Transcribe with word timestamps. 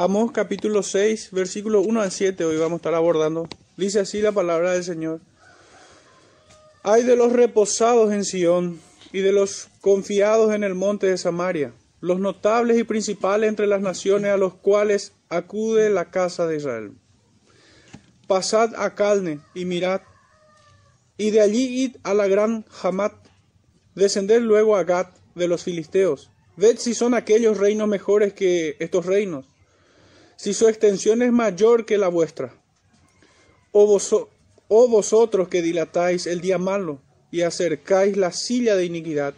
Amos 0.00 0.30
capítulo 0.30 0.84
6, 0.84 1.30
versículo 1.32 1.80
1 1.80 2.02
al 2.02 2.12
7, 2.12 2.44
hoy 2.44 2.56
vamos 2.56 2.74
a 2.74 2.76
estar 2.76 2.94
abordando. 2.94 3.48
Dice 3.76 3.98
así 3.98 4.20
la 4.22 4.30
palabra 4.30 4.70
del 4.70 4.84
Señor. 4.84 5.20
Hay 6.84 7.02
de 7.02 7.16
los 7.16 7.32
reposados 7.32 8.12
en 8.12 8.24
Sión 8.24 8.80
y 9.12 9.18
de 9.18 9.32
los 9.32 9.66
confiados 9.80 10.54
en 10.54 10.62
el 10.62 10.76
monte 10.76 11.08
de 11.08 11.18
Samaria, 11.18 11.72
los 12.00 12.20
notables 12.20 12.78
y 12.78 12.84
principales 12.84 13.48
entre 13.48 13.66
las 13.66 13.80
naciones 13.80 14.30
a 14.30 14.36
los 14.36 14.54
cuales 14.54 15.14
acude 15.30 15.90
la 15.90 16.12
casa 16.12 16.46
de 16.46 16.58
Israel. 16.58 16.92
Pasad 18.28 18.76
a 18.76 18.94
Calne 18.94 19.40
y 19.52 19.64
mirad, 19.64 20.02
y 21.16 21.32
de 21.32 21.40
allí 21.40 21.82
id 21.82 21.96
a 22.04 22.14
la 22.14 22.28
gran 22.28 22.64
Hamat, 22.84 23.14
descended 23.96 24.42
luego 24.42 24.76
a 24.76 24.84
Gat 24.84 25.12
de 25.34 25.48
los 25.48 25.64
filisteos. 25.64 26.30
Ved 26.54 26.78
si 26.78 26.94
son 26.94 27.14
aquellos 27.14 27.58
reinos 27.58 27.88
mejores 27.88 28.32
que 28.32 28.76
estos 28.78 29.04
reinos, 29.04 29.46
si 30.38 30.54
su 30.54 30.68
extensión 30.68 31.20
es 31.22 31.32
mayor 31.32 31.84
que 31.84 31.98
la 31.98 32.06
vuestra. 32.06 32.54
O, 33.72 33.98
vosotros 34.68 35.48
que 35.48 35.62
dilatáis 35.62 36.28
el 36.28 36.40
día 36.40 36.58
malo 36.58 37.00
y 37.32 37.42
acercáis 37.42 38.16
la 38.16 38.32
silla 38.32 38.76
de 38.76 38.84
iniquidad, 38.84 39.34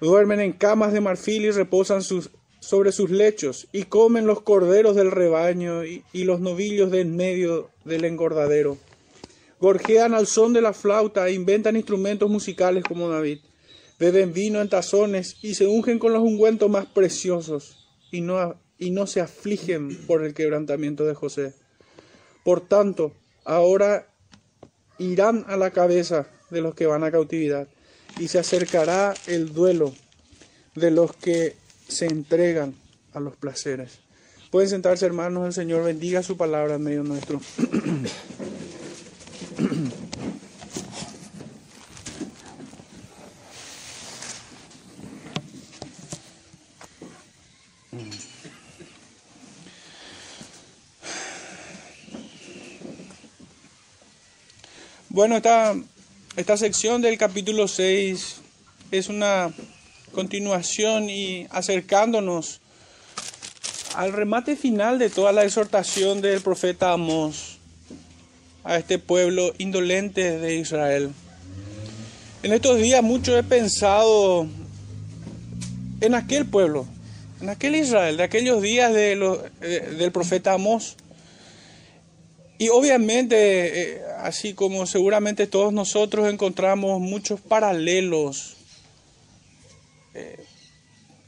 duermen 0.00 0.40
en 0.40 0.52
camas 0.52 0.92
de 0.92 1.00
marfil 1.00 1.44
y 1.44 1.50
reposan 1.52 2.02
sobre 2.02 2.90
sus 2.90 3.10
lechos, 3.10 3.68
y 3.70 3.84
comen 3.84 4.26
los 4.26 4.42
corderos 4.42 4.96
del 4.96 5.12
rebaño 5.12 5.84
y, 5.84 6.02
y 6.12 6.24
los 6.24 6.40
novillos 6.40 6.90
de 6.90 7.02
en 7.02 7.16
medio 7.16 7.70
del 7.84 8.04
engordadero. 8.04 8.78
Gorjean 9.60 10.14
al 10.14 10.26
son 10.26 10.52
de 10.52 10.62
la 10.62 10.72
flauta 10.72 11.28
e 11.28 11.32
inventan 11.32 11.76
instrumentos 11.76 12.28
musicales 12.28 12.82
como 12.82 13.08
David. 13.08 13.38
Beben 14.00 14.32
vino 14.32 14.60
en 14.60 14.68
tazones 14.68 15.36
y 15.42 15.54
se 15.54 15.68
ungen 15.68 16.00
con 16.00 16.12
los 16.12 16.22
ungüentos 16.22 16.68
más 16.68 16.86
preciosos 16.86 17.86
y 18.10 18.20
no, 18.20 18.56
y 18.78 18.90
no 18.90 19.06
se 19.06 19.20
afligen 19.20 19.96
por 20.06 20.24
el 20.24 20.34
quebrantamiento 20.34 21.04
de 21.04 21.14
José. 21.14 21.54
Por 22.44 22.60
tanto, 22.60 23.12
ahora 23.44 24.08
irán 24.98 25.44
a 25.48 25.56
la 25.56 25.70
cabeza 25.70 26.26
de 26.50 26.60
los 26.60 26.74
que 26.74 26.86
van 26.86 27.04
a 27.04 27.10
cautividad 27.10 27.68
y 28.18 28.28
se 28.28 28.38
acercará 28.38 29.14
el 29.26 29.52
duelo 29.52 29.92
de 30.74 30.90
los 30.90 31.14
que 31.16 31.56
se 31.88 32.06
entregan 32.06 32.74
a 33.12 33.20
los 33.20 33.36
placeres. 33.36 34.00
Pueden 34.50 34.68
sentarse 34.68 35.06
hermanos, 35.06 35.46
el 35.46 35.52
Señor 35.52 35.84
bendiga 35.84 36.22
su 36.22 36.36
palabra 36.36 36.76
en 36.76 36.82
medio 36.82 37.02
nuestro. 37.02 37.40
Bueno, 55.16 55.34
esta, 55.34 55.74
esta 56.36 56.58
sección 56.58 57.00
del 57.00 57.16
capítulo 57.16 57.68
6 57.68 58.36
es 58.90 59.08
una 59.08 59.50
continuación 60.12 61.08
y 61.08 61.46
acercándonos 61.48 62.60
al 63.94 64.12
remate 64.12 64.56
final 64.56 64.98
de 64.98 65.08
toda 65.08 65.32
la 65.32 65.44
exhortación 65.44 66.20
del 66.20 66.42
profeta 66.42 66.92
Amós 66.92 67.56
a 68.62 68.76
este 68.76 68.98
pueblo 68.98 69.54
indolente 69.56 70.38
de 70.38 70.56
Israel. 70.56 71.10
En 72.42 72.52
estos 72.52 72.76
días 72.76 73.02
mucho 73.02 73.38
he 73.38 73.42
pensado 73.42 74.46
en 76.02 76.14
aquel 76.14 76.44
pueblo, 76.44 76.86
en 77.40 77.48
aquel 77.48 77.74
Israel, 77.76 78.18
de 78.18 78.22
aquellos 78.22 78.60
días 78.60 78.92
de 78.92 79.16
del 79.96 80.12
profeta 80.12 80.52
Amós. 80.52 80.98
Y 82.58 82.68
obviamente, 82.70 83.96
eh, 83.96 84.02
así 84.18 84.54
como 84.54 84.86
seguramente 84.86 85.46
todos 85.46 85.72
nosotros 85.72 86.32
encontramos 86.32 87.00
muchos 87.00 87.40
paralelos 87.40 88.56
eh, 90.14 90.42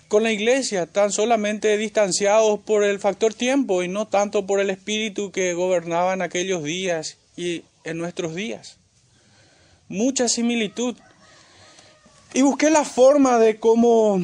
con 0.08 0.22
la 0.22 0.32
iglesia, 0.32 0.86
tan 0.86 1.12
solamente 1.12 1.76
distanciados 1.76 2.60
por 2.60 2.82
el 2.82 2.98
factor 2.98 3.34
tiempo 3.34 3.82
y 3.82 3.88
no 3.88 4.08
tanto 4.08 4.46
por 4.46 4.58
el 4.58 4.70
espíritu 4.70 5.30
que 5.30 5.52
gobernaba 5.52 6.14
en 6.14 6.22
aquellos 6.22 6.64
días 6.64 7.18
y 7.36 7.62
en 7.84 7.98
nuestros 7.98 8.34
días. 8.34 8.78
Mucha 9.88 10.28
similitud. 10.28 10.96
Y 12.32 12.40
busqué 12.40 12.70
la 12.70 12.84
forma 12.84 13.38
de 13.38 13.58
cómo 13.58 14.22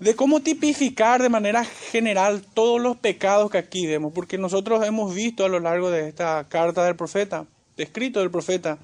de 0.00 0.14
cómo 0.14 0.40
tipificar 0.40 1.22
de 1.22 1.28
manera 1.28 1.64
general 1.64 2.42
todos 2.42 2.80
los 2.80 2.96
pecados 2.96 3.50
que 3.50 3.58
aquí 3.58 3.86
vemos, 3.86 4.12
porque 4.12 4.38
nosotros 4.38 4.84
hemos 4.84 5.14
visto 5.14 5.44
a 5.44 5.48
lo 5.48 5.60
largo 5.60 5.90
de 5.90 6.08
esta 6.08 6.46
carta 6.48 6.84
del 6.84 6.96
profeta, 6.96 7.46
escrito 7.76 8.20
del 8.20 8.30
profeta, 8.30 8.78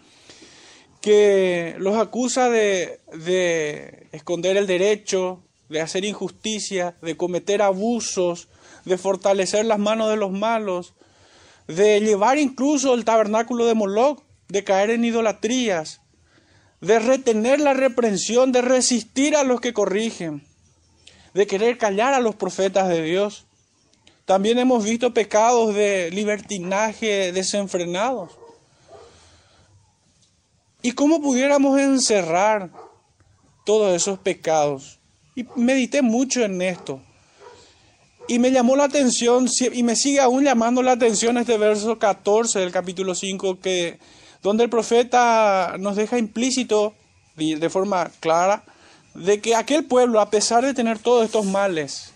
que 1.01 1.75
los 1.79 1.97
acusa 1.97 2.49
de, 2.49 3.01
de 3.13 4.07
esconder 4.13 4.57
el 4.57 4.67
derecho, 4.67 5.43
de 5.69 5.81
hacer 5.81 6.05
injusticia, 6.05 6.97
de 7.03 7.17
cometer 7.17 7.61
abusos, 7.61 8.49
de 8.85 8.97
fortalecer 8.97 9.65
las 9.67 9.79
manos 9.79 10.09
de 10.09 10.17
los 10.17 10.31
malos, 10.31 10.95
de 11.67 12.01
llevar 12.01 12.39
incluso 12.39 12.95
el 12.95 13.05
tabernáculo 13.05 13.67
de 13.67 13.75
Moloch, 13.75 14.23
de 14.49 14.65
caer 14.65 14.91
en 14.91 15.05
idolatrías, 15.05 16.01
de 16.81 16.99
retener 16.99 17.61
la 17.61 17.75
reprensión, 17.75 18.53
de 18.53 18.63
resistir 18.63 19.37
a 19.37 19.45
los 19.45 19.61
que 19.61 19.73
corrigen 19.73 20.43
de 21.35 21.47
querer 21.47 21.79
callar 21.79 22.15
a 22.15 22.21
los 22.21 22.35
profetas 22.35 22.89
de 22.89 23.03
Dios. 23.03 23.45
También 24.25 24.59
hemos 24.59 24.85
visto 24.85 25.13
pecados 25.13 25.75
de 25.75 26.11
libertinaje 26.11 27.33
desenfrenados. 27.33 28.31
¿Y 30.83 30.93
cómo 30.93 31.21
pudiéramos 31.23 31.79
encerrar 31.79 32.71
todos 33.65 33.95
esos 33.95 34.19
pecados? 34.19 34.99
Y 35.35 35.47
medité 35.57 36.03
mucho 36.03 36.43
en 36.43 36.61
esto. 36.61 37.01
Y 38.29 38.39
me 38.39 38.51
llamó 38.51 38.77
la 38.77 38.85
atención, 38.85 39.49
y 39.73 39.83
me 39.83 39.97
sigue 39.97 40.21
aún 40.21 40.45
llamando 40.45 40.83
la 40.83 40.93
atención 40.93 41.39
este 41.39 41.59
verso 41.59 41.99
14 41.99 42.61
del 42.61 42.71
capítulo 42.71 43.15
5, 43.15 43.61
que, 43.61 43.99
donde 44.43 44.65
el 44.65 44.71
profeta 44.71 45.77
nos 45.79 45.97
deja 45.97 46.19
implícito, 46.19 46.95
de 47.37 47.71
forma 47.71 48.11
clara, 48.21 48.65
de 49.15 49.41
que 49.41 49.55
aquel 49.55 49.85
pueblo, 49.85 50.21
a 50.21 50.31
pesar 50.31 50.65
de 50.65 50.75
tener 50.75 50.99
todos 50.99 51.25
estos 51.25 51.45
males, 51.45 52.13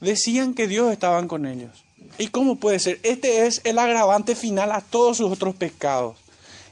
decían 0.00 0.54
que 0.54 0.68
Dios 0.68 0.92
estaba 0.92 1.26
con 1.26 1.46
ellos. 1.46 1.84
¿Y 2.18 2.28
cómo 2.28 2.56
puede 2.56 2.78
ser? 2.78 3.00
Este 3.02 3.46
es 3.46 3.60
el 3.64 3.78
agravante 3.78 4.34
final 4.34 4.72
a 4.72 4.80
todos 4.80 5.18
sus 5.18 5.30
otros 5.30 5.54
pecados. 5.54 6.16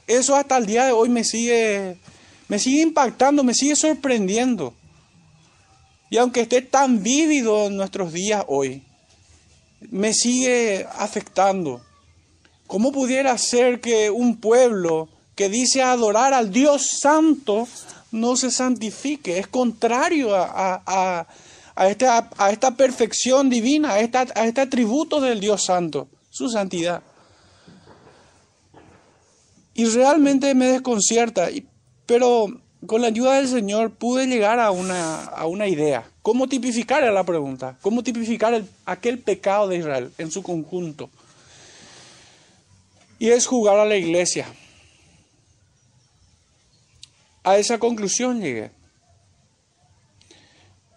Eso 0.07 0.35
hasta 0.35 0.57
el 0.57 0.65
día 0.65 0.85
de 0.85 0.93
hoy 0.93 1.09
me 1.09 1.23
sigue, 1.23 1.97
me 2.47 2.59
sigue 2.59 2.81
impactando, 2.81 3.43
me 3.43 3.53
sigue 3.53 3.75
sorprendiendo. 3.75 4.73
Y 6.09 6.17
aunque 6.17 6.41
esté 6.41 6.61
tan 6.61 7.03
vívido 7.03 7.67
en 7.67 7.75
nuestros 7.75 8.13
días 8.13 8.45
hoy, 8.47 8.83
me 9.81 10.13
sigue 10.13 10.87
afectando. 10.97 11.81
¿Cómo 12.65 12.91
pudiera 12.91 13.37
ser 13.37 13.81
que 13.81 14.09
un 14.09 14.37
pueblo 14.37 15.09
que 15.35 15.49
dice 15.49 15.83
adorar 15.83 16.33
al 16.33 16.51
Dios 16.51 16.99
Santo 16.99 17.67
no 18.17 18.35
se 18.35 18.51
santifique, 18.51 19.39
es 19.39 19.47
contrario 19.47 20.35
a, 20.35 21.27
esta, 21.87 22.29
a 22.37 22.51
esta, 22.51 22.75
perfección 22.75 23.49
divina, 23.49 23.93
a, 23.93 23.95
a 23.95 24.45
este 24.45 24.61
atributo 24.61 25.21
del 25.21 25.39
Dios 25.39 25.63
Santo, 25.63 26.07
su 26.29 26.49
santidad. 26.49 27.01
Y 29.73 29.85
realmente 29.85 30.55
me 30.55 30.65
desconcierta, 30.67 31.49
pero 32.05 32.47
con 32.85 33.01
la 33.01 33.07
ayuda 33.07 33.35
del 33.35 33.47
Señor 33.47 33.91
pude 33.91 34.27
llegar 34.27 34.59
a 34.59 34.71
una, 34.71 35.23
a 35.23 35.45
una 35.47 35.67
idea. 35.67 36.09
¿Cómo 36.21 36.47
tipificar 36.47 37.03
la 37.03 37.23
pregunta? 37.23 37.77
¿Cómo 37.81 38.03
tipificar 38.03 38.63
aquel 38.85 39.19
pecado 39.19 39.67
de 39.67 39.77
Israel 39.77 40.11
en 40.17 40.31
su 40.31 40.43
conjunto? 40.43 41.09
Y 43.19 43.29
es 43.29 43.45
jugar 43.47 43.79
a 43.79 43.85
la 43.85 43.95
iglesia. 43.95 44.47
A 47.47 47.57
esa 47.57 47.77
conclusión 47.77 48.41
llegué. 48.41 48.71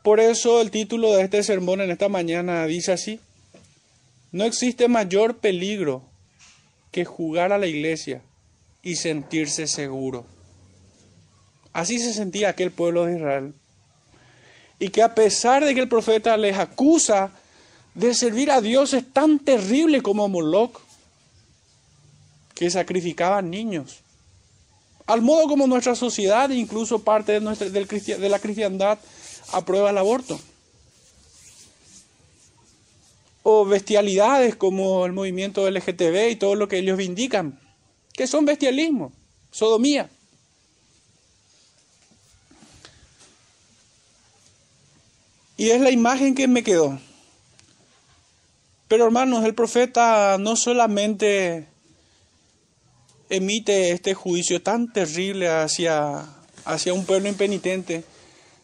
Por 0.03 0.19
eso 0.19 0.61
el 0.61 0.73
título 0.73 1.15
de 1.15 1.23
este 1.23 1.45
sermón 1.45 1.81
en 1.81 1.93
esta 1.93 2.09
mañana 2.09 2.67
dice 2.67 2.91
así, 2.91 3.21
no 4.33 4.43
existe 4.43 4.89
mayor 4.89 5.37
peligro 5.37 6.03
que 6.91 7.05
jugar 7.05 7.53
a 7.53 7.59
la 7.59 7.69
iglesia 7.69 8.23
y 8.83 8.97
sentirse 8.97 9.69
seguro. 9.69 10.27
Así 11.73 12.01
se 12.01 12.13
sentía 12.13 12.49
aquel 12.49 12.73
pueblo 12.73 13.07
de 13.07 13.19
Israel. 13.19 13.55
Y 14.81 14.89
que 14.89 15.05
a 15.05 15.15
pesar 15.15 15.65
de 15.65 15.73
que 15.73 15.81
el 15.83 15.89
profeta 15.89 16.37
les 16.37 16.59
acusa 16.59 17.31
de 17.95 18.13
servir 18.13 18.51
a 18.51 18.61
dioses 18.61 19.05
tan 19.13 19.39
terribles 19.39 20.03
como 20.03 20.27
Moloch, 20.27 20.81
que 22.57 22.69
sacrificaban 22.71 23.51
niños, 23.51 24.03
al 25.13 25.23
modo 25.23 25.49
como 25.49 25.67
nuestra 25.67 25.95
sociedad, 25.95 26.51
incluso 26.51 27.03
parte 27.03 27.33
de, 27.33 27.41
nuestra, 27.41 27.69
de 27.69 28.29
la 28.29 28.39
cristiandad, 28.39 28.99
aprueba 29.53 29.91
el 29.91 29.99
aborto. 29.99 30.39
o 33.43 33.65
bestialidades 33.65 34.55
como 34.55 35.07
el 35.07 35.13
movimiento 35.13 35.69
LGTB 35.69 36.31
y 36.31 36.37
todo 36.37 36.55
lo 36.55 36.69
que 36.69 36.79
ellos 36.79 37.01
indican, 37.01 37.59
que 38.13 38.27
son 38.27 38.45
bestialismo, 38.45 39.13
sodomía. 39.51 40.11
Y 45.57 45.71
es 45.71 45.81
la 45.81 45.91
imagen 45.91 46.35
que 46.35 46.49
me 46.49 46.63
quedó. 46.63 46.99
Pero 48.89 49.05
hermanos, 49.05 49.45
el 49.45 49.55
profeta 49.55 50.37
no 50.39 50.57
solamente 50.57 51.69
emite 53.31 53.93
este 53.93 54.13
juicio 54.13 54.61
tan 54.61 54.93
terrible 54.93 55.49
hacia, 55.49 56.27
hacia 56.65 56.93
un 56.93 57.07
pueblo 57.07 57.29
impenitente, 57.29 58.05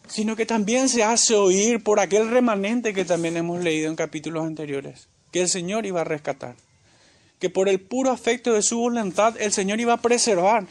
sino 0.07 0.35
que 0.35 0.45
también 0.45 0.89
se 0.89 1.03
hace 1.03 1.35
oír 1.35 1.81
por 1.81 1.99
aquel 1.99 2.29
remanente 2.29 2.93
que 2.93 3.05
también 3.05 3.37
hemos 3.37 3.63
leído 3.63 3.89
en 3.89 3.95
capítulos 3.95 4.45
anteriores, 4.45 5.07
que 5.31 5.41
el 5.41 5.49
Señor 5.49 5.85
iba 5.85 6.01
a 6.01 6.05
rescatar, 6.05 6.55
que 7.39 7.49
por 7.49 7.69
el 7.69 7.79
puro 7.79 8.11
afecto 8.11 8.53
de 8.53 8.61
su 8.61 8.77
voluntad 8.77 9.35
el 9.39 9.53
Señor 9.53 9.79
iba 9.79 9.93
a 9.93 10.01
preservar. 10.01 10.67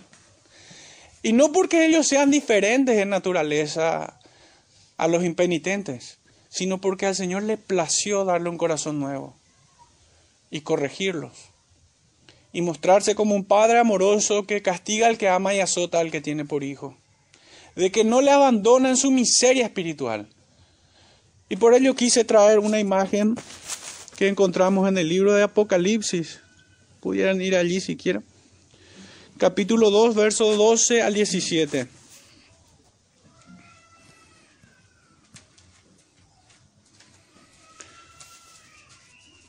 Y 1.23 1.33
no 1.33 1.51
porque 1.51 1.87
ellos 1.87 2.07
sean 2.07 2.31
diferentes 2.31 2.97
en 2.99 3.09
naturaleza 3.09 4.21
a 4.97 5.09
los 5.09 5.25
impenitentes, 5.25 6.19
sino 6.49 6.81
porque 6.81 7.07
al 7.07 7.17
Señor 7.17 7.43
le 7.43 7.57
plació 7.57 8.25
darle 8.25 8.51
un 8.51 8.59
corazón 8.59 9.01
nuevo 9.01 9.35
y 10.51 10.61
corregirlos. 10.61 11.33
Y 12.57 12.63
mostrarse 12.63 13.15
como 13.15 13.35
un 13.35 13.45
padre 13.45 13.79
amoroso 13.79 14.47
que 14.47 14.63
castiga 14.63 15.09
al 15.09 15.19
que 15.19 15.29
ama 15.29 15.53
y 15.53 15.61
azota 15.61 16.01
al 16.01 16.11
que 16.11 16.23
tiene 16.23 16.47
por 16.47 16.65
hijo 16.65 16.97
de 17.77 17.93
que 17.93 18.05
no 18.05 18.23
le 18.23 18.31
abandona 18.31 18.89
en 18.89 18.97
su 18.97 19.11
miseria 19.11 19.67
espiritual. 19.67 20.27
Y 21.49 21.57
por 21.57 21.75
ello 21.75 21.95
quise 21.95 22.25
traer 22.25 22.59
una 22.59 22.81
imagen 22.81 23.37
que 24.17 24.29
encontramos 24.29 24.89
en 24.89 24.99
el 24.99 25.09
libro 25.09 25.35
de 25.35 25.43
Apocalipsis. 25.43 26.41
Pudieran 27.01 27.41
ir 27.41 27.55
allí 27.55 27.81
si 27.81 27.97
quieren. 27.97 28.25
Capítulo 29.39 29.91
2, 29.91 30.15
verso 30.15 30.57
12 30.57 31.03
al 31.03 31.15
17. 31.15 31.87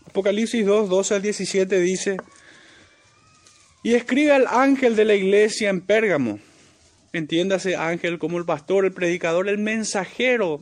Apocalipsis 0.08 0.66
2, 0.66 0.90
12 0.90 1.16
al 1.16 1.22
17 1.22 1.80
dice, 1.80 2.18
y 3.88 3.96
escribe 3.96 4.34
al 4.34 4.48
ángel 4.48 4.98
de 4.98 5.06
la 5.06 5.16
iglesia 5.16 5.70
en 5.70 5.80
Pérgamo 5.80 6.40
entiéndase 7.14 7.78
ángel 7.78 8.20
como 8.20 8.38
el 8.38 8.44
pastor, 8.44 8.84
el 8.84 8.92
predicador, 8.92 9.48
el 9.48 9.60
mensajero 9.60 10.62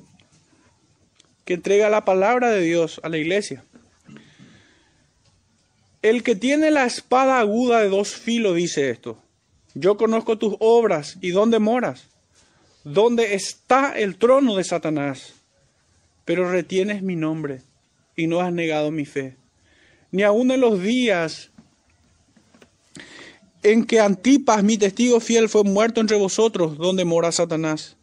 que 1.43 1.55
entrega 1.55 1.89
la 1.89 2.05
palabra 2.05 2.51
de 2.51 2.61
Dios 2.61 3.01
a 3.01 3.09
la 3.09 3.17
iglesia. 3.17 3.63
El 6.03 6.21
que 6.21 6.35
tiene 6.35 6.69
la 6.69 6.85
espada 6.85 7.39
aguda 7.39 7.81
de 7.81 7.89
dos 7.89 8.13
filos 8.13 8.57
dice 8.57 8.91
esto. 8.91 9.17
Yo 9.73 9.97
conozco 9.97 10.37
tus 10.37 10.55
obras 10.59 11.17
y 11.19 11.31
dónde 11.31 11.57
moras, 11.57 12.07
dónde 12.83 13.33
está 13.33 13.97
el 13.97 14.17
trono 14.17 14.55
de 14.55 14.63
Satanás, 14.63 15.33
pero 16.25 16.51
retienes 16.51 17.01
mi 17.01 17.15
nombre 17.15 17.63
y 18.15 18.27
no 18.27 18.39
has 18.41 18.53
negado 18.53 18.91
mi 18.91 19.05
fe. 19.05 19.35
Ni 20.11 20.21
aun 20.21 20.51
en 20.51 20.61
los 20.61 20.79
días 20.79 21.49
en 23.65 23.83
que 23.83 23.99
Antipas, 23.99 24.63
mi 24.63 24.77
testigo 24.77 25.19
fiel, 25.19 25.49
fue 25.49 25.63
muerto 25.63 25.99
entre 25.99 26.17
vosotros, 26.17 26.77
donde 26.77 27.03
mora 27.03 27.31
Satanás. 27.31 27.97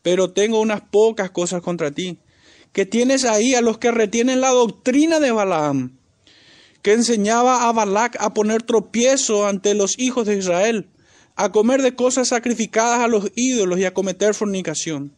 Pero 0.00 0.30
tengo 0.30 0.60
unas 0.60 0.80
pocas 0.80 1.32
cosas 1.32 1.60
contra 1.60 1.90
ti, 1.90 2.20
que 2.72 2.86
tienes 2.86 3.24
ahí 3.24 3.56
a 3.56 3.62
los 3.62 3.78
que 3.78 3.90
retienen 3.90 4.40
la 4.40 4.50
doctrina 4.50 5.18
de 5.18 5.32
Balaam, 5.32 5.98
que 6.82 6.92
enseñaba 6.92 7.68
a 7.68 7.72
Balac 7.72 8.16
a 8.20 8.32
poner 8.32 8.62
tropiezo 8.62 9.44
ante 9.44 9.74
los 9.74 9.98
hijos 9.98 10.24
de 10.24 10.36
Israel, 10.38 10.88
a 11.34 11.50
comer 11.50 11.82
de 11.82 11.96
cosas 11.96 12.28
sacrificadas 12.28 13.00
a 13.00 13.08
los 13.08 13.32
ídolos 13.34 13.80
y 13.80 13.84
a 13.84 13.94
cometer 13.94 14.34
fornicación. 14.34 15.16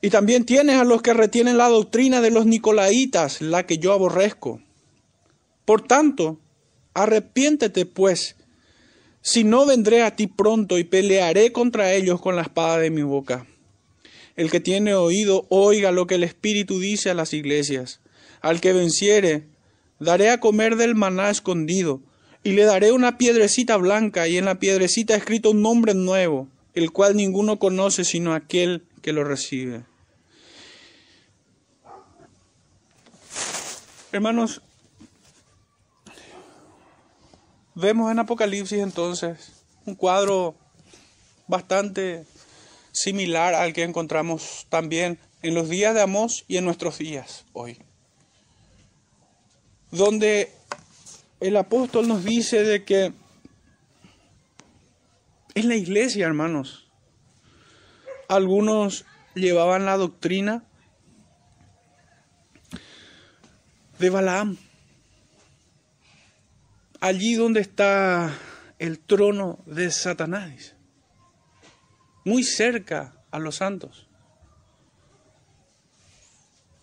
Y 0.00 0.10
también 0.10 0.44
tienes 0.44 0.74
a 0.74 0.84
los 0.84 1.02
que 1.02 1.14
retienen 1.14 1.56
la 1.56 1.68
doctrina 1.68 2.20
de 2.20 2.32
los 2.32 2.46
nicolaitas, 2.46 3.42
la 3.42 3.64
que 3.64 3.78
yo 3.78 3.92
aborrezco. 3.92 4.60
Por 5.64 5.86
tanto, 5.86 6.40
arrepiéntete 6.94 7.86
pues 7.86 8.34
si 9.22 9.44
no 9.44 9.66
vendré 9.66 10.02
a 10.02 10.16
ti 10.16 10.26
pronto 10.26 10.78
y 10.78 10.84
pelearé 10.84 11.52
contra 11.52 11.92
ellos 11.92 12.20
con 12.20 12.36
la 12.36 12.42
espada 12.42 12.78
de 12.78 12.90
mi 12.90 13.02
boca. 13.02 13.46
El 14.36 14.50
que 14.50 14.60
tiene 14.60 14.94
oído, 14.94 15.46
oiga 15.50 15.92
lo 15.92 16.06
que 16.06 16.14
el 16.14 16.24
Espíritu 16.24 16.78
dice 16.78 17.10
a 17.10 17.14
las 17.14 17.34
iglesias. 17.34 18.00
Al 18.40 18.60
que 18.60 18.72
venciere, 18.72 19.46
daré 19.98 20.30
a 20.30 20.40
comer 20.40 20.76
del 20.76 20.94
maná 20.94 21.30
escondido, 21.30 22.00
y 22.42 22.52
le 22.52 22.64
daré 22.64 22.92
una 22.92 23.18
piedrecita 23.18 23.76
blanca, 23.76 24.26
y 24.28 24.38
en 24.38 24.46
la 24.46 24.58
piedrecita 24.58 25.14
escrito 25.14 25.50
un 25.50 25.60
nombre 25.60 25.92
nuevo, 25.92 26.48
el 26.74 26.90
cual 26.90 27.16
ninguno 27.16 27.58
conoce 27.58 28.04
sino 28.04 28.34
aquel 28.34 28.84
que 29.02 29.12
lo 29.12 29.24
recibe. 29.24 29.82
Hermanos, 34.12 34.62
Vemos 37.74 38.10
en 38.10 38.18
Apocalipsis 38.18 38.80
entonces 38.80 39.64
un 39.86 39.94
cuadro 39.94 40.56
bastante 41.46 42.26
similar 42.92 43.54
al 43.54 43.72
que 43.72 43.84
encontramos 43.84 44.66
también 44.68 45.18
en 45.42 45.54
los 45.54 45.68
días 45.68 45.94
de 45.94 46.02
Amós 46.02 46.44
y 46.48 46.56
en 46.56 46.64
nuestros 46.64 46.98
días 46.98 47.44
hoy. 47.52 47.78
Donde 49.90 50.52
el 51.38 51.56
apóstol 51.56 52.08
nos 52.08 52.24
dice 52.24 52.64
de 52.64 52.84
que 52.84 53.12
en 55.54 55.68
la 55.68 55.76
iglesia, 55.76 56.26
hermanos, 56.26 56.88
algunos 58.28 59.04
llevaban 59.34 59.86
la 59.86 59.96
doctrina 59.96 60.64
de 63.98 64.10
Balaam 64.10 64.56
allí 67.00 67.34
donde 67.34 67.60
está 67.60 68.38
el 68.78 68.98
trono 68.98 69.58
de 69.66 69.90
Satanás, 69.90 70.74
muy 72.24 72.44
cerca 72.44 73.14
a 73.30 73.38
los 73.38 73.56
santos. 73.56 74.06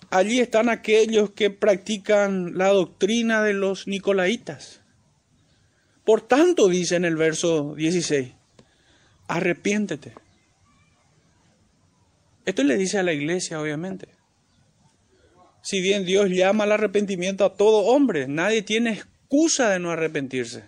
Allí 0.10 0.40
están 0.40 0.69
aquellos 0.69 1.31
que 1.31 1.50
practican 1.50 2.58
la 2.58 2.69
doctrina 2.69 3.44
de 3.44 3.54
los 3.54 3.88
nicolaitas. 3.88 4.81
Por 6.06 6.21
tanto, 6.21 6.69
dice 6.69 6.95
en 6.95 7.04
el 7.04 7.18
verso 7.18 7.76
16, 7.76 8.33
arrepiéntete. 9.28 10.14
Esto 12.45 12.64
le 12.64 12.78
dice 12.78 12.97
a 12.97 13.04
la 13.04 13.12
iglesia, 13.12 13.59
obviamente. 13.59 14.07
Si 15.62 15.81
bien 15.81 16.06
Dios 16.06 16.30
llama 16.30 16.64
al 16.64 16.71
arrepentimiento 16.71 17.44
a 17.44 17.57
todo 17.57 17.80
hombre, 17.80 18.30
nadie 18.30 18.62
tiene 18.62 19.02
de 19.30 19.80
no 19.80 19.92
arrepentirse 19.92 20.64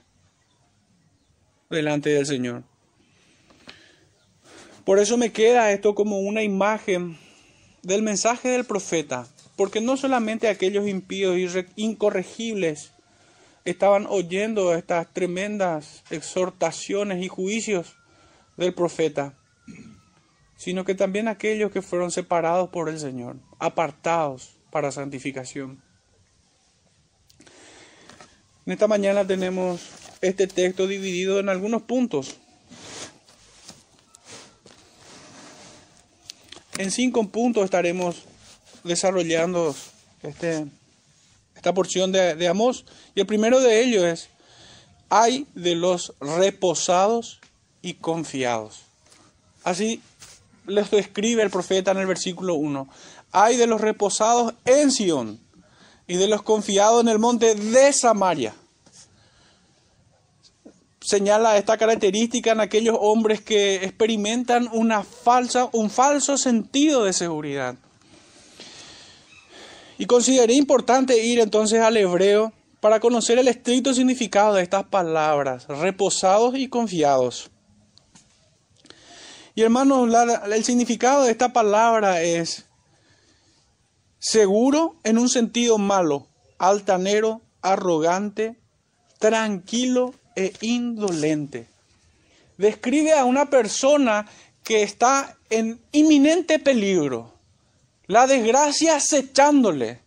delante 1.70 2.10
del 2.10 2.26
Señor. 2.26 2.64
Por 4.84 5.00
eso 5.00 5.18
me 5.18 5.32
queda 5.32 5.72
esto 5.72 5.94
como 5.96 6.20
una 6.20 6.44
imagen 6.44 7.18
del 7.84 8.02
mensaje 8.02 8.50
del 8.50 8.66
profeta, 8.66 9.28
porque 9.56 9.82
no 9.82 9.98
solamente 9.98 10.48
aquellos 10.48 10.88
impíos 10.88 11.38
y 11.38 11.84
incorregibles 11.84 12.92
estaban 13.66 14.08
oyendo 14.10 14.74
estas 14.74 15.14
tremendas 15.14 16.04
exhortaciones 16.10 17.24
y 17.24 17.28
juicios 17.28 17.96
del 18.58 18.74
profeta, 18.74 19.36
sino 20.56 20.84
que 20.86 20.96
también 20.96 21.28
aquellos 21.28 21.72
que 21.72 21.82
fueron 21.82 22.12
separados 22.12 22.70
por 22.70 22.90
el 22.90 23.00
Señor, 23.00 23.38
apartados 23.60 24.58
para 24.72 24.92
santificación. 24.92 25.82
En 28.70 28.74
esta 28.74 28.88
mañana 28.88 29.26
tenemos 29.26 29.82
este 30.22 30.46
texto 30.46 30.86
dividido 30.86 31.40
en 31.40 31.50
algunos 31.50 31.82
puntos. 31.82 32.36
En 36.78 36.92
cinco 36.92 37.28
puntos 37.30 37.64
estaremos 37.64 38.26
desarrollando 38.84 39.76
este, 40.22 40.68
esta 41.56 41.74
porción 41.74 42.12
de, 42.12 42.36
de 42.36 42.48
Amós. 42.48 42.86
Y 43.16 43.22
el 43.22 43.26
primero 43.26 43.60
de 43.60 43.82
ellos 43.82 44.04
es, 44.04 44.30
hay 45.10 45.48
de 45.56 45.74
los 45.74 46.14
reposados 46.20 47.40
y 47.82 47.96
confiados. 47.96 48.82
Así 49.64 50.00
les 50.68 50.92
describe 50.92 51.42
el 51.42 51.50
profeta 51.50 51.90
en 51.90 51.98
el 51.98 52.06
versículo 52.06 52.54
1. 52.54 52.88
Hay 53.32 53.58
de 53.58 53.66
los 53.66 53.82
reposados 53.82 54.54
en 54.66 54.92
Sión 54.92 55.40
y 56.06 56.18
de 56.18 56.28
los 56.28 56.44
confiados 56.44 57.02
en 57.02 57.08
el 57.08 57.18
monte 57.18 57.56
de 57.56 57.94
Samaria. 57.94 58.54
Señala 61.02 61.58
esta 61.58 61.78
característica 61.78 62.52
en 62.52 62.60
aquellos 62.60 62.98
hombres 63.00 63.42
que 63.42 63.76
experimentan 63.76 64.70
una 64.74 65.04
falsa, 65.04 65.70
un 65.72 65.90
falso 65.90 66.38
sentido 66.38 67.06
de 67.06 67.14
seguridad. 67.14 67.76
Y 69.98 70.06
consideré 70.06 70.54
importante 70.54 71.24
ir 71.24 71.40
entonces 71.40 71.82
al 71.82 71.98
hebreo 71.98 72.54
para 72.80 73.00
conocer 73.00 73.40
el 73.40 73.48
estricto 73.48 73.94
significado 73.94 74.54
de 74.54 74.64
estas 74.64 74.86
palabras, 74.86 75.68
reposados 75.68 76.56
y 76.56 76.68
confiados. 76.68 77.50
Y 79.56 79.62
hermanos, 79.62 80.10
el 80.52 80.64
significado 80.64 81.24
de 81.24 81.32
esta 81.32 81.52
palabra 81.52 82.22
es 82.22 82.66
seguro 84.20 84.96
en 85.04 85.18
un 85.18 85.30
sentido 85.30 85.78
malo, 85.78 86.28
altanero, 86.58 87.42
arrogante, 87.62 88.58
tranquilo 89.18 90.14
e 90.40 90.54
indolente. 90.62 91.68
Describe 92.58 93.14
a 93.14 93.26
una 93.26 93.50
persona 93.50 94.26
que 94.64 94.84
está 94.84 95.38
en 95.50 95.80
inminente 95.92 96.60
peligro, 96.60 97.34
la 98.08 98.28
desgracia 98.28 98.96
acechándole, 98.96 100.00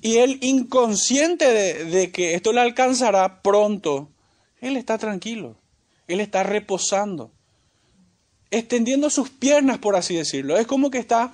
y 0.00 0.18
él 0.18 0.38
inconsciente 0.42 1.84
de, 1.84 2.10
que 2.12 2.34
esto 2.34 2.52
le 2.52 2.60
alcanzará 2.60 3.42
pronto, 3.42 4.08
él 4.60 4.76
está 4.76 4.98
tranquilo, 4.98 5.56
él 6.06 6.20
está 6.20 6.42
reposando, 6.42 7.32
extendiendo 8.50 9.10
sus 9.10 9.30
piernas, 9.30 9.78
por 9.78 9.96
así 9.96 10.14
decirlo. 10.14 10.56
Es 10.56 10.66
como 10.66 10.90
que 10.90 10.98
está 10.98 11.32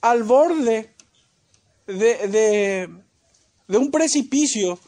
al 0.00 0.22
borde 0.22 0.90
de, 1.86 2.88
de, 3.68 3.78
un 3.78 3.90
precipicio 3.90 4.78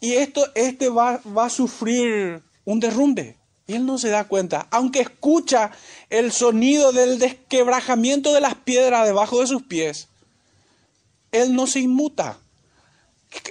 y 0.00 0.14
esto, 0.14 0.46
este 0.54 0.88
va, 0.88 1.20
va 1.36 1.46
a 1.46 1.50
sufrir 1.50 2.42
un 2.64 2.80
derrumbe. 2.80 3.36
Y 3.66 3.74
él 3.74 3.84
no 3.84 3.98
se 3.98 4.08
da 4.08 4.24
cuenta, 4.24 4.66
aunque 4.70 5.00
escucha 5.00 5.72
el 6.08 6.32
sonido 6.32 6.92
del 6.92 7.18
desquebrajamiento 7.18 8.32
de 8.32 8.40
las 8.40 8.54
piedras 8.54 9.06
debajo 9.06 9.40
de 9.40 9.46
sus 9.46 9.62
pies, 9.62 10.08
él 11.32 11.54
no 11.54 11.66
se 11.66 11.80
inmuta. 11.80 12.38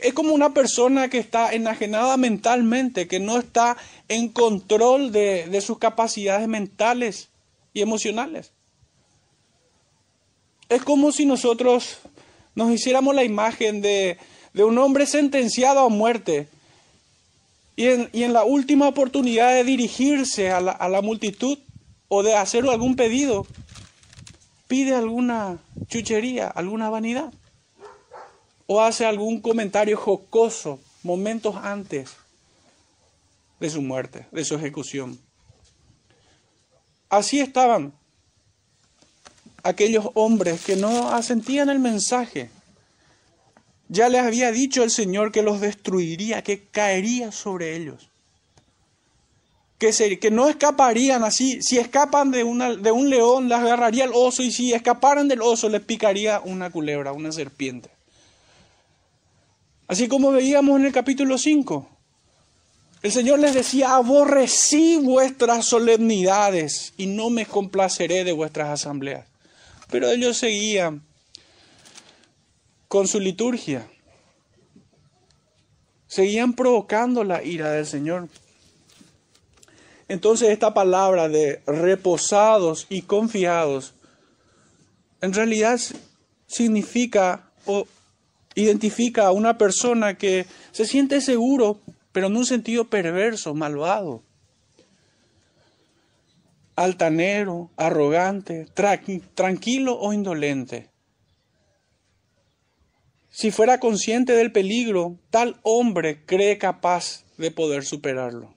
Es 0.01 0.15
como 0.15 0.33
una 0.33 0.55
persona 0.55 1.07
que 1.07 1.19
está 1.19 1.53
enajenada 1.53 2.17
mentalmente, 2.17 3.07
que 3.07 3.19
no 3.19 3.37
está 3.37 3.77
en 4.07 4.29
control 4.29 5.11
de, 5.11 5.47
de 5.49 5.61
sus 5.61 5.77
capacidades 5.77 6.47
mentales 6.47 7.29
y 7.73 7.81
emocionales. 7.81 8.53
Es 10.67 10.83
como 10.83 11.11
si 11.11 11.27
nosotros 11.27 11.99
nos 12.55 12.71
hiciéramos 12.71 13.13
la 13.13 13.23
imagen 13.23 13.81
de, 13.81 14.17
un 14.63 14.77
hombre 14.77 15.05
sentenciado 15.05 15.79
a 15.81 15.89
muerte 15.89 16.47
y 17.75 17.87
en, 17.87 18.33
la 18.33 18.43
última 18.43 18.87
oportunidad 18.87 19.53
de 19.53 19.63
dirigirse 19.63 20.51
a 20.51 20.61
la, 20.61 20.71
a 20.71 20.89
la 20.89 21.01
multitud 21.01 21.59
o 22.07 22.23
de 22.23 22.35
hacer 22.35 22.67
algún 22.67 22.95
pedido, 22.95 23.45
pide 24.67 24.95
alguna 24.95 25.59
chuchería, 25.87 26.47
alguna 26.47 26.89
vanidad 26.89 27.31
o 28.65 28.81
hace 28.81 29.05
algún 29.05 29.41
comentario 29.41 29.97
jocoso 29.97 30.79
momentos 31.03 31.55
antes 31.55 32.11
de 33.59 33.69
su 33.69 33.81
muerte, 33.81 34.27
de 34.31 34.43
su 34.43 34.55
ejecución. 34.55 35.19
Así 37.09 37.39
estaban 37.39 37.93
aquellos 39.63 40.09
hombres 40.13 40.63
que 40.63 40.75
no 40.75 41.09
asentían 41.09 41.69
el 41.69 41.79
mensaje. 41.79 42.49
Ya 43.89 44.10
les 44.10 44.22
había 44.22 44.51
dicho 44.51 44.84
el 44.84 44.91
Señor 44.91 45.32
que 45.32 45.44
los 45.44 45.62
destruiría, 45.62 46.44
que 46.44 46.63
caería 46.63 47.32
sobre 47.32 47.75
ellos. 47.75 48.10
Que, 49.77 50.29
no 50.32 50.50
escaparían 50.50 51.24
así. 51.24 51.62
Si 51.62 51.77
escapan 51.77 52.32
de 52.32 52.44
un 52.44 53.10
león, 53.10 53.48
las 53.48 53.62
agarraría 53.62 54.06
el 54.06 54.12
oso 54.13 54.41
y 54.44 54.51
si 54.51 54.74
escaparan 54.74 55.27
del 55.27 55.41
oso, 55.41 55.70
les 55.70 55.82
picaría 55.82 56.41
una 56.44 56.70
culebra, 56.70 57.13
una 57.13 57.32
serpiente. 57.32 57.89
Así 59.88 60.08
como 60.08 60.32
veíamos 60.32 60.79
en 60.79 60.86
el 60.88 60.91
capítulo 60.91 61.38
5. 61.38 61.89
El 63.03 63.12
Señor 63.12 63.39
les 63.39 63.53
decía, 63.53 63.96
aborrecí 63.96 64.98
vuestras 64.98 65.65
solemnidades 65.65 66.94
y 66.98 67.06
no 67.06 67.29
me 67.29 67.46
complaceré 67.46 68.24
de 68.24 68.34
vuestras 68.34 68.70
asambleas. 68.70 69.27
Pero 69.89 70.10
ellos 70.10 70.38
seguían 70.38 71.03
con 72.88 73.08
su 73.08 73.20
liturgia. 73.20 73.88
Seguían 76.08 76.53
provocando 76.53 77.24
la 77.24 77.44
ira 77.44 77.72
del 77.72 77.86
Señor. 77.86 78.29
Entonces 80.08 80.50
esta 80.50 80.74
palabra 80.74 81.27
de 81.27 81.62
reposados 81.65 82.88
y 82.89 83.01
confiados 83.01 83.94
en 85.20 85.34
realidad 85.34 85.79
significa 86.46 87.51
o 87.65 87.86
identifica 88.56 89.27
a 89.27 89.32
una 89.32 89.58
persona 89.58 90.17
que 90.17 90.46
se 90.72 90.86
siente 90.86 91.20
seguro, 91.22 91.79
pero 92.12 92.27
en 92.27 92.38
un 92.38 92.46
sentido 92.46 92.86
perverso, 92.86 93.53
malvado 93.53 94.24
altanero, 96.77 97.72
arrogante, 97.75 98.67
tranquilo 99.34 100.00
o 100.00 100.13
indolente. 100.13 100.89
Si 103.38 103.51
fuera 103.51 103.79
consciente 103.79 104.34
del 104.34 104.51
peligro, 104.51 105.20
tal 105.29 105.60
hombre 105.62 106.25
cree 106.25 106.58
capaz 106.58 107.24
de 107.38 107.51
poder 107.51 107.86
superarlo. 107.86 108.51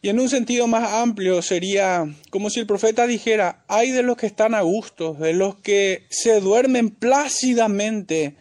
Y 0.00 0.08
en 0.08 0.18
un 0.18 0.30
sentido 0.30 0.68
más 0.68 0.90
amplio 0.90 1.42
sería 1.42 2.08
como 2.30 2.48
si 2.48 2.60
el 2.60 2.66
profeta 2.66 3.06
dijera, 3.06 3.62
hay 3.68 3.90
de 3.90 4.02
los 4.02 4.16
que 4.16 4.24
están 4.24 4.54
a 4.54 4.62
gusto, 4.62 5.12
de 5.12 5.34
los 5.34 5.54
que 5.56 6.06
se 6.08 6.40
duermen 6.40 6.88
plácidamente 6.88 8.36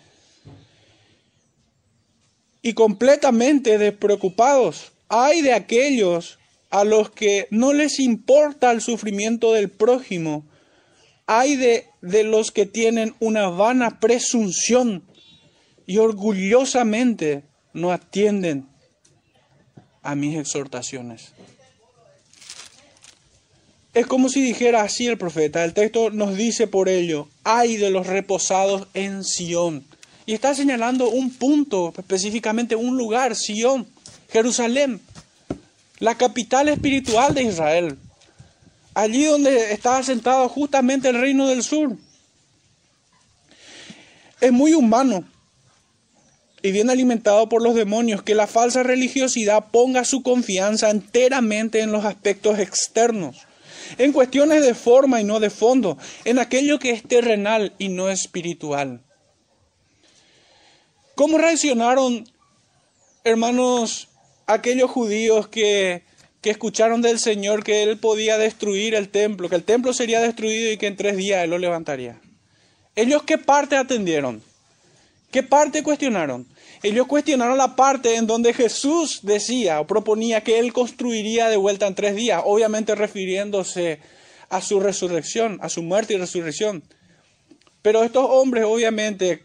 y 2.62 2.72
completamente 2.72 3.78
despreocupados 3.78 4.94
hay 5.10 5.42
de 5.42 5.52
aquellos 5.52 6.40
a 6.70 6.86
los 6.86 7.10
que 7.10 7.48
no 7.52 7.74
les 7.74 8.00
importa 8.00 8.72
el 8.72 8.80
sufrimiento 8.80 9.52
del 9.52 9.70
prójimo. 9.70 10.46
Hay 11.32 11.58
de, 11.58 11.86
de 12.02 12.24
los 12.24 12.50
que 12.50 12.66
tienen 12.66 13.14
una 13.20 13.50
vana 13.50 14.00
presunción 14.00 15.04
y 15.86 16.00
orgullosamente 16.00 17.44
no 17.72 17.92
atienden 17.92 18.68
a 20.02 20.16
mis 20.16 20.36
exhortaciones. 20.36 21.34
Es 23.94 24.08
como 24.08 24.30
si 24.30 24.42
dijera 24.42 24.82
así 24.82 25.06
el 25.06 25.20
profeta. 25.20 25.64
El 25.64 25.76
texto 25.76 26.10
nos 26.10 26.36
dice 26.36 26.66
por 26.66 26.90
ello, 26.90 27.28
hay 27.44 27.78
de 27.78 27.92
los 27.92 28.08
reposados 28.08 28.88
en 28.96 29.24
Sión. 29.24 29.86
Y 30.26 30.34
está 30.34 30.56
señalando 30.56 31.12
un 31.12 31.30
punto, 31.32 31.94
específicamente 31.96 32.76
un 32.76 32.98
lugar, 32.98 33.36
Sión. 33.36 33.88
Jerusalén, 34.32 35.00
la 36.00 36.16
capital 36.16 36.70
espiritual 36.70 37.36
de 37.36 37.44
Israel, 37.44 38.00
allí 38.94 39.26
donde 39.26 39.72
está 39.74 39.98
asentado 39.98 40.48
justamente 40.50 41.10
el 41.10 41.20
reino 41.20 41.48
del 41.48 41.64
sur. 41.64 41.96
Es 44.42 44.52
muy 44.52 44.74
humano 44.74 45.24
y 46.62 46.72
bien 46.72 46.90
alimentado 46.90 47.48
por 47.50 47.62
los 47.62 47.76
demonios 47.76 48.24
que 48.24 48.36
la 48.36 48.48
falsa 48.48 48.84
religiosidad 48.84 49.68
ponga 49.72 50.04
su 50.04 50.24
confianza 50.24 50.90
enteramente 50.90 51.82
en 51.82 51.92
los 51.92 52.06
aspectos 52.06 52.60
externos, 52.60 53.48
en 53.98 54.12
cuestiones 54.12 54.64
de 54.64 54.74
forma 54.74 55.22
y 55.22 55.24
no 55.24 55.40
de 55.40 55.50
fondo, 55.50 55.98
en 56.26 56.40
aquello 56.40 56.80
que 56.80 56.92
es 56.92 57.04
terrenal 57.04 57.74
y 57.78 57.90
no 57.90 58.10
espiritual. 58.10 59.02
¿Cómo 61.16 61.38
reaccionaron, 61.38 62.30
hermanos 63.24 64.08
aquellos 64.48 64.90
judíos 64.90 65.48
que, 65.48 66.04
que 66.42 66.50
escucharon 66.50 67.02
del 67.02 67.20
Señor 67.20 67.64
que 67.64 67.84
Él 67.84 67.98
podía 67.98 68.38
destruir 68.38 68.96
el 68.96 69.10
templo, 69.10 69.50
que 69.50 69.56
el 69.56 69.64
templo 69.64 69.94
sería 69.94 70.22
destruido 70.22 70.72
y 70.72 70.78
que 70.78 70.88
en 70.88 70.96
tres 70.96 71.18
días 71.18 71.44
Él 71.44 71.50
lo 71.50 71.58
levantaría. 71.58 72.20
¿Ellos 72.96 73.24
qué 73.24 73.38
parte 73.38 73.76
atendieron? 73.76 74.42
¿Qué 75.32 75.44
parte 75.44 75.84
cuestionaron? 75.84 76.48
Ellos 76.82 77.08
cuestionaron 77.08 77.58
la 77.58 77.76
parte 77.76 78.16
en 78.16 78.26
donde 78.26 78.54
Jesús 78.54 79.20
decía 79.24 79.82
o 79.82 79.88
proponía 79.88 80.42
que 80.42 80.60
Él 80.60 80.72
construiría 80.72 81.50
de 81.50 81.58
vuelta 81.58 81.88
en 81.88 81.96
tres 81.96 82.16
días, 82.16 82.42
obviamente 82.46 82.96
refiriéndose 82.96 84.00
a 84.50 84.62
su 84.62 84.80
resurrección, 84.80 85.60
a 85.62 85.70
su 85.70 85.84
muerte 85.84 86.14
y 86.14 86.18
resurrección. 86.18 86.84
Pero 87.82 88.04
estos 88.04 88.26
hombres, 88.30 88.64
obviamente, 88.66 89.44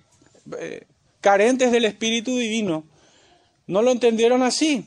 eh, 0.59 0.87
carentes 1.21 1.73
del 1.73 1.85
Espíritu 1.85 2.37
Divino, 2.37 2.85
no 3.67 3.83
lo 3.83 3.91
entendieron 3.91 4.43
así. 4.43 4.85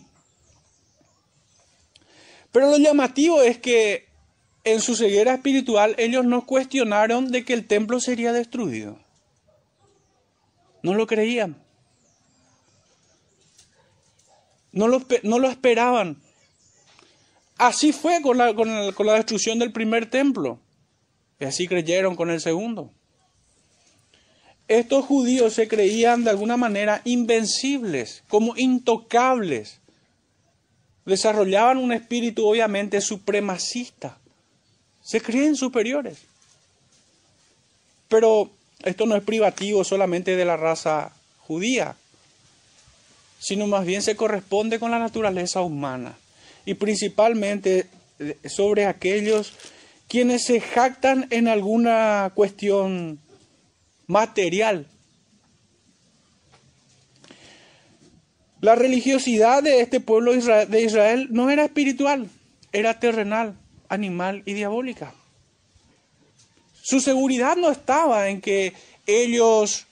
Pero 2.58 2.72
lo 2.72 2.78
llamativo 2.80 3.44
es 3.44 3.60
que 3.60 4.08
en 4.64 4.82
su 4.82 4.96
ceguera 4.96 5.36
espiritual 5.36 5.94
ellos 6.00 6.26
no 6.26 6.48
cuestionaron 6.48 7.32
de 7.32 7.46
que 7.46 7.54
el 7.54 7.68
templo 7.68 8.00
sería 8.00 8.34
destruido. 8.34 8.98
No 10.82 10.96
lo 10.96 11.06
creían. 11.06 11.56
No 14.72 14.88
lo, 14.88 15.48
esperaban. 15.48 16.20
Así 17.60 17.94
fue 17.94 18.24
con 18.24 18.40
la, 18.40 18.56
con, 18.56 18.88
la, 18.88 18.92
con 18.92 19.06
la 19.06 19.14
destrucción 19.14 19.60
del 19.60 19.72
primer 19.72 20.10
templo. 20.10 20.60
Y 21.40 21.46
así 21.46 21.68
creyeron 21.68 22.16
con 22.16 22.32
el 22.32 22.42
segundo. 22.42 22.92
Estos 24.68 25.06
judíos 25.06 25.54
se 25.54 25.68
creían 25.68 26.24
de 26.24 26.32
alguna 26.32 26.58
manera 26.58 27.04
invencibles, 27.04 28.24
como 28.28 28.58
intocables. 28.58 29.80
Desarrollaban 31.08 31.78
un 31.78 31.94
espíritu 31.94 32.46
obviamente 32.46 33.00
supremacista. 33.00 34.18
Se 35.02 35.22
creen 35.22 35.56
superiores. 35.56 36.18
Pero 38.10 38.52
esto 38.84 39.06
no 39.06 39.16
es 39.16 39.24
privativo 39.24 39.86
solamente 39.86 40.36
de 40.36 40.44
la 40.44 40.58
raza 40.58 41.14
judía, 41.40 41.96
sino 43.40 43.68
más 43.68 43.86
bien 43.86 44.02
se 44.02 44.18
corresponde 44.18 44.80
con 44.80 44.92
la 44.92 45.00
naturaleza 45.00 45.62
humana 45.62 46.18
y 46.66 46.74
principalmente 46.74 47.88
eh, 48.20 48.38
sobre 48.46 48.86
aquellos 48.86 49.54
quienes 50.10 50.44
se 50.44 50.60
jactan 50.60 51.28
en 51.30 51.48
alguna 51.48 52.32
cuestión 52.36 53.20
material. 54.08 54.88
La 58.62 58.76
religiosidad 58.76 59.62
de 59.64 59.82
este 59.82 60.00
pueblo 60.00 60.34
de 60.34 60.82
Israel 60.82 61.28
no 61.32 61.50
era 61.50 61.66
espiritual, 61.66 62.30
era 62.72 63.00
terrenal, 63.00 63.56
animal 63.90 64.42
y 64.46 64.54
diabólica. 64.54 65.14
Su 66.82 67.00
seguridad 67.00 67.56
no 67.56 67.70
estaba 67.70 68.30
en 68.30 68.42
que 68.42 68.74
ellos 69.06 69.86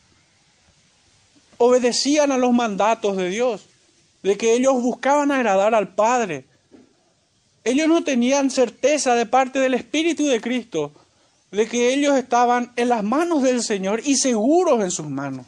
obedecían 1.58 2.32
a 2.32 2.38
los 2.38 2.54
mandatos 2.54 3.18
de 3.18 3.30
Dios, 3.30 3.66
de 4.24 4.38
que 4.38 4.54
ellos 4.54 4.82
buscaban 4.82 5.32
agradar 5.32 5.76
al 5.76 5.94
Padre. 5.94 6.46
Ellos 7.64 7.88
no 7.88 8.04
tenían 8.04 8.50
certeza 8.50 9.16
de 9.16 9.26
parte 9.26 9.60
del 9.60 9.74
Espíritu 9.74 10.26
de 10.26 10.42
Cristo 10.42 10.92
de 11.56 11.68
que 11.68 11.94
ellos 11.94 12.18
estaban 12.18 12.72
en 12.76 12.90
las 12.90 13.04
manos 13.04 13.42
del 13.42 13.64
Señor 13.64 14.02
y 14.04 14.18
seguros 14.18 14.84
en 14.84 14.92
sus 14.92 15.10
manos, 15.10 15.46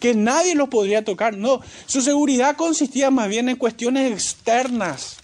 que 0.00 0.14
nadie 0.14 0.54
los 0.54 0.68
podría 0.68 1.04
tocar. 1.04 1.36
No, 1.36 1.60
su 1.86 2.00
seguridad 2.02 2.56
consistía 2.56 3.10
más 3.10 3.28
bien 3.28 3.48
en 3.48 3.56
cuestiones 3.56 4.12
externas, 4.12 5.18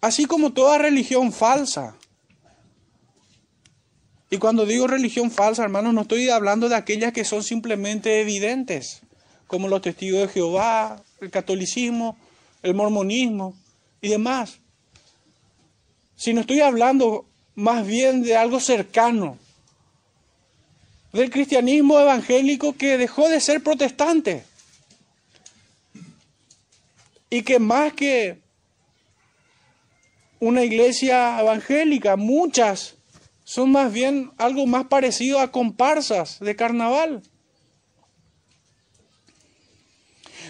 así 0.00 0.24
como 0.26 0.52
toda 0.52 0.78
religión 0.78 1.32
falsa. 1.32 1.96
Y 4.30 4.38
cuando 4.38 4.64
digo 4.64 4.86
religión 4.86 5.30
falsa, 5.30 5.62
hermanos, 5.62 5.92
no 5.92 6.02
estoy 6.02 6.30
hablando 6.30 6.68
de 6.70 6.76
aquellas 6.76 7.12
que 7.12 7.24
son 7.24 7.42
simplemente 7.42 8.22
evidentes, 8.22 9.02
como 9.46 9.68
los 9.68 9.82
testigos 9.82 10.22
de 10.22 10.28
Jehová, 10.28 11.02
el 11.20 11.30
catolicismo, 11.30 12.16
el 12.62 12.74
mormonismo 12.74 13.54
y 14.00 14.08
demás. 14.08 14.60
Sino 16.16 16.40
estoy 16.40 16.60
hablando 16.60 17.26
más 17.54 17.86
bien 17.86 18.22
de 18.22 18.36
algo 18.36 18.58
cercano, 18.60 19.36
del 21.12 21.30
cristianismo 21.30 21.98
evangélico 21.98 22.74
que 22.74 22.96
dejó 22.96 23.28
de 23.28 23.40
ser 23.40 23.62
protestante 23.62 24.44
y 27.28 27.42
que 27.42 27.58
más 27.58 27.92
que 27.92 28.42
una 30.38 30.64
iglesia 30.64 31.40
evangélica, 31.40 32.16
muchas 32.16 32.96
son 33.44 33.70
más 33.70 33.92
bien 33.92 34.32
algo 34.38 34.66
más 34.66 34.86
parecido 34.86 35.38
a 35.40 35.52
comparsas 35.52 36.40
de 36.40 36.56
carnaval. 36.56 37.22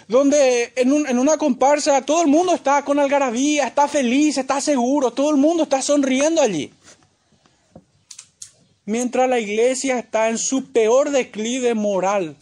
Donde 0.08 0.72
en, 0.76 1.18
una 1.18 1.36
comparsa 1.36 2.02
todo 2.02 2.22
el 2.22 2.28
mundo 2.28 2.54
está 2.54 2.84
con 2.84 2.98
algarabía, 2.98 3.66
está 3.66 3.86
feliz, 3.86 4.38
está 4.38 4.60
seguro, 4.60 5.10
todo 5.10 5.30
el 5.30 5.36
mundo 5.36 5.64
está 5.64 5.82
sonriendo 5.82 6.40
allí. 6.40 6.72
Mientras 8.84 9.28
la 9.28 9.38
iglesia 9.38 9.98
está 9.98 10.28
en 10.28 10.38
su 10.38 10.72
peor 10.72 11.10
declive 11.10 11.74
moral. 11.74 12.36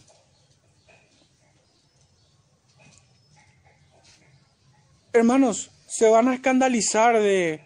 Hermanos, 5.13 5.69
se 5.87 6.09
van 6.09 6.29
a 6.29 6.33
escandalizar 6.33 7.19
de 7.19 7.61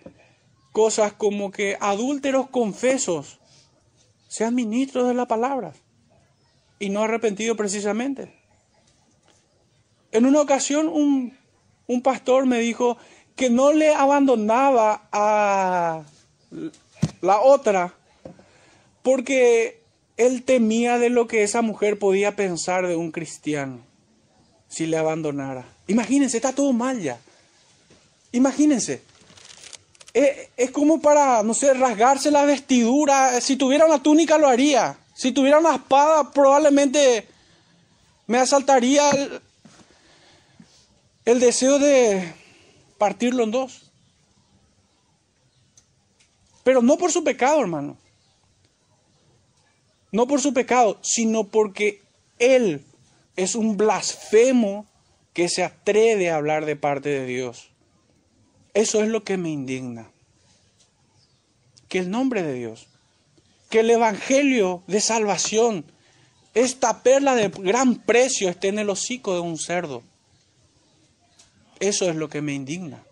cosas 0.74 1.14
como 1.14 1.52
que 1.52 1.78
adúlteros 1.80 2.50
confesos 2.50 3.40
sean 4.28 4.56
ministros 4.56 5.08
de 5.08 5.14
la 5.14 5.28
palabra 5.28 5.74
y 6.80 6.90
no 6.90 7.04
arrepentidos 7.04 7.56
precisamente. 7.56 8.34
En 10.12 10.26
una 10.26 10.42
ocasión 10.42 10.90
un, 10.90 11.38
un 11.88 12.02
pastor 12.02 12.46
me 12.46 12.60
dijo 12.60 12.98
que 13.36 13.50
no 13.50 13.72
le 13.72 13.94
abandonaba 13.94 15.08
a 15.12 16.04
la 17.22 17.40
otra 17.40 17.94
porque 19.06 19.84
él 20.18 20.42
temía 20.42 20.98
de 20.98 21.12
lo 21.12 21.28
que 21.28 21.44
esa 21.44 21.62
mujer 21.62 22.00
podía 22.00 22.36
pensar 22.36 22.88
de 22.88 22.96
un 22.96 23.12
cristiano 23.12 23.82
si 24.68 24.88
le 24.88 24.98
abandonara. 24.98 25.64
Imagínense, 25.86 26.38
está 26.38 26.54
todo 26.54 26.74
mal 26.74 27.00
ya. 27.00 27.20
Imagínense. 28.32 29.04
Es, 30.12 30.72
como 30.72 31.02
para, 31.02 31.44
no 31.44 31.54
sé, 31.54 31.76
rasgarse 31.76 32.32
la 32.32 32.46
vestidura. 32.46 33.40
Si 33.42 33.58
tuviera 33.58 33.86
una 33.86 34.02
túnica 34.02 34.40
lo 34.40 34.48
haría. 34.48 34.98
Si 35.14 35.32
tuviera 35.32 35.60
una 35.60 35.76
espada 35.76 36.32
probablemente 36.32 37.28
me 38.26 38.40
asaltaría 38.40 39.12
el, 39.12 39.40
el 41.26 41.40
deseo 41.40 41.78
de 41.78 42.34
partirlo 42.98 43.44
en 43.44 43.52
dos. 43.52 43.84
Pero 46.64 46.82
no 46.82 46.98
por 46.98 47.12
su 47.12 47.24
pecado, 47.24 47.62
hermano. 47.62 47.98
No 50.16 50.28
por 50.28 50.40
su 50.40 50.54
pecado, 50.54 50.98
sino 51.02 51.44
porque 51.44 52.02
Él 52.40 52.86
es 53.36 53.54
un 53.54 53.76
blasfemo 53.76 54.86
que 55.34 55.50
se 55.50 55.62
atreve 55.62 56.30
a 56.30 56.38
hablar 56.38 56.66
de 56.66 56.78
parte 56.78 57.10
de 57.10 57.26
Dios. 57.26 57.70
Eso 58.74 59.04
es 59.04 59.10
lo 59.10 59.26
que 59.26 59.36
me 59.36 59.50
indigna. 59.50 60.10
Que 61.90 62.00
el 62.00 62.12
nombre 62.12 62.44
de 62.44 62.54
Dios, 62.54 62.88
que 63.70 63.82
el 63.82 63.90
Evangelio 63.90 64.84
de 64.88 65.02
salvación, 65.02 65.84
esta 66.54 67.04
perla 67.04 67.36
de 67.36 67.50
gran 67.50 67.96
precio 67.96 68.48
esté 68.48 68.70
en 68.70 68.80
el 68.80 68.90
hocico 68.90 69.34
de 69.34 69.42
un 69.42 69.58
cerdo. 69.58 70.02
Eso 71.82 72.10
es 72.10 72.16
lo 72.16 72.30
que 72.30 72.42
me 72.42 72.54
indigna. 72.54 73.04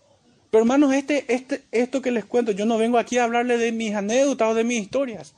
Pero 0.50 0.62
hermanos, 0.62 0.94
este, 0.94 1.26
este, 1.28 1.64
esto 1.70 2.00
que 2.00 2.12
les 2.12 2.24
cuento, 2.24 2.52
yo 2.52 2.64
no 2.64 2.78
vengo 2.78 2.96
aquí 2.96 3.18
a 3.18 3.24
hablarles 3.24 3.60
de 3.60 3.72
mis 3.72 3.94
anécdotas 3.94 4.48
o 4.48 4.54
de 4.54 4.64
mis 4.64 4.80
historias. 4.80 5.34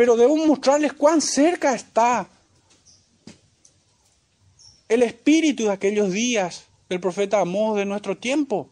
Pero 0.00 0.16
debo 0.16 0.34
mostrarles 0.34 0.94
cuán 0.94 1.20
cerca 1.20 1.74
está 1.74 2.26
el 4.88 5.02
espíritu 5.02 5.64
de 5.64 5.72
aquellos 5.72 6.10
días 6.10 6.64
del 6.88 7.00
profeta 7.00 7.38
Amós 7.38 7.76
de 7.76 7.84
nuestro 7.84 8.16
tiempo. 8.16 8.70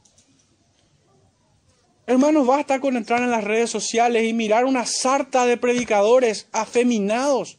Hermanos, 2.07 2.47
basta 2.47 2.81
con 2.81 2.97
entrar 2.97 3.21
en 3.21 3.31
las 3.31 3.45
redes 3.45 3.69
sociales 3.69 4.25
y 4.25 4.33
mirar 4.33 4.65
una 4.65 4.87
sarta 4.87 5.45
de 5.45 5.59
predicadores 5.59 6.47
afeminados, 6.51 7.59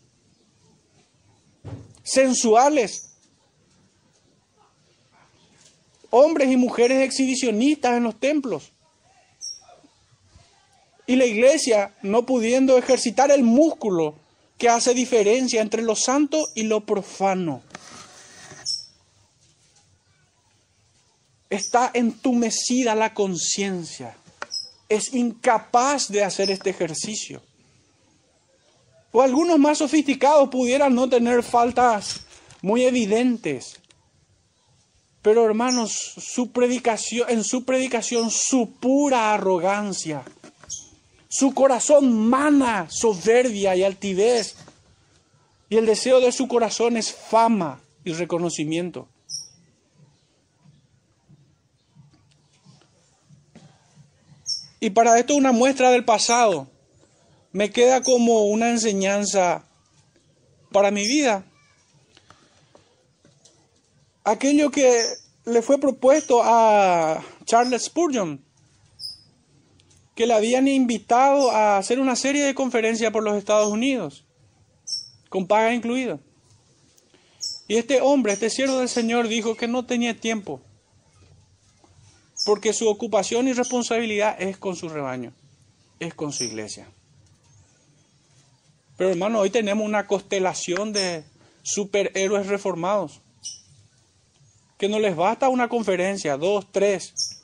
sensuales, 2.02 3.12
hombres 6.10 6.50
y 6.50 6.58
mujeres 6.58 7.04
exhibicionistas 7.04 7.98
en 7.98 8.04
los 8.06 8.20
templos. 8.20 8.72
Y 11.10 11.16
la 11.16 11.26
iglesia 11.26 11.96
no 12.04 12.26
pudiendo 12.26 12.78
ejercitar 12.78 13.32
el 13.32 13.42
músculo 13.42 14.16
que 14.58 14.70
hace 14.70 14.94
diferencia 14.94 15.62
entre 15.62 15.82
lo 15.82 15.96
santo 15.96 16.48
y 16.54 16.64
lo 16.64 16.86
profano. 16.86 17.64
está 21.50 21.90
entumecida 21.94 22.96
la 22.96 23.14
conciencia, 23.14 24.16
es 24.88 25.14
incapaz 25.14 26.10
de 26.10 26.24
hacer 26.24 26.52
este 26.52 26.70
ejercicio. 26.70 27.42
O 29.12 29.22
algunos 29.22 29.58
más 29.58 29.80
sofisticados 29.80 30.50
pudieran 30.50 30.94
no 30.94 31.10
tener 31.10 31.42
faltas 31.42 32.22
muy 32.62 32.84
evidentes. 32.84 33.80
Pero 35.24 35.46
hermanos, 35.46 35.92
su 35.92 36.52
predicación, 36.52 37.28
en 37.30 37.44
su 37.44 37.66
predicación, 37.66 38.30
su 38.30 38.72
pura 38.76 39.34
arrogancia, 39.34 40.24
su 41.30 41.54
corazón 41.54 42.28
mana 42.28 42.88
soberbia 42.90 43.76
y 43.76 43.84
altivez. 43.84 44.56
Y 45.70 45.78
el 45.78 45.86
deseo 45.86 46.20
de 46.20 46.32
su 46.32 46.48
corazón 46.48 46.98
es 46.98 47.14
fama 47.14 47.82
y 48.04 48.12
reconocimiento. 48.14 49.08
Y 54.80 54.90
para 54.90 55.20
esto 55.20 55.36
una 55.36 55.52
muestra 55.52 55.92
del 55.92 56.04
pasado. 56.04 56.68
Me 57.52 57.70
queda 57.70 58.02
como 58.02 58.46
una 58.46 58.72
enseñanza 58.72 59.66
para 60.72 60.90
mi 60.90 61.06
vida. 61.06 61.46
Aquello 64.24 64.72
que 64.72 65.04
le 65.46 65.62
fue 65.62 65.80
propuesto 65.80 66.42
a 66.44 67.24
Charles 67.46 67.84
Spurgeon, 67.84 68.44
que 70.20 70.28
le 70.28 70.34
habían 70.34 70.68
invitado 70.68 71.50
a 71.50 71.78
hacer 71.78 71.98
una 71.98 72.18
serie 72.18 72.44
de 72.44 72.54
conferencias 72.54 73.10
por 73.14 73.24
los 73.24 73.38
Estados 73.38 73.72
Unidos, 73.72 74.26
con 75.30 75.48
paga 75.48 75.74
incluida. 75.74 76.20
Y 77.70 77.78
este 77.78 78.02
hombre, 78.02 78.34
este 78.34 78.50
siervo 78.50 78.80
del 78.80 78.90
Señor, 78.90 79.30
dijo 79.30 79.56
que 79.56 79.70
no 79.70 79.86
tenía 79.86 80.20
tiempo, 80.20 80.60
porque 82.46 82.74
su 82.74 82.90
ocupación 82.90 83.48
y 83.48 83.54
responsabilidad 83.54 84.36
es 84.42 84.58
con 84.58 84.76
su 84.76 84.90
rebaño, 84.90 85.32
es 86.02 86.14
con 86.14 86.34
su 86.34 86.44
iglesia. 86.44 86.90
Pero 88.98 89.12
hermano, 89.12 89.40
hoy 89.40 89.52
tenemos 89.52 89.88
una 89.88 90.06
constelación 90.06 90.92
de 90.92 91.24
superhéroes 91.62 92.48
reformados, 92.48 93.22
que 94.78 94.90
no 94.90 95.00
les 95.00 95.16
basta 95.16 95.48
una 95.48 95.70
conferencia, 95.70 96.36
dos, 96.36 96.68
tres. 96.74 97.39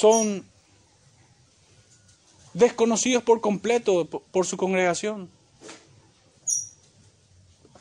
Son 0.00 0.44
desconocidos 2.52 3.22
por 3.22 3.40
completo 3.40 4.06
por 4.06 4.46
su 4.46 4.56
congregación. 4.56 5.30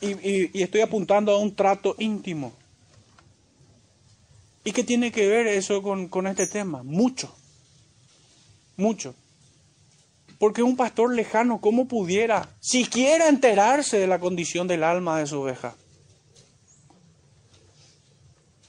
Y, 0.01 0.61
estoy 0.61 0.81
apuntando 0.81 1.31
a 1.31 1.39
un 1.39 1.55
trato 1.55 1.95
íntimo. 1.97 2.53
¿Y 4.63 4.71
qué 4.71 4.83
tiene 4.83 5.11
que 5.11 5.27
ver 5.27 5.47
eso 5.47 5.81
con, 5.81 6.07
con 6.07 6.27
este 6.27 6.47
tema? 6.47 6.83
Mucho, 6.83 7.33
mucho. 8.77 9.15
Porque 10.37 10.63
un 10.63 10.75
pastor 10.75 11.13
lejano, 11.13 11.61
¿cómo 11.61 11.87
pudiera 11.87 12.49
siquiera 12.59 13.29
enterarse 13.29 13.97
de 13.97 14.07
la 14.07 14.19
condición 14.19 14.67
del 14.67 14.83
alma 14.83 15.19
de 15.19 15.27
su 15.27 15.41
oveja? 15.41 15.75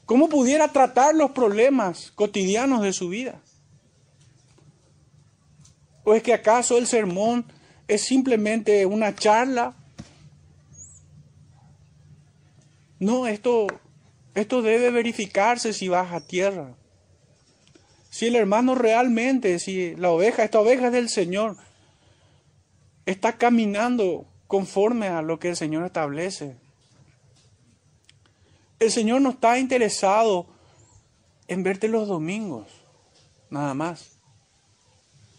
¿Cómo 0.06 0.28
pudiera 0.28 0.68
tratar 0.68 1.16
los 1.16 1.32
problemas 1.32 2.12
cotidianos 2.14 2.80
de 2.80 2.92
su 2.92 3.08
vida? 3.08 3.42
¿O 6.04 6.14
es 6.14 6.22
que 6.22 6.32
acaso 6.32 6.78
el 6.78 6.86
sermón 6.86 7.44
es 7.88 8.02
simplemente 8.02 8.86
una 8.86 9.16
charla? 9.16 9.74
No, 13.00 13.26
esto, 13.26 13.66
esto 14.36 14.62
debe 14.62 14.92
verificarse 14.92 15.72
si 15.72 15.88
baja 15.88 16.16
a 16.16 16.26
tierra. 16.26 16.76
Si 18.08 18.26
el 18.26 18.36
hermano 18.36 18.76
realmente, 18.76 19.58
si 19.58 19.96
la 19.96 20.10
oveja, 20.10 20.44
esta 20.44 20.60
oveja 20.60 20.86
es 20.86 20.92
del 20.92 21.08
Señor, 21.08 21.56
está 23.04 23.36
caminando 23.36 24.24
conforme 24.46 25.08
a 25.08 25.20
lo 25.20 25.40
que 25.40 25.48
el 25.48 25.56
Señor 25.56 25.84
establece. 25.84 26.56
El 28.78 28.90
Señor 28.90 29.20
no 29.22 29.30
está 29.30 29.58
interesado 29.58 30.46
en 31.48 31.62
verte 31.62 31.88
los 31.88 32.08
domingos, 32.08 32.66
nada 33.50 33.74
más. 33.74 34.10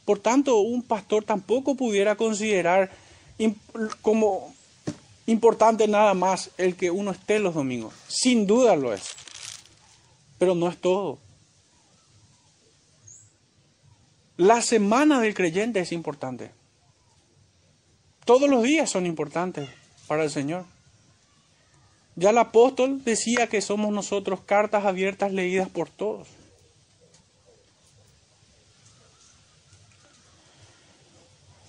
Por 0.06 0.19
tanto, 0.19 0.60
un 0.60 0.84
pastor 0.84 1.23
tampoco 1.23 1.76
pudiera 1.76 2.15
considerar 2.15 2.89
como 4.02 4.54
importante 5.26 5.88
nada 5.88 6.13
más 6.13 6.50
el 6.58 6.76
que 6.76 6.89
uno 6.89 7.12
esté 7.12 7.39
los 7.39 7.54
domingos. 7.54 7.93
Sin 8.08 8.47
duda 8.47 8.76
lo 8.76 8.93
es. 8.93 9.10
Pero 10.39 10.56
no 10.56 10.69
es 10.69 10.78
todo. 10.78 11.19
La 14.38 14.62
semana 14.62 15.19
del 15.19 15.34
creyente 15.34 15.80
es 15.80 15.91
importante. 15.91 16.52
Todos 18.23 18.50
los 18.50 18.63
días 18.63 18.89
son 18.89 19.06
importantes 19.06 19.69
para 20.08 20.23
el 20.23 20.30
Señor. 20.30 20.65
Ya 22.17 22.32
el 22.32 22.38
apóstol 22.39 23.03
decía 23.06 23.45
que 23.45 23.62
somos 23.62 23.93
nosotros 23.93 24.39
cartas 24.43 24.86
abiertas 24.86 25.32
leídas 25.32 25.69
por 25.69 25.88
todos. 25.88 26.27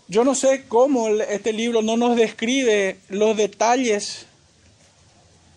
Yo 0.08 0.24
no 0.24 0.34
sé 0.34 0.64
cómo 0.66 1.08
este 1.10 1.52
libro 1.52 1.82
no 1.82 1.98
nos 1.98 2.16
describe 2.16 2.96
los 3.10 3.36
detalles 3.36 4.24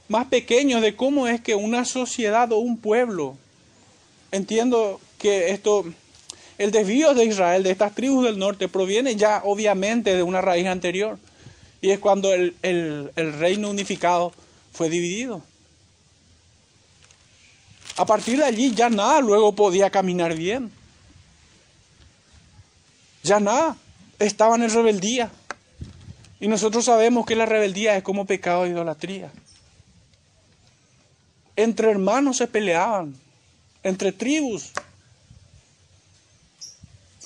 más 0.10 0.28
pequeños 0.28 0.82
de 0.82 0.94
cómo 0.94 1.26
es 1.30 1.40
que 1.40 1.56
una 1.56 1.86
sociedad 1.86 2.52
o 2.52 2.58
un 2.58 2.78
pueblo, 2.78 3.38
entiendo 4.34 5.00
que 5.20 5.52
esto, 5.52 5.86
el 6.58 6.72
desvío 6.72 7.14
de 7.14 7.24
Israel, 7.24 7.64
de 7.64 7.72
estas 7.72 7.96
tribus 7.96 8.26
del 8.26 8.38
norte, 8.38 8.68
proviene 8.68 9.16
ya 9.16 9.42
obviamente 9.46 10.18
de 10.18 10.24
una 10.24 10.42
raíz 10.42 10.68
anterior, 10.68 11.18
y 11.80 11.92
es 11.92 12.00
cuando 12.00 12.34
el, 12.34 12.56
el 12.62 13.34
reino 13.40 13.70
unificado 13.70 14.34
fue 14.72 14.90
dividido. 14.90 15.42
A 17.98 18.06
partir 18.06 18.38
de 18.38 18.46
allí 18.46 18.74
ya 18.74 18.90
nada 18.90 19.22
luego 19.22 19.54
podía 19.54 19.90
caminar 19.90 20.36
bien. 20.36 20.72
Ya 23.24 23.40
nada 23.40 23.78
estaban 24.20 24.64
en 24.64 24.74
rebeldía. 24.74 25.32
Y 26.40 26.48
nosotros 26.48 26.86
sabemos 26.86 27.26
que 27.26 27.36
la 27.36 27.46
rebeldía 27.46 27.96
es 27.96 28.04
como 28.04 28.26
pecado 28.26 28.64
de 28.64 28.70
idolatría. 28.72 29.32
Entre 31.56 31.92
hermanos 31.92 32.38
se 32.38 32.48
peleaban, 32.48 33.16
entre 33.84 34.12
tribus, 34.12 34.72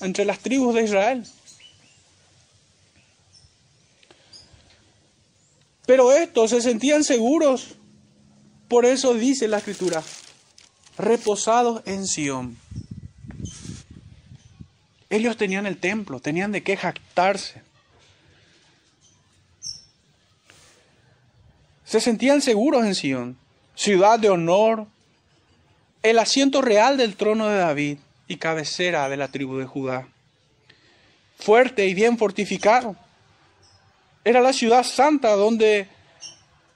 entre 0.01 0.25
las 0.25 0.39
tribus 0.39 0.75
de 0.75 0.83
Israel. 0.83 1.25
Pero 5.85 6.11
estos 6.11 6.49
se 6.49 6.61
sentían 6.61 7.03
seguros, 7.03 7.75
por 8.67 8.85
eso 8.85 9.13
dice 9.13 9.47
la 9.47 9.57
escritura, 9.57 10.01
reposados 10.97 11.81
en 11.85 12.07
Sión. 12.07 12.57
Ellos 15.09 15.37
tenían 15.37 15.65
el 15.65 15.77
templo, 15.77 16.19
tenían 16.19 16.51
de 16.51 16.63
qué 16.63 16.75
jactarse. 16.75 17.61
Se 21.85 22.01
sentían 22.01 22.41
seguros 22.41 22.83
en 22.85 22.95
Sion, 22.95 23.37
ciudad 23.75 24.19
de 24.19 24.29
honor, 24.29 24.87
el 26.01 26.17
asiento 26.19 26.61
real 26.61 26.97
del 26.97 27.15
trono 27.15 27.47
de 27.47 27.57
David 27.57 27.99
y 28.27 28.37
cabecera 28.37 29.07
de 29.07 29.17
la 29.17 29.27
tribu 29.27 29.57
de 29.57 29.65
Judá. 29.65 30.07
Fuerte 31.37 31.85
y 31.87 31.93
bien 31.93 32.17
fortificado. 32.17 32.95
Era 34.25 34.41
la 34.41 34.51
ciudad 34.51 34.83
santa 34.83 35.31
donde 35.35 35.87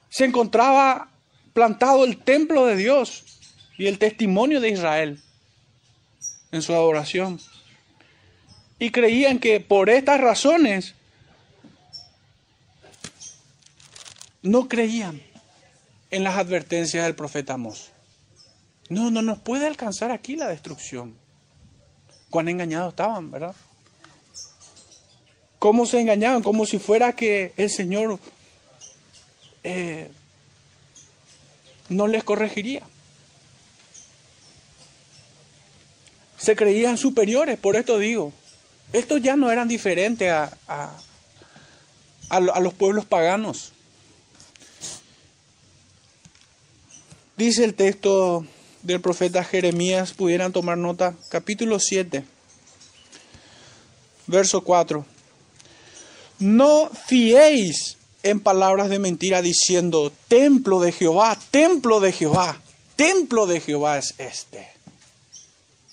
se 0.08 0.24
encontraba 0.24 1.10
plantado 1.52 2.04
el 2.04 2.16
templo 2.16 2.64
de 2.64 2.76
Dios 2.76 3.24
y 3.76 3.86
el 3.86 3.98
testimonio 3.98 4.60
de 4.60 4.70
Israel 4.70 5.20
en 6.52 6.62
su 6.62 6.72
adoración 6.72 7.40
y 8.78 8.90
creían 8.90 9.38
que 9.38 9.60
por 9.60 9.90
estas 9.90 10.20
razones 10.20 10.94
no 14.42 14.68
creían 14.68 15.20
en 16.10 16.24
las 16.24 16.36
advertencias 16.36 17.04
del 17.04 17.14
profeta 17.14 17.54
Amós. 17.54 17.90
No, 18.88 19.10
no 19.10 19.22
nos 19.22 19.38
puede 19.38 19.66
alcanzar 19.66 20.10
aquí 20.10 20.34
la 20.34 20.48
destrucción. 20.48 21.16
Cuán 22.30 22.48
engañados 22.48 22.92
estaban, 22.92 23.30
¿verdad? 23.30 23.54
¿Cómo 25.60 25.84
se 25.84 26.00
engañaban? 26.00 26.42
Como 26.42 26.64
si 26.64 26.78
fuera 26.78 27.12
que 27.14 27.52
el 27.58 27.68
Señor 27.68 28.18
eh, 29.62 30.10
no 31.90 32.08
les 32.08 32.24
corregiría. 32.24 32.82
Se 36.38 36.56
creían 36.56 36.96
superiores, 36.96 37.58
por 37.58 37.76
esto 37.76 37.98
digo, 37.98 38.32
estos 38.94 39.20
ya 39.20 39.36
no 39.36 39.52
eran 39.52 39.68
diferentes 39.68 40.30
a, 40.32 40.50
a, 42.30 42.60
los 42.60 42.72
pueblos 42.72 43.04
paganos. 43.04 43.72
Dice 47.36 47.64
el 47.64 47.74
texto 47.74 48.46
del 48.82 49.02
profeta 49.02 49.44
Jeremías, 49.44 50.14
pudieran 50.14 50.54
tomar 50.54 50.78
nota, 50.78 51.14
capítulo 51.28 51.78
7, 51.78 52.24
verso 54.26 54.62
4. 54.64 55.04
No 56.40 56.90
fiéis 57.06 57.96
en 58.22 58.40
palabras 58.40 58.90
de 58.90 58.98
mentira 58.98 59.40
diciendo, 59.40 60.12
templo 60.28 60.80
de 60.80 60.92
Jehová, 60.92 61.38
templo 61.50 62.00
de 62.00 62.12
Jehová, 62.12 62.60
templo 62.96 63.46
de 63.46 63.60
Jehová 63.60 63.98
es 63.98 64.14
este. 64.18 64.66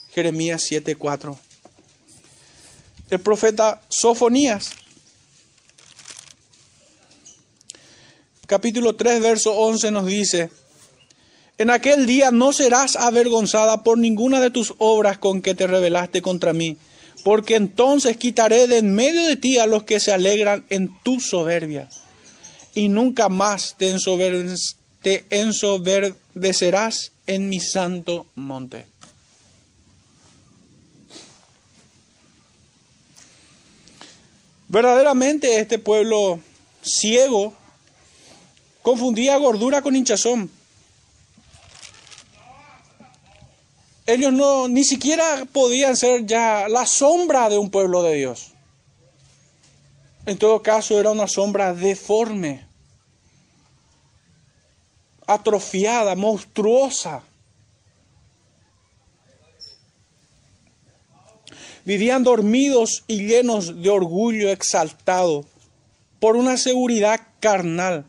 Jeremías 0.09 0.63
7, 0.63 0.95
4 0.95 1.37
el 3.09 3.19
profeta 3.19 3.81
Sofonías. 3.87 4.71
Capítulo 8.45 8.95
3, 8.95 9.21
verso 9.21 9.53
11 9.53 9.91
nos 9.91 10.05
dice, 10.05 10.49
en 11.57 11.69
aquel 11.69 12.05
día 12.05 12.31
no 12.31 12.53
serás 12.53 12.95
avergonzada 12.95 13.83
por 13.83 13.97
ninguna 13.97 14.39
de 14.39 14.51
tus 14.51 14.73
obras 14.77 15.17
con 15.17 15.41
que 15.41 15.53
te 15.53 15.67
rebelaste 15.67 16.21
contra 16.21 16.53
mí, 16.53 16.77
porque 17.23 17.55
entonces 17.55 18.17
quitaré 18.17 18.67
de 18.67 18.77
en 18.77 18.93
medio 18.93 19.23
de 19.23 19.35
ti 19.35 19.57
a 19.57 19.67
los 19.67 19.83
que 19.83 19.99
se 19.99 20.11
alegran 20.11 20.65
en 20.69 20.89
tu 21.03 21.19
soberbia, 21.19 21.89
y 22.73 22.89
nunca 22.89 23.29
más 23.29 23.75
te, 23.77 23.95
te 25.01 25.25
ensoberbecerás 25.29 27.11
en 27.25 27.49
mi 27.49 27.59
santo 27.59 28.27
monte. 28.35 28.85
Verdaderamente 34.69 35.59
este 35.59 35.79
pueblo 35.79 36.39
ciego 36.81 37.53
confundía 38.81 39.37
gordura 39.37 39.81
con 39.81 39.95
hinchazón. 39.95 40.56
Ellos 44.07 44.31
no 44.31 44.69
ni 44.69 44.85
siquiera 44.85 45.45
podían 45.51 45.97
ser 45.97 46.25
ya 46.25 46.69
la 46.69 46.85
sombra 46.85 47.49
de 47.49 47.57
un 47.57 47.69
pueblo 47.69 48.03
de 48.03 48.15
Dios. 48.15 48.53
En 50.25 50.37
todo 50.37 50.63
caso 50.63 50.97
era 50.97 51.11
una 51.11 51.27
sombra 51.27 51.73
deforme, 51.73 52.65
atrofiada, 55.25 56.15
monstruosa. 56.15 57.21
Vivían 61.83 62.23
dormidos 62.23 63.03
y 63.07 63.27
llenos 63.27 63.81
de 63.81 63.89
orgullo 63.89 64.49
exaltado 64.49 65.43
por 66.21 66.37
una 66.37 66.55
seguridad 66.55 67.19
carnal, 67.41 68.05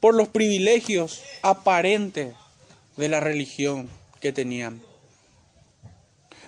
por 0.00 0.14
los 0.14 0.28
privilegios 0.28 1.22
aparentes 1.42 2.34
de 2.98 3.08
la 3.08 3.20
religión 3.20 4.03
que 4.24 4.32
tenían. 4.32 4.80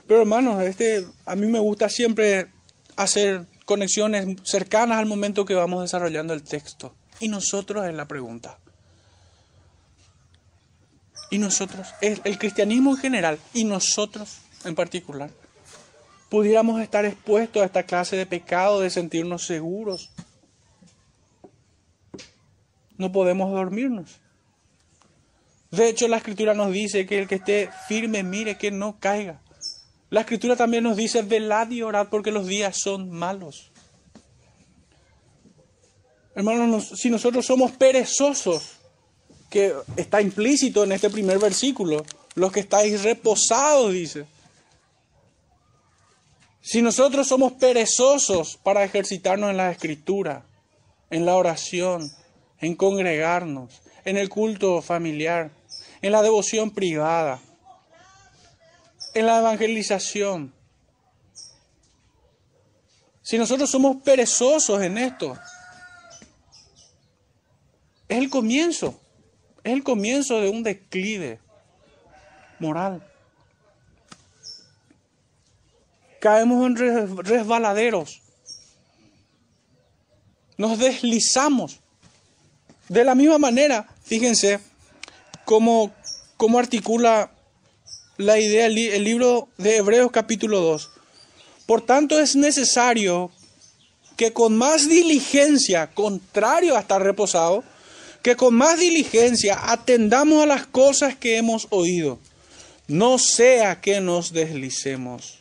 Pero 0.07 0.23
hermanos, 0.23 0.63
este, 0.63 1.07
a 1.27 1.37
mí 1.37 1.47
me 1.47 1.59
gusta 1.59 1.91
siempre 1.91 2.51
hacer 2.97 3.45
conexiones 3.67 4.41
cercanas 4.45 4.97
al 4.97 5.05
momento 5.05 5.45
que 5.45 5.53
vamos 5.53 5.83
desarrollando 5.83 6.33
el 6.33 6.43
texto. 6.43 6.95
Y 7.21 7.29
nosotros 7.29 7.87
es 7.87 7.93
la 7.93 8.09
pregunta. 8.09 8.59
Y 11.31 11.37
nosotros, 11.37 11.89
el 12.01 12.39
cristianismo 12.39 12.93
en 12.93 12.97
general 12.97 13.39
y 13.53 13.65
nosotros 13.65 14.39
en 14.65 14.75
particular 14.75 15.29
pudiéramos 16.31 16.81
estar 16.81 17.05
expuestos 17.05 17.61
a 17.61 17.67
esta 17.67 17.83
clase 17.83 18.17
de 18.17 18.25
pecado, 18.25 18.81
de 18.81 18.89
sentirnos 18.89 19.45
seguros. 19.45 20.13
No 22.97 23.13
podemos 23.13 23.53
dormirnos. 23.53 24.19
De 25.77 25.91
hecho, 25.91 26.09
la 26.09 26.17
escritura 26.17 26.55
nos 26.55 26.73
dice 26.73 27.05
que 27.05 27.19
el 27.19 27.29
que 27.29 27.35
esté 27.35 27.69
firme 27.87 28.23
mire 28.23 28.57
que 28.57 28.71
no 28.71 28.99
caiga. 28.99 29.43
La 30.09 30.21
escritura 30.21 30.57
también 30.57 30.85
nos 30.85 30.97
dice, 30.97 31.21
velad 31.21 31.71
y 31.71 31.83
orad 31.83 32.09
porque 32.09 32.31
los 32.31 32.47
días 32.47 32.79
son 32.79 33.11
malos. 33.11 33.71
Hermanos, 36.35 36.93
si 36.97 37.11
nosotros 37.11 37.45
somos 37.45 37.73
perezosos, 37.73 38.77
que 39.51 39.75
está 39.97 40.23
implícito 40.23 40.83
en 40.83 40.93
este 40.93 41.11
primer 41.11 41.39
versículo, 41.39 42.05
los 42.35 42.53
que 42.53 42.61
estáis 42.61 43.03
reposados, 43.03 43.93
dice, 43.93 44.25
si 46.63 46.81
nosotros 46.81 47.29
somos 47.29 47.53
perezosos 47.53 48.59
para 48.63 48.83
ejercitarnos 48.83 49.51
en 49.51 49.59
la 49.59 49.71
escritura, 49.71 50.47
en 51.11 51.27
la 51.27 51.37
oración, 51.37 52.11
en 52.61 52.75
congregarnos, 52.75 53.83
en 54.05 54.17
el 54.17 54.29
culto 54.29 54.81
familiar, 54.83 55.51
en 56.07 56.13
la 56.13 56.23
devoción 56.23 56.71
privada, 56.71 57.41
en 59.15 59.27
la 59.27 59.39
evangelización, 59.39 60.55
si 63.23 63.39
nosotros 63.39 63.69
somos 63.71 63.97
perezosos 64.03 64.81
en 64.83 64.99
esto, 64.99 65.37
es 68.09 68.19
el 68.19 68.31
comienzo, 68.31 69.01
es 69.65 69.73
el 69.73 69.83
comienzo 69.83 70.41
de 70.41 70.49
un 70.49 70.63
declive 70.63 71.41
moral. 72.59 73.03
caemos 76.21 76.67
en 76.67 76.77
resbaladeros, 77.25 78.21
nos 80.57 80.79
deslizamos. 80.79 81.81
De 82.89 83.05
la 83.05 83.15
misma 83.15 83.39
manera, 83.39 83.89
fíjense 84.03 84.61
cómo, 85.45 85.93
cómo 86.37 86.59
articula 86.59 87.31
la 88.17 88.39
idea 88.39 88.67
el 88.67 89.05
libro 89.05 89.49
de 89.59 89.77
Hebreos 89.77 90.11
capítulo 90.11 90.61
2. 90.61 90.91
Por 91.67 91.85
tanto 91.85 92.19
es 92.19 92.37
necesario 92.37 93.31
que 94.17 94.33
con 94.33 94.57
más 94.57 94.89
diligencia, 94.89 95.89
contrario 95.89 96.77
a 96.77 96.81
estar 96.81 97.03
reposado, 97.03 97.65
que 98.23 98.37
con 98.37 98.55
más 98.55 98.79
diligencia 98.79 99.71
atendamos 99.71 100.43
a 100.43 100.47
las 100.47 100.67
cosas 100.67 101.17
que 101.17 101.37
hemos 101.37 101.67
oído, 101.71 102.19
no 102.89 103.19
sea 103.19 103.81
que 103.81 104.01
nos 104.01 104.33
deslicemos. 104.33 105.39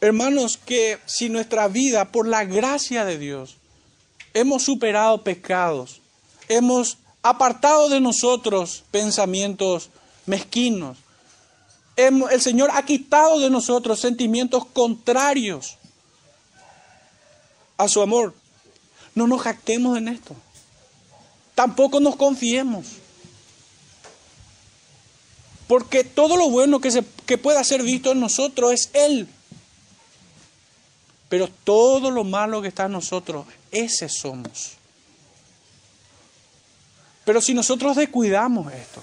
Hermanos, 0.00 0.58
que 0.58 0.98
si 1.06 1.30
nuestra 1.30 1.66
vida, 1.66 2.12
por 2.12 2.28
la 2.28 2.44
gracia 2.44 3.04
de 3.04 3.18
Dios, 3.18 3.56
hemos 4.34 4.64
superado 4.64 5.22
pecados, 5.22 6.00
hemos 6.48 6.98
apartado 7.22 7.88
de 7.88 8.00
nosotros 8.00 8.84
pensamientos 8.90 9.88
mezquinos, 10.26 10.98
el 11.96 12.40
Señor 12.40 12.70
ha 12.72 12.84
quitado 12.84 13.38
de 13.38 13.50
nosotros 13.50 14.00
sentimientos 14.00 14.66
contrarios 14.66 15.76
a 17.76 17.88
su 17.88 18.02
amor. 18.02 18.34
No 19.14 19.28
nos 19.28 19.42
jactemos 19.42 19.96
en 19.96 20.08
esto. 20.08 20.34
Tampoco 21.54 22.00
nos 22.00 22.16
confiemos. 22.16 22.86
Porque 25.68 26.02
todo 26.02 26.36
lo 26.36 26.50
bueno 26.50 26.80
que, 26.80 26.90
se, 26.90 27.04
que 27.26 27.38
pueda 27.38 27.62
ser 27.62 27.82
visto 27.82 28.10
en 28.10 28.20
nosotros 28.20 28.72
es 28.72 28.90
Él. 28.92 29.28
Pero 31.34 31.48
todo 31.48 32.12
lo 32.12 32.22
malo 32.22 32.62
que 32.62 32.68
está 32.68 32.84
en 32.84 32.92
nosotros, 32.92 33.44
ese 33.72 34.08
somos. 34.08 34.74
Pero 37.24 37.40
si 37.40 37.54
nosotros 37.54 37.96
descuidamos 37.96 38.72
esto, 38.72 39.02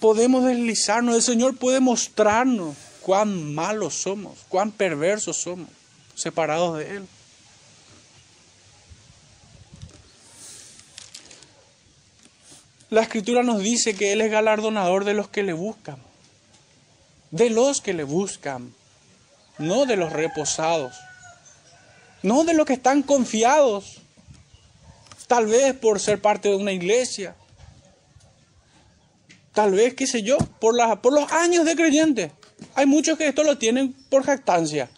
podemos 0.00 0.44
deslizarnos, 0.44 1.14
el 1.14 1.22
Señor 1.22 1.56
puede 1.56 1.78
mostrarnos 1.78 2.74
cuán 3.00 3.54
malos 3.54 3.94
somos, 3.94 4.40
cuán 4.48 4.72
perversos 4.72 5.36
somos, 5.36 5.68
separados 6.16 6.78
de 6.78 6.96
Él. 6.96 7.06
La 12.90 13.02
escritura 13.02 13.44
nos 13.44 13.62
dice 13.62 13.94
que 13.94 14.12
Él 14.12 14.20
es 14.20 14.32
galardonador 14.32 15.04
de 15.04 15.14
los 15.14 15.28
que 15.28 15.44
le 15.44 15.52
buscan, 15.52 15.98
de 17.30 17.50
los 17.50 17.80
que 17.80 17.94
le 17.94 18.02
buscan 18.02 18.74
no 19.58 19.86
de 19.86 19.96
los 19.96 20.12
reposados, 20.12 20.96
no 22.22 22.44
de 22.44 22.54
los 22.54 22.66
que 22.66 22.74
están 22.74 23.02
confiados, 23.02 24.00
tal 25.26 25.46
vez 25.46 25.74
por 25.74 26.00
ser 26.00 26.20
parte 26.20 26.48
de 26.48 26.56
una 26.56 26.72
iglesia, 26.72 27.36
tal 29.58 29.72
vez, 29.72 29.94
qué 29.94 30.06
sé 30.06 30.22
yo, 30.22 30.38
por, 30.60 30.72
los 31.12 31.32
años 31.32 31.64
de 31.64 31.74
creyente. 31.74 32.30
Hay 32.76 32.86
muchos 32.86 33.18
que 33.18 33.26
esto 33.26 33.42
lo 33.42 33.58
tienen 33.58 33.92
por 34.08 34.22
jactancia. 34.22 34.88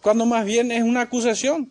Cuando 0.00 0.24
más 0.24 0.46
bien 0.46 0.72
es 0.72 0.82
una 0.82 1.02
acusación. 1.02 1.70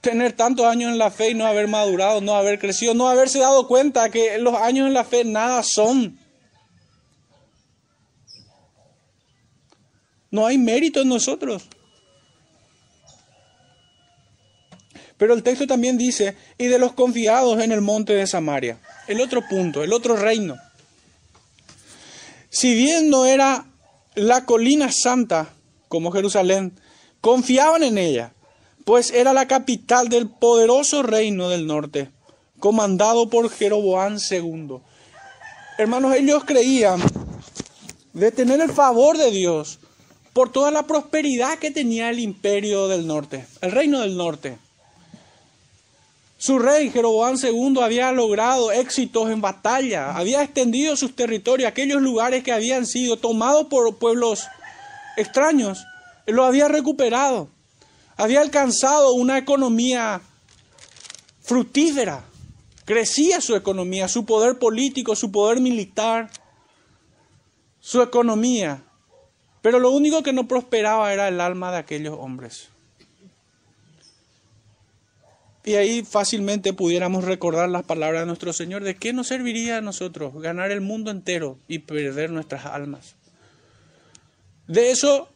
Tener 0.00 0.32
tantos 0.32 0.64
años 0.64 0.90
en 0.90 0.96
la 0.96 1.10
fe 1.10 1.28
y 1.28 1.34
no 1.34 1.46
haber 1.46 1.68
madurado, 1.68 2.22
no 2.22 2.34
haber 2.34 2.58
crecido, 2.58 2.94
no 2.94 3.08
haberse 3.08 3.40
dado 3.40 3.68
cuenta 3.68 4.08
que 4.08 4.38
los 4.38 4.54
años 4.54 4.86
en 4.86 4.94
la 4.94 5.04
fe 5.04 5.22
nada 5.22 5.62
son. 5.62 6.18
No 10.30 10.46
hay 10.46 10.58
mérito 10.58 11.00
en 11.00 11.08
nosotros. 11.08 11.64
Pero 15.16 15.34
el 15.34 15.42
texto 15.42 15.66
también 15.66 15.98
dice, 15.98 16.36
y 16.58 16.66
de 16.66 16.78
los 16.78 16.92
confiados 16.92 17.60
en 17.60 17.72
el 17.72 17.80
monte 17.80 18.14
de 18.14 18.26
Samaria. 18.26 18.78
El 19.08 19.20
otro 19.20 19.42
punto, 19.48 19.82
el 19.82 19.92
otro 19.92 20.16
reino. 20.16 20.56
Si 22.50 22.74
bien 22.74 23.10
no 23.10 23.26
era 23.26 23.66
la 24.14 24.44
colina 24.44 24.90
santa 24.92 25.48
como 25.88 26.12
Jerusalén, 26.12 26.72
confiaban 27.20 27.82
en 27.82 27.98
ella, 27.98 28.32
pues 28.84 29.10
era 29.10 29.32
la 29.32 29.48
capital 29.48 30.08
del 30.08 30.28
poderoso 30.28 31.02
reino 31.02 31.48
del 31.48 31.66
norte, 31.66 32.10
comandado 32.58 33.28
por 33.28 33.50
Jeroboán 33.50 34.18
II. 34.30 34.78
Hermanos, 35.78 36.14
ellos 36.14 36.44
creían 36.44 37.00
de 38.12 38.32
tener 38.32 38.60
el 38.60 38.72
favor 38.72 39.18
de 39.18 39.30
Dios, 39.30 39.78
por 40.38 40.52
toda 40.52 40.70
la 40.70 40.84
prosperidad 40.84 41.58
que 41.58 41.72
tenía 41.72 42.10
el 42.10 42.20
imperio 42.20 42.86
del 42.86 43.08
norte, 43.08 43.44
el 43.60 43.72
reino 43.72 43.98
del 43.98 44.16
norte. 44.16 44.56
Su 46.36 46.60
rey, 46.60 46.90
Jeroboam 46.92 47.36
II, 47.42 47.80
había 47.82 48.12
logrado 48.12 48.70
éxitos 48.70 49.30
en 49.30 49.40
batalla, 49.40 50.16
había 50.16 50.44
extendido 50.44 50.94
sus 50.94 51.16
territorios, 51.16 51.68
aquellos 51.68 52.00
lugares 52.00 52.44
que 52.44 52.52
habían 52.52 52.86
sido 52.86 53.16
tomados 53.16 53.66
por 53.66 53.96
pueblos 53.96 54.46
extraños. 55.16 55.84
lo 56.28 56.44
había 56.44 56.68
recuperado, 56.68 57.48
había 58.16 58.40
alcanzado 58.40 59.14
una 59.14 59.38
economía 59.38 60.20
fructífera, 61.42 62.22
crecía 62.84 63.40
su 63.40 63.56
economía, 63.56 64.06
su 64.06 64.24
poder 64.24 64.60
político, 64.60 65.16
su 65.16 65.32
poder 65.32 65.58
militar, 65.58 66.30
su 67.80 68.00
economía, 68.02 68.84
pero 69.62 69.78
lo 69.78 69.90
único 69.90 70.22
que 70.22 70.32
no 70.32 70.48
prosperaba 70.48 71.12
era 71.12 71.28
el 71.28 71.40
alma 71.40 71.70
de 71.72 71.78
aquellos 71.78 72.16
hombres. 72.18 72.68
Y 75.64 75.74
ahí 75.74 76.02
fácilmente 76.02 76.72
pudiéramos 76.72 77.24
recordar 77.24 77.68
las 77.68 77.82
palabras 77.82 78.22
de 78.22 78.26
nuestro 78.26 78.52
Señor, 78.52 78.84
¿de 78.84 78.96
qué 78.96 79.12
nos 79.12 79.26
serviría 79.26 79.78
a 79.78 79.82
nosotros 79.82 80.32
ganar 80.40 80.70
el 80.70 80.80
mundo 80.80 81.10
entero 81.10 81.58
y 81.68 81.80
perder 81.80 82.30
nuestras 82.30 82.64
almas? 82.64 83.16
De 84.66 84.90
eso 84.90 85.28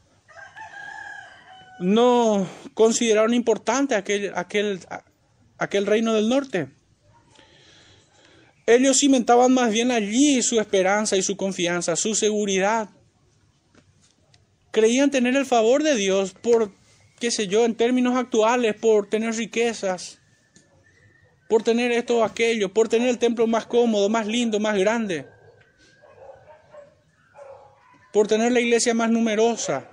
no 1.81 2.47
consideraron 2.75 3.35
importante 3.35 3.95
aquel, 3.95 4.33
aquel, 4.35 4.81
aquel 5.59 5.87
reino 5.87 6.15
del 6.15 6.29
norte. 6.29 6.69
Ellos 8.67 8.99
cimentaban 8.99 9.53
más 9.53 9.73
bien 9.73 9.91
allí 9.91 10.41
su 10.43 10.61
esperanza 10.61 11.17
y 11.17 11.23
su 11.23 11.37
confianza, 11.37 11.97
su 11.97 12.15
seguridad. 12.15 12.89
Creían 14.73 15.13
tener 15.13 15.37
el 15.37 15.47
favor 15.47 15.85
de 15.85 15.95
Dios 15.95 16.35
por, 16.35 16.73
qué 17.21 17.31
sé 17.31 17.47
yo, 17.47 17.65
en 17.65 17.77
términos 17.77 18.17
actuales, 18.17 18.75
por 18.75 19.09
tener 19.09 19.35
riquezas, 19.37 20.19
por 21.49 21.63
tener 21.63 21.93
esto 21.93 22.19
o 22.19 22.25
aquello, 22.25 22.73
por 22.73 22.89
tener 22.89 23.09
el 23.09 23.19
templo 23.19 23.47
más 23.47 23.67
cómodo, 23.67 24.09
más 24.09 24.27
lindo, 24.27 24.59
más 24.59 24.77
grande, 24.77 25.27
por 28.13 28.27
tener 28.27 28.51
la 28.51 28.61
iglesia 28.61 28.93
más 28.93 29.11
numerosa. 29.11 29.93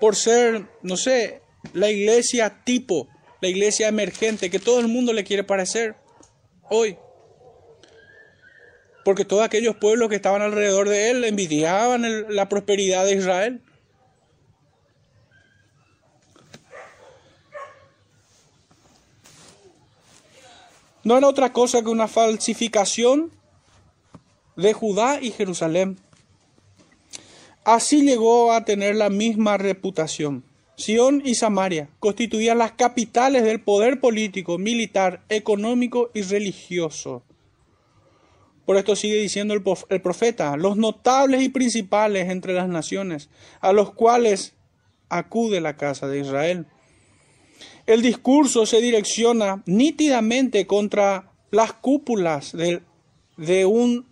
por 0.00 0.16
ser, 0.16 0.66
no 0.82 0.96
sé, 0.96 1.42
la 1.74 1.90
iglesia 1.90 2.62
tipo, 2.64 3.08
la 3.40 3.48
iglesia 3.48 3.86
emergente 3.86 4.50
que 4.50 4.58
todo 4.58 4.80
el 4.80 4.88
mundo 4.88 5.12
le 5.12 5.24
quiere 5.24 5.44
parecer 5.44 5.94
hoy. 6.70 6.96
Porque 9.10 9.24
todos 9.24 9.42
aquellos 9.42 9.74
pueblos 9.74 10.08
que 10.08 10.14
estaban 10.14 10.40
alrededor 10.40 10.88
de 10.88 11.10
él 11.10 11.24
envidiaban 11.24 12.32
la 12.32 12.48
prosperidad 12.48 13.04
de 13.04 13.16
Israel. 13.16 13.60
No 21.02 21.18
era 21.18 21.26
otra 21.26 21.52
cosa 21.52 21.82
que 21.82 21.88
una 21.88 22.06
falsificación 22.06 23.32
de 24.54 24.72
Judá 24.74 25.20
y 25.20 25.32
Jerusalén. 25.32 25.98
Así 27.64 28.02
llegó 28.02 28.52
a 28.52 28.64
tener 28.64 28.94
la 28.94 29.10
misma 29.10 29.56
reputación. 29.56 30.44
Sión 30.76 31.20
y 31.24 31.34
Samaria 31.34 31.88
constituían 31.98 32.58
las 32.58 32.70
capitales 32.70 33.42
del 33.42 33.60
poder 33.60 33.98
político, 33.98 34.56
militar, 34.56 35.24
económico 35.28 36.12
y 36.14 36.22
religioso. 36.22 37.24
Por 38.70 38.76
esto 38.76 38.94
sigue 38.94 39.16
diciendo 39.16 39.52
el 39.52 40.00
profeta, 40.00 40.56
los 40.56 40.76
notables 40.76 41.42
y 41.42 41.48
principales 41.48 42.30
entre 42.30 42.54
las 42.54 42.68
naciones, 42.68 43.28
a 43.60 43.72
los 43.72 43.92
cuales 43.92 44.54
acude 45.08 45.60
la 45.60 45.76
casa 45.76 46.06
de 46.06 46.20
Israel. 46.20 46.66
El 47.86 48.00
discurso 48.00 48.66
se 48.66 48.80
direcciona 48.80 49.64
nítidamente 49.66 50.68
contra 50.68 51.32
las 51.50 51.72
cúpulas 51.72 52.52
de, 52.52 52.80
de 53.36 53.66
un 53.66 54.06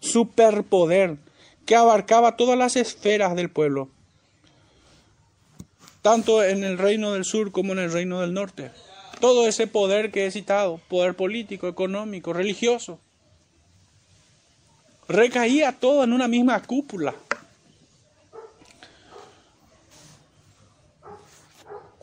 superpoder 0.00 1.18
que 1.66 1.76
abarcaba 1.76 2.38
todas 2.38 2.56
las 2.56 2.76
esferas 2.76 3.36
del 3.36 3.50
pueblo, 3.50 3.90
tanto 6.00 6.42
en 6.42 6.64
el 6.64 6.78
reino 6.78 7.12
del 7.12 7.26
sur 7.26 7.52
como 7.52 7.74
en 7.74 7.80
el 7.80 7.92
reino 7.92 8.22
del 8.22 8.32
norte. 8.32 8.70
Todo 9.20 9.46
ese 9.46 9.66
poder 9.66 10.10
que 10.10 10.24
he 10.24 10.30
citado, 10.30 10.80
poder 10.88 11.16
político, 11.16 11.68
económico, 11.68 12.32
religioso, 12.32 12.98
recaía 15.08 15.72
todo 15.72 16.04
en 16.04 16.12
una 16.12 16.28
misma 16.28 16.62
cúpula. 16.62 17.14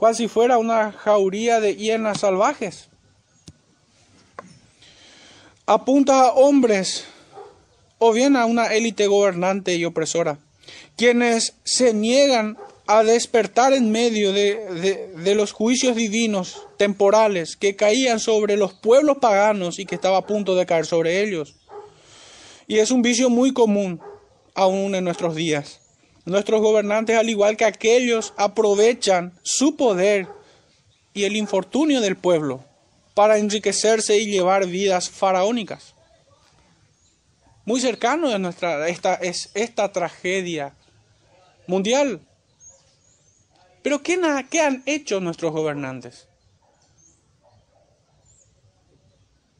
cual 0.02 0.16
si 0.16 0.28
fuera 0.28 0.58
una 0.58 0.92
jauría 0.92 1.60
de 1.60 1.76
hienas 1.76 2.22
salvajes. 2.22 2.90
Apunta 5.68 6.22
a 6.22 6.32
hombres 6.32 7.06
o 8.00 8.12
bien 8.12 8.36
a 8.36 8.48
una 8.48 8.74
élite 8.74 9.06
gobernante 9.06 9.76
y 9.76 9.86
opresora, 9.86 10.40
quienes 10.98 11.54
se 11.66 11.94
niegan 11.94 12.58
a 12.88 13.04
despertar 13.04 13.74
en 13.74 13.92
medio 13.92 14.34
de, 14.34 15.12
de, 15.16 15.36
los 15.36 15.52
juicios 15.52 15.96
divinos 15.96 16.66
temporales 16.78 17.56
que 17.56 17.76
caían 17.76 18.20
sobre 18.20 18.58
los 18.58 18.74
pueblos 18.74 19.20
paganos 19.22 19.78
y 19.78 19.86
que 19.86 19.94
estaba 19.94 20.18
a 20.18 20.26
punto 20.26 20.56
de 20.56 20.66
caer 20.66 20.88
sobre 20.88 21.22
ellos. 21.22 21.61
Y 22.72 22.80
es 22.80 22.92
un 22.92 23.02
vicio 23.02 23.30
muy 23.30 23.52
común 23.52 24.00
aún 24.56 24.96
en 24.96 25.04
nuestros 25.04 25.36
días. 25.36 25.82
Nuestros 26.26 26.62
gobernantes, 26.62 27.18
al 27.18 27.30
igual 27.30 27.58
que 27.58 27.66
aquellos, 27.66 28.34
aprovechan 28.38 29.34
su 29.44 29.76
poder 29.76 30.28
y 31.14 31.26
el 31.26 31.36
infortunio 31.36 32.00
del 32.00 32.16
pueblo 32.16 32.64
para 33.14 33.38
enriquecerse 33.38 34.18
y 34.18 34.28
llevar 34.28 34.68
vidas 34.68 35.10
faraónicas 35.10 35.96
muy 37.66 37.80
cercano 37.80 38.30
de 38.30 38.40
nuestra 38.40 38.88
esta 38.88 39.16
es 39.16 39.52
esta 39.54 39.92
tragedia 39.92 40.74
mundial. 41.68 42.20
Pero 43.84 44.04
¿qué, 44.04 44.20
qué 44.50 44.62
han 44.62 44.84
hecho 44.86 45.20
nuestros 45.20 45.52
gobernantes? 45.52 46.28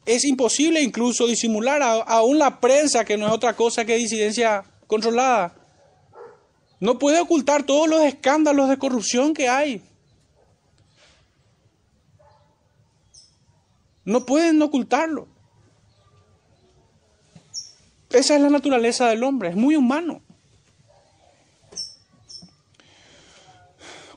Es 0.04 0.24
imposible 0.24 0.82
incluso 0.82 1.26
disimular 1.26 1.80
aún 1.82 2.38
la 2.38 2.60
prensa, 2.60 3.04
que 3.04 3.16
no 3.16 3.26
es 3.26 3.32
otra 3.32 3.54
cosa 3.54 3.84
que 3.84 3.96
disidencia 3.96 4.64
controlada. 4.86 5.54
No 6.80 6.98
puede 6.98 7.20
ocultar 7.20 7.62
todos 7.62 7.88
los 7.88 8.02
escándalos 8.02 8.68
de 8.68 8.78
corrupción 8.78 9.32
que 9.32 9.48
hay. 9.48 9.82
No 14.04 14.26
pueden 14.26 14.60
ocultarlo. 14.60 15.28
Esa 18.10 18.34
es 18.34 18.42
la 18.42 18.50
naturaleza 18.50 19.08
del 19.08 19.22
hombre, 19.22 19.50
es 19.50 19.56
muy 19.56 19.76
humano. 19.76 20.20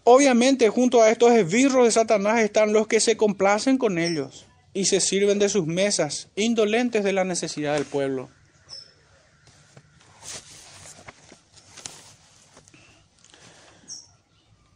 Obviamente, 0.03 0.67
junto 0.69 1.01
a 1.01 1.09
estos 1.09 1.31
esbirros 1.31 1.85
de 1.85 1.91
Satanás 1.91 2.39
están 2.39 2.73
los 2.73 2.87
que 2.87 2.99
se 2.99 3.15
complacen 3.15 3.77
con 3.77 3.99
ellos 3.99 4.44
y 4.75 4.85
se 4.85 4.99
sirven 4.99 5.39
de 5.39 5.47
sus 5.47 5.65
mesas, 5.65 6.27
indolentes 6.35 7.05
de 7.05 7.13
la 7.13 7.23
necesidad 7.23 7.75
del 7.75 7.85
pueblo. 7.85 8.29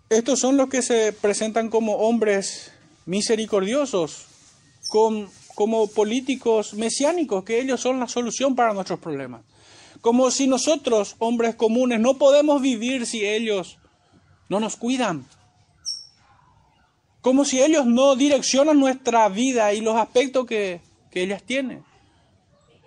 Estos 0.09 0.39
son 0.39 0.55
los 0.55 0.69
que 0.69 0.81
se 0.81 1.11
presentan 1.11 1.69
como 1.69 1.97
hombres 1.97 2.71
misericordiosos, 3.05 4.25
como 4.89 5.87
políticos 5.87 6.73
mesiánicos, 6.75 7.43
que 7.43 7.59
ellos 7.59 7.81
son 7.81 7.99
la 7.99 8.07
solución 8.07 8.55
para 8.55 8.73
nuestros 8.73 8.99
problemas. 8.99 9.41
Como 9.99 10.31
si 10.31 10.47
nosotros, 10.47 11.17
hombres 11.19 11.55
comunes, 11.55 11.99
no 11.99 12.17
podemos 12.17 12.61
vivir 12.61 13.05
si 13.05 13.25
ellos 13.25 13.77
no 14.47 14.61
nos 14.61 14.77
cuidan. 14.77 15.25
Como 17.21 17.45
si 17.45 17.61
ellos 17.61 17.85
no 17.85 18.15
direccionan 18.15 18.79
nuestra 18.79 19.27
vida 19.29 19.73
y 19.73 19.81
los 19.81 19.95
aspectos 19.95 20.45
que, 20.45 20.81
que 21.11 21.23
ellas 21.23 21.43
tienen. 21.43 21.83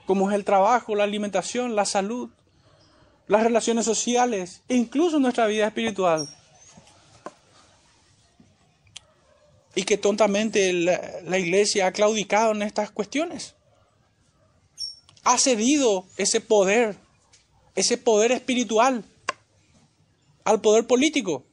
Como 0.06 0.30
es 0.30 0.36
el 0.36 0.44
trabajo, 0.44 0.94
la 0.94 1.04
alimentación, 1.04 1.76
la 1.76 1.84
salud, 1.84 2.30
las 3.28 3.42
relaciones 3.42 3.84
sociales 3.84 4.62
e 4.68 4.76
incluso 4.76 5.18
nuestra 5.18 5.46
vida 5.46 5.66
espiritual. 5.66 6.28
y 9.74 9.84
que 9.84 9.96
tontamente 9.96 10.72
la, 10.72 11.38
iglesia 11.38 11.86
ha 11.86 11.92
claudicado 11.92 12.52
en 12.52 12.62
estas 12.62 12.90
cuestiones. 12.90 13.54
Ha 15.24 15.38
cedido 15.38 16.06
ese 16.16 16.40
poder, 16.40 16.96
ese 17.74 17.96
poder 17.96 18.32
espiritual 18.32 19.04
al 20.44 20.60
poder 20.60 20.86
político. 20.86 21.44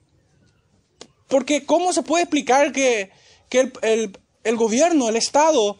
Porque 1.30 1.66
¿cómo 1.66 1.94
se 1.94 2.04
puede 2.04 2.24
explicar 2.24 2.74
que, 2.74 3.12
el, 3.52 4.20
el 4.44 4.56
gobierno, 4.58 5.08
el 5.08 5.16
Estado, 5.16 5.78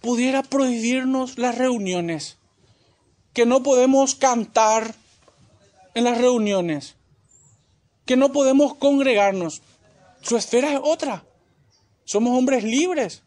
pudiera 0.00 0.42
prohibirnos 0.42 1.38
las 1.38 1.56
reuniones? 1.56 2.38
Que 3.32 3.46
no 3.46 3.62
podemos 3.62 4.14
cantar 4.14 4.94
en 5.94 6.04
las 6.04 6.18
reuniones, 6.18 6.96
que 8.06 8.16
no 8.16 8.32
podemos 8.32 8.74
congregarnos. 8.74 9.62
Su 10.22 10.36
esfera 10.36 10.72
es 10.72 10.80
otra. 10.82 11.24
Somos 12.04 12.36
hombres 12.36 12.64
libres. 12.64 13.22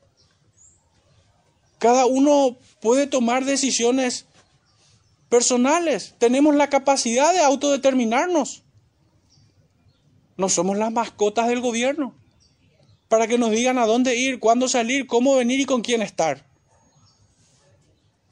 Cada 1.78 2.06
uno 2.06 2.58
puede 2.82 3.08
tomar 3.08 3.46
decisiones 3.46 4.26
personales. 5.30 6.16
Tenemos 6.18 6.56
la 6.56 6.70
capacidad 6.70 7.34
de 7.34 7.40
autodeterminarnos. 7.40 8.64
No 10.40 10.48
somos 10.48 10.78
las 10.78 10.90
mascotas 10.90 11.50
del 11.50 11.60
gobierno 11.60 12.16
para 13.10 13.28
que 13.28 13.38
nos 13.38 13.52
digan 13.52 13.78
a 13.78 13.86
dónde 13.86 14.16
ir, 14.16 14.40
cuándo 14.40 14.70
salir, 14.70 15.06
cómo 15.06 15.36
venir 15.36 15.60
y 15.60 15.66
con 15.66 15.82
quién 15.82 16.02
estar. 16.02 16.46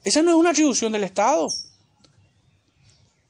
Esa 0.04 0.22
no 0.22 0.30
es 0.30 0.36
una 0.36 0.50
atribución 0.52 0.90
del 0.92 1.04
Estado. 1.04 1.48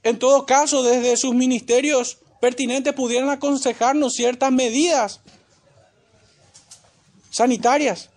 En 0.05 0.17
todo 0.17 0.47
caso, 0.47 0.85
desde 0.85 1.17
sus 1.17 1.35
ministerios 1.35 2.19
pertinentes 2.41 2.95
pudieran 2.95 3.31
aconsejarnos 3.31 4.15
ciertas 4.15 4.53
medidas 4.53 5.23
sanitarias. 7.31 8.11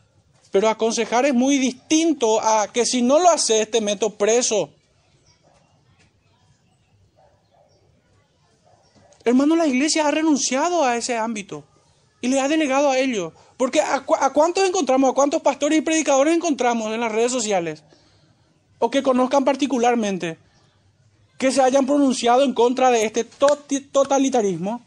Pero 0.51 0.70
aconsejar 0.70 1.26
es 1.26 1.34
muy 1.34 1.57
distinto 1.57 2.39
a 2.39 2.72
que 2.72 2.86
si 2.86 3.01
no 3.01 3.18
lo 3.18 3.32
haces 3.32 3.72
te 3.72 3.82
meto 3.82 4.12
preso. 4.12 4.70
Hermano, 9.24 9.55
la 9.55 9.67
iglesia 9.67 10.07
ha 10.07 10.11
renunciado 10.11 10.84
a 10.84 10.95
ese 10.97 11.17
ámbito 11.17 11.63
y 12.22 12.28
le 12.28 12.39
ha 12.39 12.47
delegado 12.47 12.89
a 12.89 12.97
ello. 12.97 13.34
Porque 13.57 13.82
a, 13.82 14.01
cuántos 14.01 14.67
encontramos, 14.67 15.11
a 15.11 15.13
cuántos 15.13 15.41
pastores 15.41 15.78
y 15.78 15.82
predicadores 15.82 16.36
encontramos 16.36 16.91
en 16.91 16.99
las 16.99 17.11
redes 17.11 17.32
sociales, 17.32 17.84
o 18.80 18.89
que 18.89 19.03
conozcan 19.03 19.45
particularmente, 19.45 20.39
que 21.38 21.51
se 21.51 21.61
hayan 21.61 21.86
pronunciado 21.86 22.43
en 22.43 22.53
contra 22.53 22.89
de 22.89 23.05
este 23.05 23.24
totalitarismo, 23.24 24.82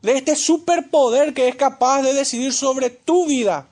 de 0.00 0.16
este 0.16 0.34
superpoder 0.34 1.32
que 1.34 1.48
es 1.48 1.54
capaz 1.54 2.02
de 2.02 2.14
decidir 2.14 2.52
sobre 2.52 2.90
tu 2.90 3.26
vida. 3.26 3.68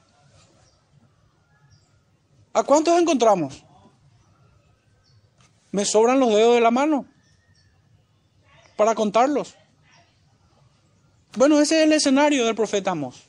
¿A 2.53 2.63
cuántos 2.63 3.01
encontramos? 3.01 3.65
Me 5.73 5.85
sobran 5.85 6.21
los 6.21 6.31
dedos 6.31 6.55
de 6.55 6.61
la 6.61 6.71
mano 6.71 7.07
para 8.81 8.95
contarlos. 8.95 9.57
Bueno, 11.37 11.61
ese 11.61 11.81
es 11.81 11.85
el 11.85 11.93
escenario 11.93 12.47
del 12.47 12.55
profeta 12.55 12.93
Amos. 12.93 13.25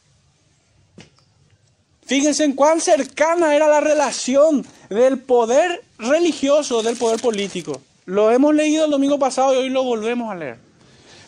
Fíjense 2.06 2.46
en 2.46 2.54
cuán 2.54 2.80
cercana 2.80 3.54
era 3.54 3.68
la 3.68 3.82
relación 3.82 4.66
del 4.90 5.20
poder 5.20 5.84
religioso 6.00 6.82
del 6.84 6.96
poder 6.96 7.20
político. 7.20 7.82
Lo 8.06 8.32
hemos 8.32 8.56
leído 8.56 8.86
el 8.86 8.92
domingo 8.92 9.20
pasado 9.20 9.54
y 9.54 9.58
hoy 9.58 9.70
lo 9.70 9.84
volvemos 9.84 10.32
a 10.32 10.36
leer. 10.36 10.58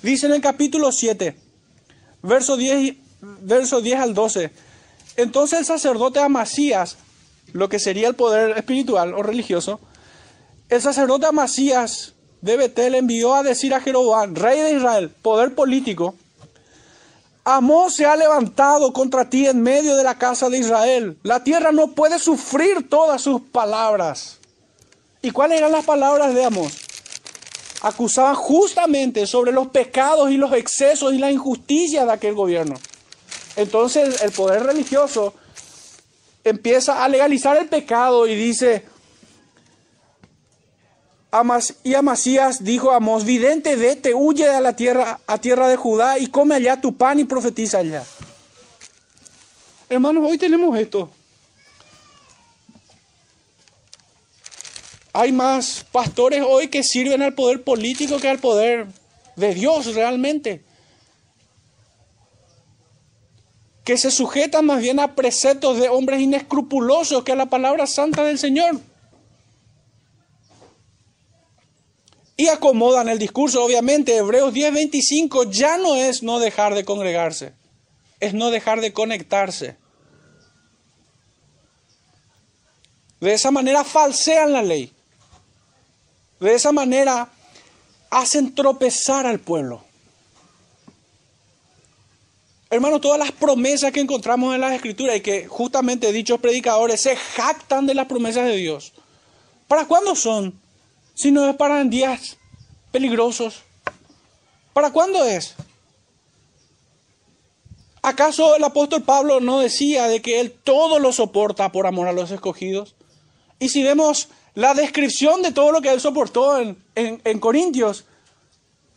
Dice 0.01 0.27
en 0.27 0.31
el 0.31 0.39
capítulo 0.39 0.93
7, 0.93 1.35
verso 2.21 2.55
10, 2.55 2.95
verso 3.41 3.81
10 3.81 3.99
al 3.99 4.13
12. 4.13 4.51
Entonces 5.17 5.59
el 5.59 5.65
sacerdote 5.65 6.21
Amasías 6.21 6.95
lo 7.51 7.67
que 7.67 7.77
sería 7.77 8.07
el 8.07 8.15
poder 8.15 8.57
espiritual 8.57 9.15
o 9.15 9.21
religioso, 9.21 9.81
el 10.69 10.81
sacerdote 10.81 11.25
Amasías 11.25 12.12
de 12.43 12.57
Betel 12.57 12.95
envió 12.95 13.33
a 13.33 13.41
decir 13.41 13.73
a 13.73 13.79
Jeroboam, 13.79 14.35
rey 14.35 14.59
de 14.59 14.73
Israel, 14.73 15.09
poder 15.21 15.55
político, 15.55 16.13
Amós 17.45 17.95
se 17.95 18.05
ha 18.05 18.17
levantado 18.17 18.91
contra 18.91 19.29
ti 19.29 19.47
en 19.47 19.61
medio 19.61 19.95
de 19.95 20.03
la 20.03 20.17
casa 20.17 20.49
de 20.49 20.57
Israel. 20.57 21.17
La 21.23 21.43
tierra 21.43 21.71
no 21.71 21.91
puede 21.91 22.19
sufrir 22.19 22.89
todas 22.89 23.21
sus 23.21 23.41
palabras. 23.41 24.39
¿Y 25.21 25.31
cuáles 25.31 25.57
eran 25.57 25.71
las 25.71 25.85
palabras 25.85 26.33
de 26.33 26.43
Amós? 26.43 26.73
Acusaban 27.81 28.35
justamente 28.35 29.25
sobre 29.25 29.53
los 29.53 29.67
pecados 29.67 30.29
y 30.29 30.35
los 30.35 30.51
excesos 30.53 31.13
y 31.13 31.19
la 31.19 31.31
injusticia 31.31 32.05
de 32.05 32.11
aquel 32.11 32.33
gobierno. 32.33 32.75
Entonces 33.55 34.21
el 34.21 34.31
poder 34.31 34.63
religioso 34.63 35.33
empieza 36.43 37.03
a 37.03 37.09
legalizar 37.09 37.55
el 37.55 37.69
pecado 37.69 38.27
y 38.27 38.35
dice, 38.35 38.85
Amas, 41.33 41.73
y 41.83 41.95
Amasías 41.95 42.63
dijo 42.63 42.91
a 42.91 42.97
Amos, 42.97 43.25
vidente, 43.25 43.75
vete, 43.75 44.13
huye 44.13 44.47
a 44.47 44.61
la 44.61 44.75
tierra, 44.75 45.19
a 45.25 45.39
tierra 45.39 45.67
de 45.67 45.75
Judá 45.75 46.19
y 46.19 46.27
come 46.27 46.53
allá 46.53 46.79
tu 46.79 46.95
pan 46.95 47.19
y 47.19 47.23
profetiza 47.23 47.79
allá. 47.79 48.03
Hermanos, 49.89 50.23
hoy 50.29 50.37
tenemos 50.37 50.77
esto. 50.77 51.09
Hay 55.11 55.31
más 55.31 55.83
pastores 55.91 56.43
hoy 56.47 56.67
que 56.67 56.83
sirven 56.83 57.23
al 57.23 57.33
poder 57.33 57.63
político 57.63 58.19
que 58.19 58.29
al 58.29 58.37
poder 58.37 58.85
de 59.35 59.55
Dios 59.55 59.95
realmente. 59.95 60.63
que 63.83 63.97
se 63.97 64.11
sujetan 64.11 64.65
más 64.65 64.81
bien 64.81 64.99
a 64.99 65.13
preceptos 65.13 65.77
de 65.77 65.89
hombres 65.89 66.21
inescrupulosos 66.21 67.23
que 67.23 67.33
a 67.33 67.35
la 67.35 67.47
palabra 67.47 67.85
santa 67.85 68.23
del 68.23 68.39
Señor. 68.39 68.79
Y 72.35 72.47
acomodan 72.47 73.09
el 73.09 73.19
discurso, 73.19 73.63
obviamente, 73.63 74.17
Hebreos 74.17 74.53
10:25 74.53 75.49
ya 75.51 75.77
no 75.77 75.95
es 75.95 76.23
no 76.23 76.39
dejar 76.39 76.73
de 76.73 76.83
congregarse, 76.83 77.53
es 78.19 78.33
no 78.33 78.49
dejar 78.49 78.81
de 78.81 78.91
conectarse. 78.91 79.77
De 83.19 83.33
esa 83.33 83.51
manera 83.51 83.83
falsean 83.83 84.51
la 84.51 84.63
ley. 84.63 84.91
De 86.39 86.53
esa 86.53 86.71
manera 86.71 87.29
hacen 88.09 88.53
tropezar 88.53 89.25
al 89.25 89.39
pueblo. 89.39 89.83
Hermano, 92.69 92.99
todas 92.99 93.19
las 93.19 93.31
promesas 93.31 93.91
que 93.91 94.01
encontramos 94.01 94.53
en 94.55 94.59
las 94.59 94.73
escrituras 94.73 95.15
y 95.15 95.21
que 95.21 95.47
justamente 95.47 96.11
dichos 96.11 96.39
predicadores 96.39 97.01
se 97.01 97.15
jactan 97.15 97.85
de 97.85 97.93
las 97.93 98.07
promesas 98.07 98.45
de 98.45 98.57
Dios. 98.57 98.93
¿Para 99.67 99.85
cuándo 99.85 100.15
son? 100.15 100.59
Si 101.13 101.31
no 101.31 101.47
es 101.47 101.55
para 101.55 101.83
días 101.83 102.37
peligrosos. 102.91 103.63
¿Para 104.73 104.91
cuándo 104.91 105.23
es? 105.23 105.55
¿Acaso 108.01 108.55
el 108.55 108.63
apóstol 108.63 109.03
Pablo 109.03 109.39
no 109.39 109.59
decía 109.59 110.07
de 110.07 110.21
que 110.21 110.39
él 110.39 110.51
todo 110.51 110.99
lo 110.99 111.13
soporta 111.13 111.71
por 111.71 111.87
amor 111.87 112.07
a 112.07 112.13
los 112.13 112.31
escogidos? 112.31 112.95
Y 113.59 113.69
si 113.69 113.83
vemos 113.83 114.29
la 114.55 114.73
descripción 114.73 115.41
de 115.41 115.51
todo 115.51 115.71
lo 115.71 115.81
que 115.81 115.91
él 115.91 116.01
soportó 116.01 116.59
en, 116.59 116.77
en 116.95 117.39
Corintios, 117.39 118.05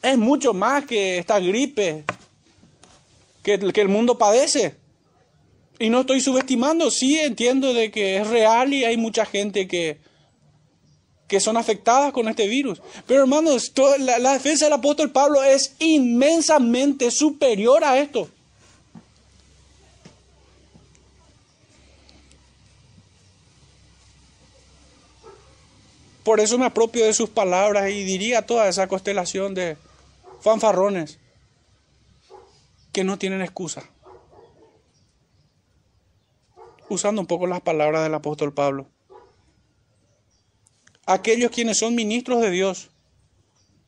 es 0.02 0.18
mucho 0.18 0.54
más 0.54 0.86
que 0.86 1.18
esta 1.18 1.38
gripe, 1.40 2.04
que, 3.42 3.80
el 3.80 3.88
mundo 3.88 4.18
padece. 4.18 4.74
Y 5.78 5.90
no 5.90 6.00
estoy 6.00 6.20
subestimando, 6.20 6.90
sí 6.90 7.18
entiendo 7.18 7.74
de 7.74 7.90
que 7.90 8.16
es 8.16 8.26
real 8.26 8.72
y 8.72 8.84
hay 8.84 8.96
mucha 8.96 9.24
gente 9.24 9.68
que, 9.68 9.98
que 11.28 11.40
son 11.40 11.56
afectadas 11.56 12.12
con 12.12 12.28
este 12.28 12.46
virus. 12.46 12.80
Pero 13.06 13.22
hermanos, 13.22 13.72
la, 13.98 14.18
la, 14.18 14.32
defensa 14.32 14.66
del 14.66 14.74
apóstol 14.74 15.10
Pablo 15.10 15.42
es 15.42 15.74
inmensamente 15.78 17.10
superior 17.10 17.84
a 17.84 17.98
esto. 17.98 18.28
Por 26.26 26.40
eso 26.40 26.58
me 26.58 26.66
apropio 26.66 27.04
de 27.04 27.14
sus 27.14 27.30
palabras 27.30 27.88
y 27.88 28.02
diría 28.02 28.42
toda 28.42 28.68
esa 28.68 28.88
constelación 28.88 29.54
de 29.54 29.76
fanfarrones 30.40 31.20
que 32.92 33.04
no 33.04 33.16
tienen 33.16 33.42
excusa. 33.42 33.84
Usando 36.88 37.20
un 37.20 37.28
poco 37.28 37.46
las 37.46 37.60
palabras 37.60 38.02
del 38.02 38.14
apóstol 38.14 38.52
Pablo. 38.52 38.88
Aquellos 41.06 41.52
quienes 41.52 41.78
son 41.78 41.94
ministros 41.94 42.42
de 42.42 42.50
Dios 42.50 42.90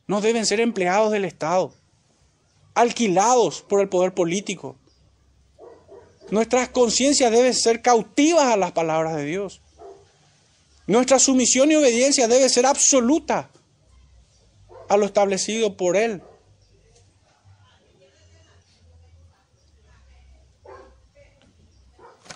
no 0.07 0.21
deben 0.21 0.45
ser 0.45 0.61
empleados 0.61 1.11
del 1.11 1.25
Estado, 1.25 1.73
alquilados 2.73 3.61
por 3.61 3.81
el 3.81 3.89
poder 3.89 4.13
político. 4.13 4.77
Nuestras 6.31 6.69
conciencias 6.69 7.29
deben 7.31 7.53
ser 7.53 7.81
cautivas 7.81 8.45
a 8.45 8.57
las 8.57 8.71
palabras 8.71 9.17
de 9.17 9.25
Dios. 9.25 9.61
Nuestra 10.87 11.19
sumisión 11.19 11.71
y 11.71 11.75
obediencia 11.75 12.27
debe 12.27 12.47
ser 12.49 12.65
absoluta 12.65 13.49
a 14.87 14.97
lo 14.97 15.05
establecido 15.05 15.75
por 15.75 15.97
Él. 15.97 16.21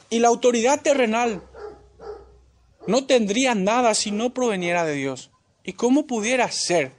Y 0.10 0.20
la 0.20 0.28
autoridad 0.28 0.82
terrenal 0.82 1.42
no 2.88 3.06
tendría 3.06 3.56
nada 3.56 3.94
si 3.94 4.12
no 4.12 4.34
proveniera 4.34 4.86
de 4.86 4.94
Dios. 4.94 5.32
¿Y 5.64 5.74
cómo 5.74 6.06
pudiera 6.06 6.50
ser 6.52 6.92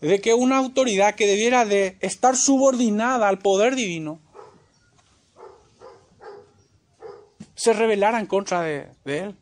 de 0.00 0.20
que 0.20 0.34
una 0.34 0.58
autoridad 0.58 1.14
que 1.14 1.26
debiera 1.26 1.64
de 1.64 1.96
estar 2.00 2.36
subordinada 2.36 3.28
al 3.28 3.38
poder 3.38 3.76
divino 3.76 4.20
se 7.54 7.72
rebelara 7.72 8.18
en 8.18 8.26
contra 8.26 8.62
de, 8.62 8.88
de 9.04 9.18
él? 9.18 9.36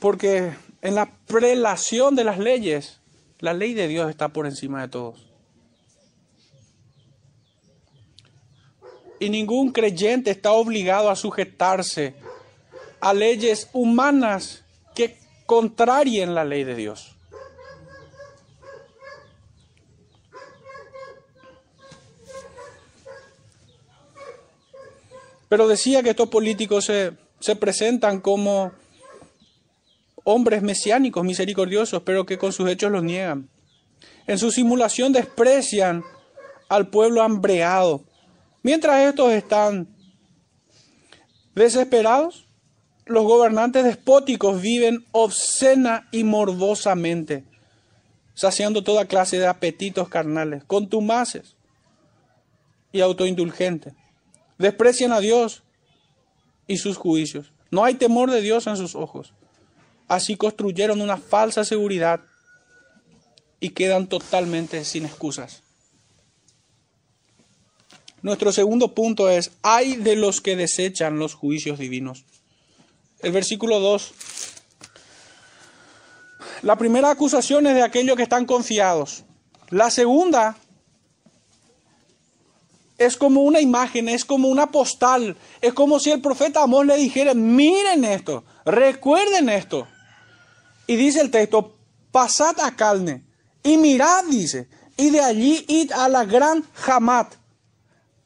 Porque 0.00 0.52
en 0.82 0.94
la 0.94 1.12
prelación 1.26 2.16
de 2.16 2.24
las 2.24 2.38
leyes, 2.38 3.00
la 3.38 3.52
ley 3.52 3.74
de 3.74 3.86
Dios 3.86 4.08
está 4.10 4.30
por 4.30 4.46
encima 4.46 4.80
de 4.80 4.88
todos. 4.88 5.29
Y 9.20 9.30
ningún 9.30 9.70
creyente 9.70 10.32
está 10.32 10.50
obligado 10.52 11.10
a 11.10 11.14
sujetarse 11.14 12.14
a 13.00 13.14
leyes 13.14 13.68
humanas 13.72 14.64
que 14.94 15.16
contrarien 15.46 16.34
la 16.34 16.44
ley 16.44 16.64
de 16.64 16.74
Dios. 16.74 17.14
Pero 25.48 25.66
decía 25.66 26.02
que 26.02 26.10
estos 26.10 26.28
políticos 26.28 26.84
se, 26.84 27.12
se 27.40 27.56
presentan 27.56 28.20
como 28.20 28.72
hombres 30.24 30.62
mesiánicos, 30.62 31.24
misericordiosos, 31.24 32.02
pero 32.02 32.24
que 32.24 32.38
con 32.38 32.52
sus 32.52 32.70
hechos 32.70 32.92
los 32.92 33.02
niegan. 33.02 33.48
En 34.26 34.38
su 34.38 34.52
simulación 34.52 35.12
desprecian 35.12 36.04
al 36.68 36.88
pueblo 36.88 37.22
hambreado. 37.22 38.04
Mientras 38.62 39.08
estos 39.08 39.32
están 39.32 39.88
desesperados, 41.54 42.46
los 43.06 43.24
gobernantes 43.24 43.84
despóticos 43.84 44.60
viven 44.60 45.04
obscena 45.12 46.08
y 46.12 46.24
morbosamente, 46.24 47.44
saciando 48.34 48.84
toda 48.84 49.06
clase 49.06 49.38
de 49.38 49.46
apetitos 49.46 50.08
carnales, 50.08 50.62
contumaces 50.64 51.56
y 52.92 53.00
autoindulgentes. 53.00 53.94
Desprecian 54.58 55.12
a 55.12 55.20
Dios 55.20 55.62
y 56.66 56.76
sus 56.76 56.98
juicios. 56.98 57.52
No 57.70 57.84
hay 57.84 57.94
temor 57.94 58.30
de 58.30 58.42
Dios 58.42 58.66
en 58.66 58.76
sus 58.76 58.94
ojos. 58.94 59.32
Así 60.06 60.36
construyeron 60.36 61.00
una 61.00 61.16
falsa 61.16 61.64
seguridad 61.64 62.20
y 63.58 63.70
quedan 63.70 64.06
totalmente 64.06 64.84
sin 64.84 65.06
excusas. 65.06 65.62
Nuestro 68.22 68.52
segundo 68.52 68.94
punto 68.94 69.28
es, 69.28 69.52
hay 69.62 69.96
de 69.96 70.16
los 70.16 70.40
que 70.40 70.56
desechan 70.56 71.18
los 71.18 71.34
juicios 71.34 71.78
divinos. 71.78 72.24
El 73.20 73.32
versículo 73.32 73.80
2. 73.80 74.12
La 76.62 76.76
primera 76.76 77.10
acusación 77.10 77.66
es 77.66 77.74
de 77.74 77.82
aquellos 77.82 78.16
que 78.16 78.22
están 78.22 78.44
confiados. 78.44 79.24
La 79.70 79.90
segunda 79.90 80.56
es 82.98 83.16
como 83.16 83.42
una 83.42 83.60
imagen, 83.60 84.10
es 84.10 84.26
como 84.26 84.48
una 84.48 84.70
postal, 84.70 85.36
es 85.62 85.72
como 85.72 85.98
si 85.98 86.10
el 86.10 86.20
profeta 86.20 86.62
Amós 86.62 86.84
le 86.84 86.96
dijera, 86.96 87.32
miren 87.32 88.04
esto, 88.04 88.44
recuerden 88.66 89.48
esto. 89.48 89.88
Y 90.86 90.96
dice 90.96 91.22
el 91.22 91.30
texto, 91.30 91.78
pasad 92.12 92.60
a 92.60 92.76
Calne 92.76 93.24
y 93.62 93.78
mirad, 93.78 94.24
dice, 94.24 94.68
y 94.98 95.08
de 95.08 95.20
allí 95.20 95.64
id 95.68 95.92
a 95.92 96.10
la 96.10 96.26
gran 96.26 96.62
Hamat. 96.86 97.39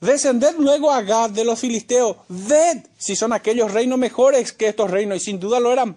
Descended 0.01 0.57
luego 0.59 0.91
a 0.91 1.03
Gad 1.03 1.31
de 1.31 1.45
los 1.45 1.59
filisteos, 1.59 2.17
ved 2.29 2.85
si 2.99 3.17
son 3.17 3.33
aquellos 3.33 3.73
reinos 3.73 3.99
mejores 3.99 4.53
que 4.53 4.69
estos 4.69 4.91
reinos, 4.91 5.19
y 5.19 5.21
sin 5.21 5.41
duda 5.41 5.61
lo 5.61 5.73
eran. 5.73 5.97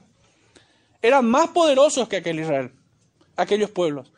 Eran 1.02 1.26
más 1.26 1.50
poderosos 1.50 2.08
que 2.08 2.18
aquel 2.18 2.40
Israel, 2.40 2.72
aquellos 3.36 3.70
pueblos. 3.70 4.12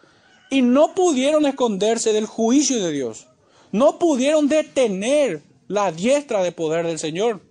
Y 0.50 0.62
no 0.62 0.94
pudieron 0.94 1.46
esconderse 1.46 2.14
del 2.14 2.26
juicio 2.26 2.84
de 2.84 2.92
Dios 2.92 3.30
no 3.72 4.00
pudieron 4.00 4.48
detener 4.48 5.44
la 5.68 5.92
diestra 5.92 6.44
de 6.44 6.52
poder 6.52 6.86
del 6.86 7.00
Señor. 7.00 7.42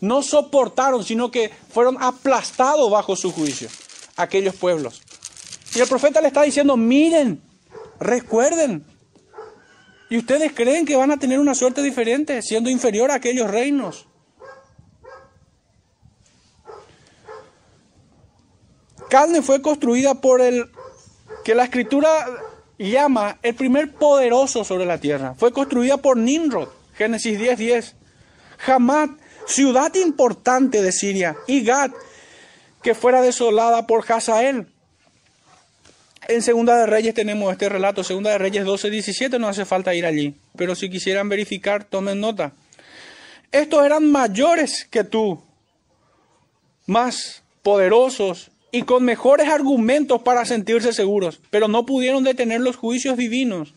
No 0.00 0.22
soportaron, 0.22 1.04
sino 1.04 1.30
que 1.30 1.50
fueron 1.70 1.96
aplastados 2.00 2.90
bajo 2.90 3.16
su 3.16 3.32
juicio, 3.32 3.68
aquellos 4.16 4.54
pueblos. 4.54 5.02
Y 5.74 5.80
el 5.80 5.88
profeta 5.88 6.20
le 6.20 6.28
está 6.28 6.42
diciendo, 6.42 6.76
miren, 6.76 7.40
recuerden. 7.98 8.84
Y 10.08 10.18
ustedes 10.18 10.52
creen 10.52 10.86
que 10.86 10.96
van 10.96 11.10
a 11.10 11.16
tener 11.16 11.40
una 11.40 11.54
suerte 11.54 11.82
diferente, 11.82 12.42
siendo 12.42 12.70
inferior 12.70 13.10
a 13.10 13.14
aquellos 13.14 13.50
reinos. 13.50 14.06
Carne 19.08 19.42
fue 19.42 19.62
construida 19.62 20.20
por 20.20 20.40
el 20.40 20.70
que 21.44 21.54
la 21.54 21.64
escritura 21.64 22.10
llama 22.78 23.38
el 23.42 23.54
primer 23.54 23.92
poderoso 23.94 24.64
sobre 24.64 24.84
la 24.84 24.98
tierra. 24.98 25.34
Fue 25.38 25.52
construida 25.52 25.96
por 25.96 26.16
Nimrod, 26.16 26.68
Génesis 26.94 27.38
10:10. 27.38 27.56
10. 27.56 27.94
Hamad, 28.66 29.10
ciudad 29.46 29.94
importante 29.94 30.82
de 30.82 30.92
Siria, 30.92 31.36
y 31.46 31.64
Gad, 31.64 31.90
que 32.82 32.94
fuera 32.94 33.22
desolada 33.22 33.86
por 33.86 34.04
Hazael. 34.10 34.72
En 36.28 36.42
Segunda 36.42 36.76
de 36.76 36.86
Reyes 36.86 37.14
tenemos 37.14 37.52
este 37.52 37.68
relato, 37.68 38.02
Segunda 38.02 38.30
de 38.30 38.38
Reyes 38.38 38.64
12, 38.64 38.90
17, 38.90 39.38
no 39.38 39.46
hace 39.46 39.64
falta 39.64 39.94
ir 39.94 40.04
allí, 40.04 40.34
pero 40.56 40.74
si 40.74 40.90
quisieran 40.90 41.28
verificar, 41.28 41.84
tomen 41.84 42.20
nota. 42.20 42.52
Estos 43.52 43.86
eran 43.86 44.10
mayores 44.10 44.84
que 44.90 45.04
tú, 45.04 45.40
más 46.86 47.44
poderosos 47.62 48.50
y 48.72 48.82
con 48.82 49.04
mejores 49.04 49.48
argumentos 49.48 50.22
para 50.22 50.44
sentirse 50.44 50.92
seguros, 50.92 51.40
pero 51.50 51.68
no 51.68 51.86
pudieron 51.86 52.24
detener 52.24 52.60
los 52.60 52.74
juicios 52.74 53.16
divinos. 53.16 53.74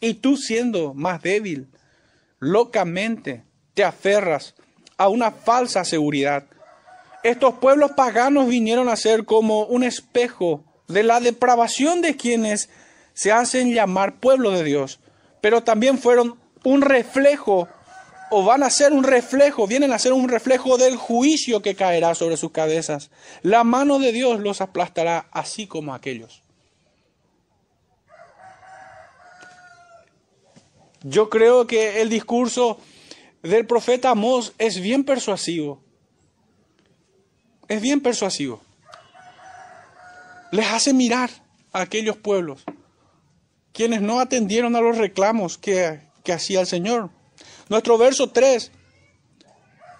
Y 0.00 0.14
tú 0.14 0.36
siendo 0.36 0.94
más 0.94 1.20
débil, 1.20 1.66
locamente 2.38 3.42
te 3.74 3.82
aferras 3.82 4.54
a 4.96 5.08
una 5.08 5.32
falsa 5.32 5.84
seguridad. 5.84 6.44
Estos 7.24 7.54
pueblos 7.54 7.90
paganos 7.96 8.48
vinieron 8.48 8.88
a 8.88 8.94
ser 8.94 9.24
como 9.24 9.64
un 9.64 9.82
espejo 9.82 10.64
de 10.88 11.02
la 11.02 11.20
depravación 11.20 12.00
de 12.00 12.16
quienes 12.16 12.68
se 13.14 13.32
hacen 13.32 13.72
llamar 13.72 14.20
pueblo 14.20 14.50
de 14.50 14.64
Dios, 14.64 15.00
pero 15.40 15.62
también 15.62 15.98
fueron 15.98 16.38
un 16.64 16.82
reflejo 16.82 17.68
o 18.30 18.44
van 18.44 18.62
a 18.62 18.70
ser 18.70 18.92
un 18.92 19.04
reflejo, 19.04 19.66
vienen 19.66 19.92
a 19.92 19.98
ser 19.98 20.12
un 20.12 20.28
reflejo 20.28 20.76
del 20.76 20.96
juicio 20.96 21.62
que 21.62 21.74
caerá 21.74 22.14
sobre 22.14 22.36
sus 22.36 22.50
cabezas. 22.50 23.10
La 23.42 23.64
mano 23.64 23.98
de 23.98 24.12
Dios 24.12 24.40
los 24.40 24.60
aplastará 24.60 25.28
así 25.32 25.66
como 25.66 25.94
aquellos. 25.94 26.42
Yo 31.02 31.30
creo 31.30 31.66
que 31.66 32.02
el 32.02 32.08
discurso 32.08 32.78
del 33.42 33.66
profeta 33.66 34.10
Amós 34.10 34.52
es 34.58 34.80
bien 34.80 35.04
persuasivo. 35.04 35.80
Es 37.68 37.80
bien 37.80 38.00
persuasivo. 38.00 38.60
Les 40.50 40.66
hace 40.66 40.94
mirar 40.94 41.30
a 41.72 41.82
aquellos 41.82 42.16
pueblos, 42.16 42.64
quienes 43.72 44.00
no 44.00 44.20
atendieron 44.20 44.76
a 44.76 44.80
los 44.80 44.96
reclamos 44.96 45.58
que, 45.58 46.00
que 46.24 46.32
hacía 46.32 46.60
el 46.60 46.66
Señor. 46.66 47.10
Nuestro 47.68 47.98
verso 47.98 48.30
3. 48.30 48.72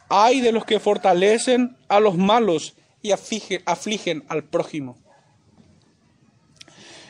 Hay 0.09 0.41
de 0.41 0.53
los 0.53 0.65
que 0.65 0.81
fortalecen 0.81 1.77
a 1.89 2.01
los 2.01 2.17
malos 2.17 2.75
y 3.03 3.13
afligen, 3.13 4.25
al 4.29 4.45
prójimo. 4.45 4.97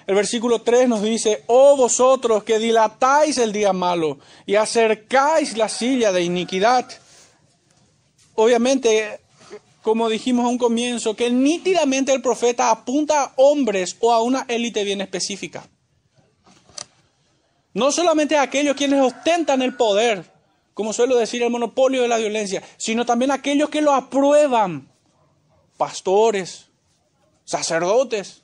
El 0.06 0.14
versículo 0.14 0.62
3 0.62 0.88
nos 0.88 1.02
dice, 1.02 1.44
oh 1.46 1.76
vosotros 1.76 2.42
que 2.42 2.58
dilatáis 2.58 3.36
el 3.38 3.52
día 3.52 3.72
malo 3.72 4.18
y 4.46 4.54
acercáis 4.54 5.56
la 5.56 5.68
silla 5.68 6.12
de 6.12 6.22
iniquidad. 6.22 6.88
Obviamente, 8.34 9.20
como 9.82 10.08
dijimos 10.08 10.44
a 10.44 10.48
un 10.48 10.58
comienzo, 10.58 11.14
que 11.14 11.30
nítidamente 11.30 12.12
el 12.12 12.22
profeta 12.22 12.70
apunta 12.70 13.22
a 13.22 13.32
hombres 13.36 13.96
o 14.00 14.12
a 14.12 14.22
una 14.22 14.44
élite 14.48 14.84
bien 14.84 15.00
específica. 15.00 15.66
No 17.74 17.92
solamente 17.92 18.36
a 18.36 18.42
aquellos 18.42 18.76
quienes 18.76 19.00
ostentan 19.00 19.62
el 19.62 19.76
poder, 19.76 20.24
como 20.74 20.92
suelo 20.92 21.16
decir, 21.16 21.42
el 21.42 21.50
monopolio 21.50 22.02
de 22.02 22.08
la 22.08 22.18
violencia, 22.18 22.62
sino 22.76 23.06
también 23.06 23.30
aquellos 23.30 23.68
que 23.68 23.82
lo 23.82 23.92
aprueban, 23.92 24.88
pastores, 25.76 26.66
sacerdotes, 27.44 28.42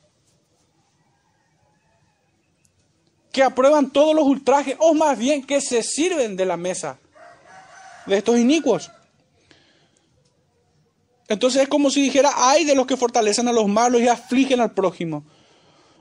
que 3.33 3.43
aprueban 3.43 3.91
todos 3.91 4.15
los 4.15 4.25
ultrajes, 4.25 4.77
o 4.79 4.95
más 4.95 5.19
bien 5.19 5.45
que 5.45 5.61
se 5.61 5.83
sirven 5.83 6.37
de 6.37 6.47
la 6.47 6.57
mesa 6.57 6.99
de 8.07 8.19
estos 8.19 8.39
inicuos. 8.39 8.91
Entonces 11.29 11.63
es 11.63 11.69
como 11.69 11.91
si 11.91 12.03
dijera, 12.03 12.33
hay 12.37 12.65
de 12.65 12.75
los 12.75 12.87
que 12.87 12.97
fortalecen 12.97 13.49
a 13.49 13.53
los 13.53 13.67
malos 13.67 14.01
y 14.01 14.09
afligen 14.09 14.61
al 14.61 14.73
prójimo. 14.73 15.25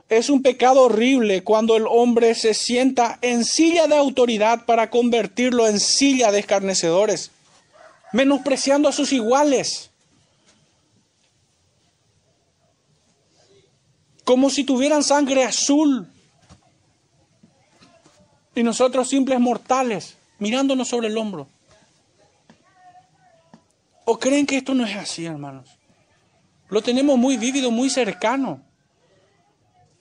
Es 0.08 0.28
un 0.28 0.42
pecado 0.42 0.82
horrible 0.82 1.42
cuando 1.42 1.76
el 1.76 1.86
hombre 1.88 2.34
se 2.34 2.52
sienta 2.52 3.18
en 3.22 3.44
silla 3.44 3.86
de 3.86 3.96
autoridad 3.96 4.66
para 4.66 4.90
convertirlo 4.90 5.66
en 5.66 5.80
silla 5.80 6.30
de 6.30 6.40
escarnecedores, 6.40 7.30
menospreciando 8.12 8.88
a 8.88 8.92
sus 8.92 9.12
iguales, 9.12 9.90
como 14.24 14.50
si 14.50 14.64
tuvieran 14.64 15.02
sangre 15.02 15.44
azul 15.44 16.06
y 18.54 18.62
nosotros 18.62 19.08
simples 19.08 19.40
mortales, 19.40 20.16
mirándonos 20.38 20.88
sobre 20.88 21.08
el 21.08 21.16
hombro. 21.16 21.48
¿O 24.04 24.18
creen 24.18 24.46
que 24.46 24.56
esto 24.56 24.74
no 24.74 24.84
es 24.84 24.96
así, 24.96 25.24
hermanos? 25.24 25.68
Lo 26.68 26.82
tenemos 26.82 27.18
muy 27.18 27.36
vívido, 27.36 27.70
muy 27.70 27.90
cercano 27.90 28.62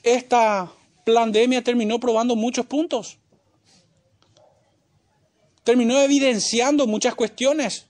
esta 0.04 0.70
pandemia 1.06 1.64
terminó 1.64 1.99
probando 1.99 2.36
muchos 2.36 2.66
puntos. 2.66 3.18
Terminó 5.64 5.97
evidenciando 6.01 6.86
muchas 6.86 7.16
cuestiones. 7.16 7.86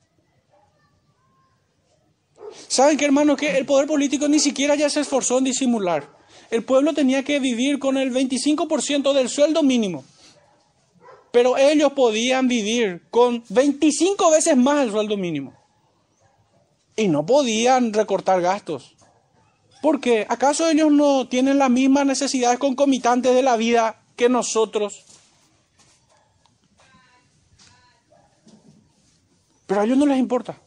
¿Saben 2.68 2.97
qué, 2.97 3.05
hermano? 3.05 3.36
Que 3.36 3.57
el 3.57 3.66
poder 3.66 3.88
político 3.88 4.28
ni 4.28 4.39
siquiera 4.39 4.76
ya 4.76 4.89
se 4.91 4.99
esforzó 5.01 5.39
en 5.39 5.45
disimular. 5.45 6.07
El 6.51 6.64
pueblo 6.64 6.93
tenía 6.93 7.24
que 7.24 7.39
vivir 7.39 7.80
con 7.80 7.97
el 7.97 8.14
25% 8.14 9.11
del 9.14 9.28
sueldo 9.28 9.64
mínimo. 9.64 10.05
Pero 11.32 11.57
ellos 11.57 11.93
podían 11.93 12.47
vivir 12.47 13.01
con 13.09 13.43
25 13.49 14.30
veces 14.30 14.55
más 14.55 14.84
el 14.84 14.91
sueldo 14.91 15.18
mínimo. 15.18 15.62
Y 16.95 17.07
no 17.07 17.25
podían 17.25 17.93
recortar 17.93 18.41
gastos. 18.41 18.95
Porque 19.81 20.25
¿acaso 20.29 20.69
ellos 20.69 20.91
no 20.91 21.27
tienen 21.27 21.57
las 21.57 21.69
mismas 21.69 22.05
necesidades 22.05 22.59
concomitantes 22.59 23.33
de 23.35 23.41
la 23.41 23.57
vida 23.57 24.01
que 24.15 24.29
nosotros? 24.29 25.03
Pero 29.65 29.81
a 29.81 29.85
ellos 29.85 29.97
no 29.97 30.05
les 30.05 30.19
importa. 30.19 30.57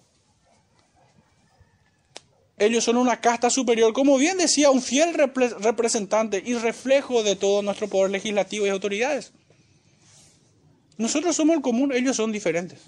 Ellos 2.58 2.84
son 2.84 2.96
una 2.96 3.20
casta 3.20 3.50
superior, 3.50 3.92
como 3.92 4.16
bien 4.16 4.38
decía, 4.38 4.70
un 4.70 4.80
fiel 4.80 5.14
representante 5.14 6.42
y 6.44 6.54
reflejo 6.54 7.22
de 7.22 7.36
todo 7.36 7.62
nuestro 7.62 7.88
poder 7.88 8.10
legislativo 8.10 8.66
y 8.66 8.70
autoridades. 8.70 9.32
Nosotros 10.96 11.36
somos 11.36 11.56
el 11.56 11.62
común, 11.62 11.92
ellos 11.92 12.16
son 12.16 12.32
diferentes. 12.32 12.80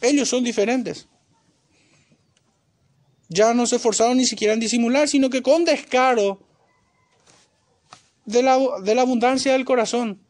Ellos 0.00 0.28
son 0.28 0.44
diferentes. 0.44 1.08
Ya 3.28 3.54
no 3.54 3.66
se 3.66 3.76
esforzaron 3.76 4.16
ni 4.16 4.26
siquiera 4.26 4.54
en 4.54 4.60
disimular, 4.60 5.08
sino 5.08 5.30
que 5.30 5.42
con 5.42 5.64
descaro 5.64 6.40
de 8.24 8.42
la, 8.42 8.58
de 8.82 8.94
la 8.94 9.02
abundancia 9.02 9.52
del 9.52 9.64
corazón 9.64 10.20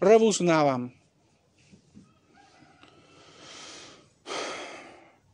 rebuznaban. 0.00 0.94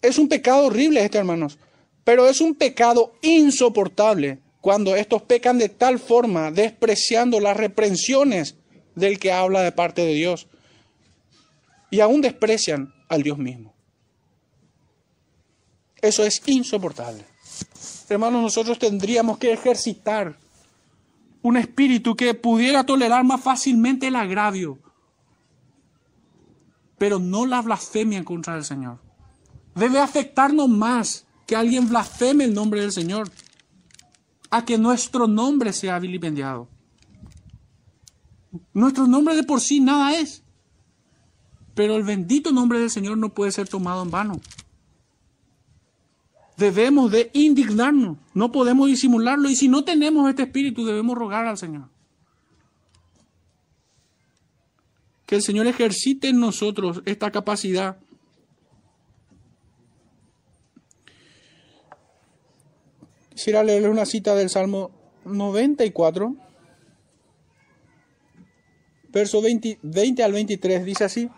Es 0.03 0.19
un 0.19 0.29
pecado 0.29 0.67
horrible 0.67 1.05
este, 1.05 1.19
hermanos, 1.19 1.59
pero 2.05 2.29
es 2.29 2.41
un 2.41 2.55
pecado 2.55 3.13
insoportable 3.23 4.39
cuando 4.61 4.97
estos 4.97 5.23
pecan 5.23 5.59
de 5.59 5.69
tal 5.69 5.99
forma, 5.99 6.51
despreciando 6.51 7.41
las 7.41 7.57
reprensiones 7.57 8.57
del 8.97 9.19
que 9.19 9.31
habla 9.31 9.63
de 9.63 9.73
parte 9.73 10.03
de 10.03 10.15
Dios, 10.15 10.49
y 11.91 12.01
aún 12.01 12.21
desprecian 12.21 12.93
al 13.09 13.23
Dios 13.23 13.39
mismo. 13.39 13.75
Eso 16.01 16.25
es 16.25 16.43
insoportable. 16.47 17.25
Hermanos, 18.09 18.43
nosotros 18.43 18.79
tendríamos 18.79 19.39
que 19.39 19.53
ejercitar 19.53 20.37
un 21.43 21.57
espíritu 21.57 22.15
que 22.17 22.35
pudiera 22.35 22.85
tolerar 22.85 23.25
más 23.25 23.41
fácilmente 23.41 24.09
el 24.09 24.17
agravio, 24.17 24.79
pero 26.99 27.19
no 27.19 27.47
la 27.47 27.63
blasfemia 27.63 28.25
contra 28.25 28.57
el 28.57 28.65
Señor 28.65 28.99
debe 29.77 30.01
afectarnos 30.01 30.69
más 30.69 31.27
que 31.47 31.55
alguien 31.55 31.89
blasfeme 31.89 32.45
el 32.45 32.55
nombre 32.55 32.81
del 32.81 32.91
Señor, 32.91 33.31
a 34.51 34.65
que 34.65 34.79
nuestro 34.79 35.29
nombre 35.29 35.73
sea 35.73 35.99
vilipendiado. 36.01 36.69
Nuestro 38.73 39.07
nombre 39.07 39.37
de 39.37 39.45
por 39.45 39.61
sí 39.61 39.79
nada 39.79 40.17
es, 40.17 40.43
pero 41.77 41.95
el 41.95 42.05
bendito 42.05 42.53
nombre 42.53 42.81
del 42.81 42.91
Señor 42.91 43.19
no 43.19 43.35
puede 43.35 43.53
ser 43.53 43.69
tomado 43.69 44.03
en 44.03 44.11
vano. 44.11 44.41
Debemos 46.57 47.13
de 47.13 47.31
indignarnos, 47.35 48.17
no 48.33 48.51
podemos 48.51 48.89
disimularlo 48.89 49.51
y 49.51 49.57
si 49.57 49.69
no 49.69 49.85
tenemos 49.85 50.27
este 50.29 50.45
espíritu 50.45 50.87
debemos 50.87 51.19
rogar 51.19 51.47
al 51.47 51.59
Señor. 51.59 51.91
Que 55.27 55.37
el 55.37 55.43
Señor 55.43 55.67
ejercite 55.67 56.31
en 56.31 56.41
nosotros 56.41 57.03
esta 57.05 57.31
capacidad 57.31 57.99
Quisiera 63.35 63.63
leerles 63.63 63.91
una 63.91 64.07
cita 64.07 64.35
del 64.35 64.49
Salmo 64.49 64.91
94, 65.27 66.35
verso 69.11 69.43
20, 69.43 69.79
20 69.83 70.25
al 70.25 70.33
23, 70.33 70.85
dice 70.87 71.05
así. 71.05 71.29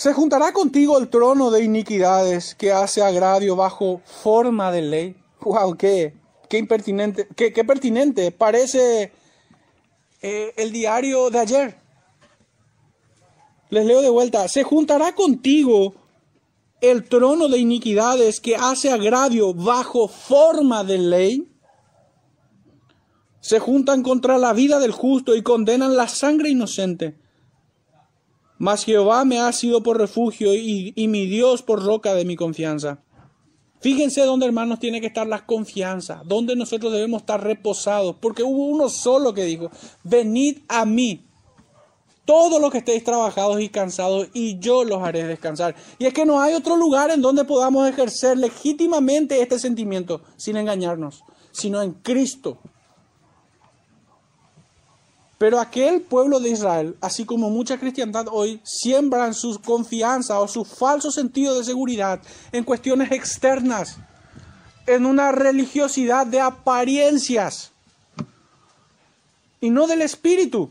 Se 0.00 0.14
juntará 0.14 0.54
contigo 0.54 0.96
el 0.96 1.10
trono 1.10 1.50
de 1.50 1.62
iniquidades 1.62 2.54
que 2.54 2.72
hace 2.72 3.02
agravio 3.02 3.54
bajo 3.54 4.00
forma 4.06 4.72
de 4.72 4.80
ley. 4.80 5.16
¡Wow! 5.42 5.76
¡Qué, 5.76 6.14
qué 6.48 6.56
impertinente! 6.56 7.28
¡Qué, 7.36 7.52
qué 7.52 7.64
pertinente! 7.64 8.32
Parece 8.32 9.12
eh, 10.22 10.54
el 10.56 10.72
diario 10.72 11.28
de 11.28 11.38
ayer. 11.38 11.76
Les 13.68 13.84
leo 13.84 14.00
de 14.00 14.08
vuelta. 14.08 14.48
Se 14.48 14.62
juntará 14.62 15.14
contigo 15.14 15.92
el 16.80 17.06
trono 17.06 17.48
de 17.48 17.58
iniquidades 17.58 18.40
que 18.40 18.56
hace 18.56 18.90
agravio 18.90 19.52
bajo 19.52 20.08
forma 20.08 20.82
de 20.82 20.96
ley, 20.96 21.46
se 23.40 23.58
juntan 23.58 24.02
contra 24.02 24.38
la 24.38 24.54
vida 24.54 24.78
del 24.78 24.92
justo 24.92 25.36
y 25.36 25.42
condenan 25.42 25.94
la 25.94 26.08
sangre 26.08 26.48
inocente. 26.48 27.19
Mas 28.60 28.84
Jehová 28.84 29.24
me 29.24 29.38
ha 29.38 29.50
sido 29.52 29.82
por 29.82 29.96
refugio 29.96 30.54
y, 30.54 30.92
mi 31.08 31.24
Dios 31.24 31.62
por 31.62 31.82
roca 31.82 32.12
de 32.12 32.26
mi 32.26 32.36
confianza. 32.36 32.98
Fíjense 33.80 34.20
dónde, 34.20 34.44
hermanos, 34.44 34.78
tiene 34.78 35.00
que 35.00 35.06
estar 35.06 35.26
la 35.26 35.46
confianza, 35.46 36.20
dónde 36.26 36.54
nosotros 36.54 36.92
debemos 36.92 37.22
estar 37.22 37.42
reposados, 37.42 38.16
porque 38.20 38.42
hubo 38.42 38.66
uno 38.66 38.90
solo 38.90 39.32
que 39.32 39.44
dijo, 39.44 39.70
venid 40.04 40.58
a 40.68 40.84
mí, 40.84 41.24
todos 42.26 42.60
los 42.60 42.70
que 42.70 42.78
estéis 42.78 43.02
trabajados 43.02 43.62
y 43.62 43.70
cansados, 43.70 44.28
y 44.34 44.58
yo 44.58 44.84
los 44.84 45.02
haré 45.02 45.24
descansar. 45.24 45.74
Y 45.98 46.04
es 46.04 46.12
que 46.12 46.26
no 46.26 46.42
hay 46.42 46.52
otro 46.52 46.76
lugar 46.76 47.10
en 47.10 47.22
donde 47.22 47.44
podamos 47.46 47.88
ejercer 47.88 48.36
legítimamente 48.36 49.40
este 49.40 49.58
sentimiento 49.58 50.20
sin 50.36 50.58
engañarnos, 50.58 51.24
sino 51.50 51.80
en 51.80 51.92
Cristo. 51.92 52.58
Pero 55.40 55.58
aquel 55.58 56.02
pueblo 56.02 56.38
de 56.38 56.50
Israel, 56.50 56.96
así 57.00 57.24
como 57.24 57.48
mucha 57.48 57.80
cristiandad 57.80 58.26
hoy, 58.30 58.60
siembran 58.62 59.32
su 59.32 59.58
confianza 59.62 60.38
o 60.38 60.46
su 60.46 60.66
falso 60.66 61.10
sentido 61.10 61.56
de 61.56 61.64
seguridad 61.64 62.20
en 62.52 62.62
cuestiones 62.62 63.10
externas, 63.10 63.96
en 64.86 65.06
una 65.06 65.32
religiosidad 65.32 66.26
de 66.26 66.40
apariencias 66.40 67.70
y 69.62 69.70
no 69.70 69.86
del 69.86 70.02
espíritu. 70.02 70.70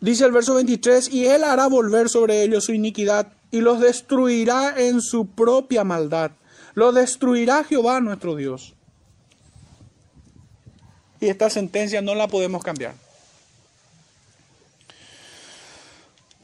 Dice 0.00 0.24
el 0.24 0.32
verso 0.32 0.54
23, 0.54 1.08
y 1.12 1.26
él 1.26 1.44
hará 1.44 1.68
volver 1.68 2.08
sobre 2.08 2.42
ellos 2.42 2.64
su 2.64 2.72
iniquidad 2.72 3.32
y 3.52 3.60
los 3.60 3.78
destruirá 3.78 4.74
en 4.76 5.02
su 5.02 5.26
propia 5.26 5.84
maldad. 5.84 6.32
Lo 6.74 6.90
destruirá 6.90 7.62
Jehová 7.62 8.00
nuestro 8.00 8.34
Dios. 8.34 8.74
Y 11.20 11.28
esta 11.28 11.50
sentencia 11.50 12.00
no 12.00 12.14
la 12.14 12.28
podemos 12.28 12.62
cambiar. 12.62 12.94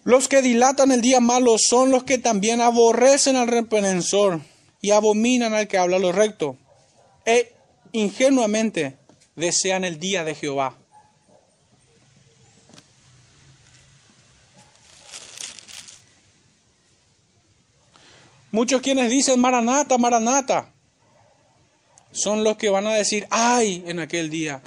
Los 0.05 0.29
que 0.29 0.41
dilatan 0.41 0.93
el 0.93 1.01
día 1.01 1.19
malo 1.21 1.57
son 1.59 1.91
los 1.91 2.05
que 2.05 2.19
también 2.19 2.61
aborrecen 2.61 3.35
al 3.35 3.49
repenensor 3.49 4.41
y 4.81 4.93
abominan 4.93 5.53
al 5.53 5.67
que 5.67 5.79
habla 5.79 5.99
lo 5.99 6.13
recto. 6.13 6.57
E 7.25 7.53
ingenuamente 7.91 8.97
desean 9.35 9.85
el 9.85 9.99
día 9.99 10.23
de 10.23 10.37
Jehová. 10.37 10.77
Muchos 18.53 18.81
quienes 18.81 19.11
dicen 19.11 19.41
Maranata, 19.41 19.99
Maranata, 19.99 20.73
son 22.17 22.45
los 22.45 22.57
que 22.57 22.71
van 22.71 22.87
a 22.87 22.95
decir, 22.95 23.27
ay, 23.31 23.85
en 23.87 24.01
aquel 24.01 24.31
día. 24.31 24.63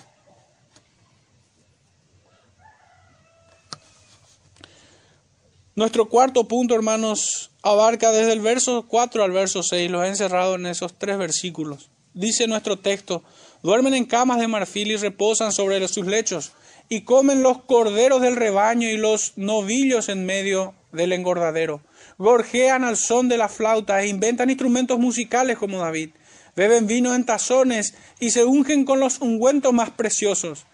Nuestro 5.75 6.09
cuarto 6.09 6.47
punto, 6.47 6.75
hermanos, 6.75 7.49
abarca 7.63 8.11
desde 8.11 8.33
el 8.33 8.41
verso 8.41 8.85
4 8.87 9.23
al 9.23 9.31
verso 9.31 9.63
6, 9.63 9.89
los 9.89 10.05
he 10.05 10.09
encerrado 10.09 10.55
en 10.55 10.67
esos 10.67 10.93
tres 10.93 11.17
versículos. 11.17 11.89
Dice 12.13 12.47
nuestro 12.47 12.77
texto, 12.77 13.23
duermen 13.63 13.95
en 13.95 14.05
camas 14.05 14.39
de 14.39 14.47
marfil 14.47 14.91
y 14.91 14.97
reposan 14.97 15.51
sobre 15.51 15.87
sus 15.87 16.05
lechos, 16.05 16.51
y 16.87 17.01
comen 17.01 17.41
los 17.41 17.63
corderos 17.63 18.21
del 18.21 18.35
rebaño 18.35 18.89
y 18.89 18.97
los 18.97 19.33
novillos 19.37 20.09
en 20.09 20.25
medio 20.25 20.75
del 20.91 21.13
engordadero 21.13 21.81
gorjean 22.19 22.83
al 22.83 22.97
son 22.97 23.29
de 23.29 23.37
la 23.37 23.49
flauta 23.49 24.03
e 24.03 24.07
inventan 24.07 24.49
instrumentos 24.49 24.99
musicales 24.99 25.57
como 25.57 25.79
David. 25.79 26.11
Beben 26.55 26.85
vino 26.85 27.15
en 27.15 27.25
tazones 27.25 27.95
y 28.19 28.31
se 28.31 28.43
ungen 28.43 28.83
con 28.85 28.99
los 28.99 29.21
ungüentos 29.21 29.73
más 29.73 29.89
preciosos 29.89 30.65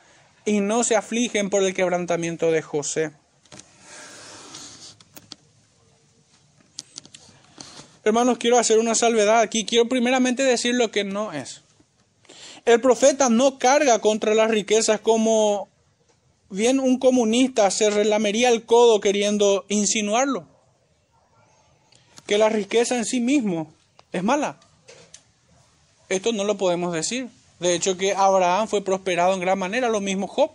y 0.43 0.59
no 0.59 0.83
se 0.83 0.95
afligen 0.95 1.49
por 1.49 1.63
el 1.63 1.73
quebrantamiento 1.73 2.51
de 2.51 2.61
José. 2.63 3.11
Hermanos, 8.03 8.37
quiero 8.37 8.57
hacer 8.57 8.79
una 8.79 8.93
salvedad 8.93 9.39
aquí. 9.39 9.65
Quiero 9.65 9.87
primeramente 9.87 10.43
decir 10.43 10.75
lo 10.75 10.91
que 10.91 11.03
no 11.03 11.33
es. 11.33 11.61
El 12.65 12.81
profeta 12.81 13.29
no 13.29 13.59
carga 13.59 13.99
contra 13.99 14.33
las 14.33 14.49
riquezas 14.49 14.99
como 14.99 15.69
bien 16.49 16.79
un 16.79 16.97
comunista 16.99 17.69
se 17.69 17.89
relamería 17.89 18.49
el 18.49 18.65
codo 18.65 18.99
queriendo 18.99 19.65
insinuarlo. 19.69 20.54
Que 22.25 22.37
la 22.37 22.49
riqueza 22.49 22.95
en 22.97 23.05
sí 23.05 23.19
mismo 23.19 23.71
es 24.11 24.23
mala. 24.23 24.59
Esto 26.09 26.31
no 26.31 26.43
lo 26.43 26.57
podemos 26.57 26.93
decir. 26.93 27.29
De 27.59 27.73
hecho, 27.73 27.97
que 27.97 28.13
Abraham 28.13 28.67
fue 28.67 28.83
prosperado 28.83 29.33
en 29.33 29.39
gran 29.39 29.57
manera, 29.57 29.89
lo 29.89 30.01
mismo 30.01 30.27
Job. 30.27 30.51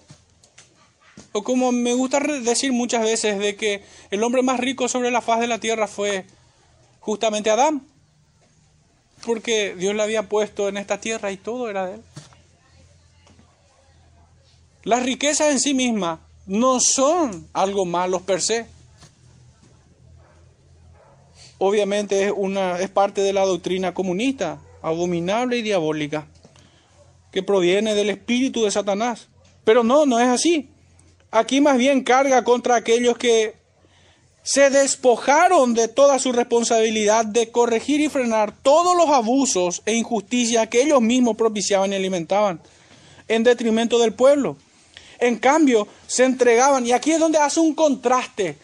O 1.33 1.43
como 1.43 1.73
me 1.73 1.95
gusta 1.95 2.21
decir 2.21 2.73
muchas 2.73 3.03
veces, 3.03 3.39
de 3.39 3.57
que 3.57 3.85
el 4.11 4.23
hombre 4.23 4.43
más 4.43 4.61
rico 4.61 4.89
sobre 4.89 5.11
la 5.11 5.21
faz 5.21 5.41
de 5.41 5.47
la 5.47 5.59
tierra 5.59 5.87
fue 5.87 6.25
justamente 7.01 7.51
Adán. 7.51 7.83
Porque 9.25 9.75
Dios 9.77 9.95
le 9.95 10.03
había 10.03 10.29
puesto 10.29 10.69
en 10.69 10.77
esta 10.77 11.01
tierra 11.01 11.31
y 11.31 11.37
todo 11.37 11.69
era 11.69 11.87
de 11.87 11.95
él. 11.95 12.03
Las 14.83 15.03
riquezas 15.03 15.51
en 15.51 15.61
sí 15.61 15.75
mismas 15.75 16.21
no 16.47 16.81
son 16.81 17.49
algo 17.53 17.85
malo 17.85 18.21
per 18.21 18.41
se. 18.41 18.67
Obviamente 21.63 22.25
es, 22.25 22.33
una, 22.35 22.81
es 22.81 22.89
parte 22.89 23.21
de 23.21 23.35
la 23.35 23.45
doctrina 23.45 23.93
comunista, 23.93 24.59
abominable 24.81 25.59
y 25.59 25.63
diabólica, 25.63 26.27
que 27.31 27.43
proviene 27.43 27.95
del 27.95 28.09
espíritu 28.09 28.65
de 28.65 28.71
Satanás. 28.71 29.29
Pero 29.63 29.85
no, 29.85 30.07
no 30.07 30.19
es 30.19 30.27
así. 30.27 30.71
Aquí 31.31 31.61
más 31.61 31.77
bien 31.77 32.03
carga 32.03 32.45
contra 32.45 32.77
aquellos 32.77 33.19
que 33.19 33.55
se 34.43 34.71
despojaron 34.71 35.75
de 35.75 35.89
toda 35.89 36.19
su 36.19 36.33
responsabilidad 36.33 37.27
de 37.27 37.51
corregir 37.51 38.01
y 38.01 38.09
frenar 38.09 38.55
todos 38.63 38.97
los 38.97 39.11
abusos 39.11 39.83
e 39.85 39.93
injusticias 39.93 40.69
que 40.69 40.81
ellos 40.81 41.03
mismos 41.03 41.37
propiciaban 41.37 41.93
y 41.93 41.97
alimentaban 41.97 42.63
en 43.29 43.45
detrimento 43.45 43.99
del 43.99 44.15
pueblo. 44.15 44.57
En 45.19 45.37
cambio, 45.37 45.87
se 46.07 46.25
entregaban, 46.25 46.87
y 46.87 46.93
aquí 46.93 47.13
es 47.13 47.21
donde 47.21 47.37
hace 47.37 47.61
un 47.61 47.75
contraste. 47.75 48.57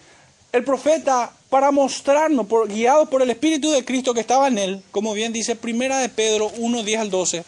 El 0.50 0.64
profeta, 0.64 1.35
para 1.50 1.70
mostrarnos, 1.70 2.46
por, 2.46 2.68
guiado 2.68 3.08
por 3.08 3.22
el 3.22 3.30
Espíritu 3.30 3.70
de 3.70 3.84
Cristo 3.84 4.12
que 4.14 4.20
estaba 4.20 4.48
en 4.48 4.58
él, 4.58 4.82
como 4.90 5.12
bien 5.14 5.32
dice 5.32 5.56
Primera 5.56 5.98
de 5.98 6.08
Pedro 6.08 6.50
1, 6.56 6.82
10 6.82 7.00
al 7.00 7.10
12, 7.10 7.44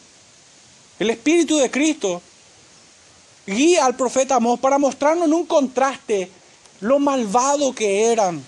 el 1.01 1.11
Espíritu 1.11 1.57
de 1.57 1.71
Cristo 1.71 2.23
guía 3.47 3.87
al 3.87 3.97
profeta 3.97 4.37
Amós 4.37 4.61
para 4.61 4.79
mostrarnos 4.79 5.27
en 5.27 5.35
un 5.35 5.47
contraste 5.47 6.31
lo 6.81 6.99
malvado 6.99 7.75
que 7.75 8.05
eran, 8.05 8.45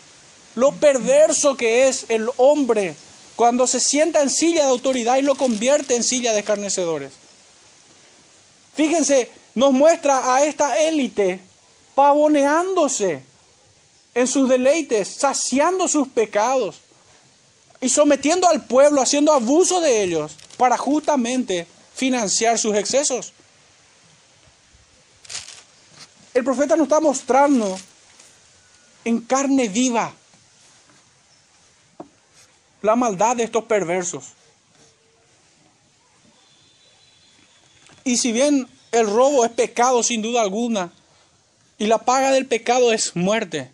lo 0.54 0.72
perverso 0.72 1.56
que 1.56 1.88
es 1.88 2.06
el 2.08 2.28
hombre 2.36 2.94
cuando 3.34 3.66
se 3.66 3.80
sienta 3.80 4.20
en 4.20 4.30
silla 4.30 4.64
de 4.64 4.70
autoridad 4.70 5.16
y 5.16 5.22
lo 5.22 5.34
convierte 5.34 5.96
en 5.96 6.04
silla 6.04 6.32
de 6.32 6.40
escarnecedores. 6.40 7.12
Fíjense, 8.74 9.30
nos 9.54 9.72
muestra 9.72 10.34
a 10.34 10.44
esta 10.44 10.78
élite 10.78 11.40
pavoneándose 11.94 13.22
en 14.14 14.26
sus 14.26 14.48
deleites, 14.48 15.08
saciando 15.08 15.88
sus 15.88 16.08
pecados 16.08 16.76
y 17.80 17.88
sometiendo 17.88 18.48
al 18.48 18.64
pueblo, 18.64 19.00
haciendo 19.00 19.32
abuso 19.32 19.80
de 19.80 20.02
ellos 20.02 20.32
para 20.56 20.76
justamente 20.76 21.66
financiar 21.94 22.58
sus 22.58 22.74
excesos. 22.74 23.32
El 26.34 26.44
profeta 26.44 26.76
nos 26.76 26.84
está 26.84 27.00
mostrando 27.00 27.78
en 29.04 29.20
carne 29.20 29.68
viva 29.68 30.12
la 32.82 32.96
maldad 32.96 33.36
de 33.36 33.44
estos 33.44 33.64
perversos. 33.64 34.24
Y 38.04 38.16
si 38.16 38.32
bien 38.32 38.68
el 38.92 39.06
robo 39.06 39.44
es 39.44 39.52
pecado 39.52 40.02
sin 40.02 40.22
duda 40.22 40.42
alguna. 40.42 40.92
Y 41.78 41.86
la 41.86 41.98
paga 41.98 42.32
del 42.32 42.46
pecado 42.46 42.92
es 42.92 43.16
muerte. 43.16 43.70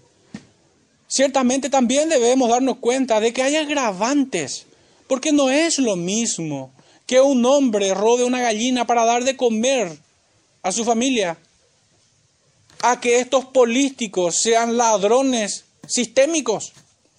Ciertamente 1.09 1.71
también 1.71 2.09
debemos 2.09 2.49
darnos 2.49 2.79
cuenta 2.79 3.21
de 3.21 3.33
que 3.33 3.43
hay 3.43 3.57
agravantes. 3.57 4.67
Porque 5.07 5.33
no 5.33 5.51
es 5.51 5.79
lo 5.79 5.97
mismo 5.97 6.73
que 7.07 7.21
un 7.21 7.45
hombre 7.45 7.95
robe 7.95 8.25
una 8.25 8.41
gallina 8.41 8.87
para 8.87 9.05
dar 9.05 9.25
de 9.25 9.37
comer 9.37 9.97
a 10.63 10.73
su 10.73 10.85
familia. 10.85 11.39
A 12.83 13.01
que 13.01 13.21
estos 13.21 13.45
políticos 13.45 14.37
sean 14.43 14.77
ladrones 14.77 15.65
sistémicos, 15.87 16.73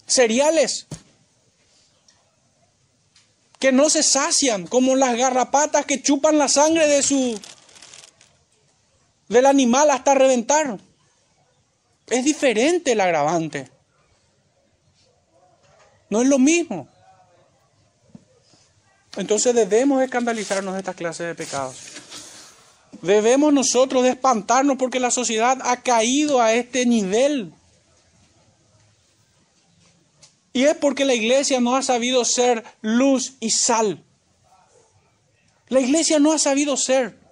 seriales 0.06 0.88
que 3.60 3.72
no 3.72 3.90
se 3.90 4.04
sacian, 4.04 4.68
como 4.68 4.96
las 4.96 5.18
garrapatas 5.18 5.86
que 5.86 6.02
chupan 6.02 6.38
la 6.38 6.48
sangre 6.48 6.88
de 6.88 7.02
su 7.02 7.40
del 9.30 9.46
animal 9.46 9.90
hasta 9.90 10.14
reventar. 10.14 10.78
Es 12.08 12.24
diferente 12.24 12.92
el 12.94 13.02
agravante. 13.02 13.70
No 16.10 16.22
es 16.22 16.28
lo 16.28 16.40
mismo. 16.40 16.88
Entonces 19.18 19.54
debemos 19.56 20.02
escandalizarnos 20.04 20.74
de 20.74 20.80
esta 20.80 20.94
clase 20.94 21.24
de 21.24 21.36
pecados. 21.36 21.76
Debemos 23.02 23.54
nosotros 23.54 24.04
de 24.04 24.10
espantarnos 24.10 24.78
porque 24.78 25.00
la 25.00 25.12
sociedad 25.12 25.58
ha 25.64 25.78
caído 25.78 26.42
a 26.42 26.54
este 26.54 26.86
nivel. 26.86 27.54
Y 30.54 30.64
es 30.64 30.76
porque 30.76 31.06
la 31.06 31.14
iglesia 31.14 31.60
no 31.60 31.76
ha 31.76 31.84
sabido 31.84 32.26
ser 32.26 32.64
luz 32.82 33.36
y 33.40 33.52
sal. 33.52 34.04
La 35.70 35.80
iglesia 35.80 36.20
no 36.20 36.32
ha 36.32 36.40
sabido 36.40 36.78
ser. 36.78 37.27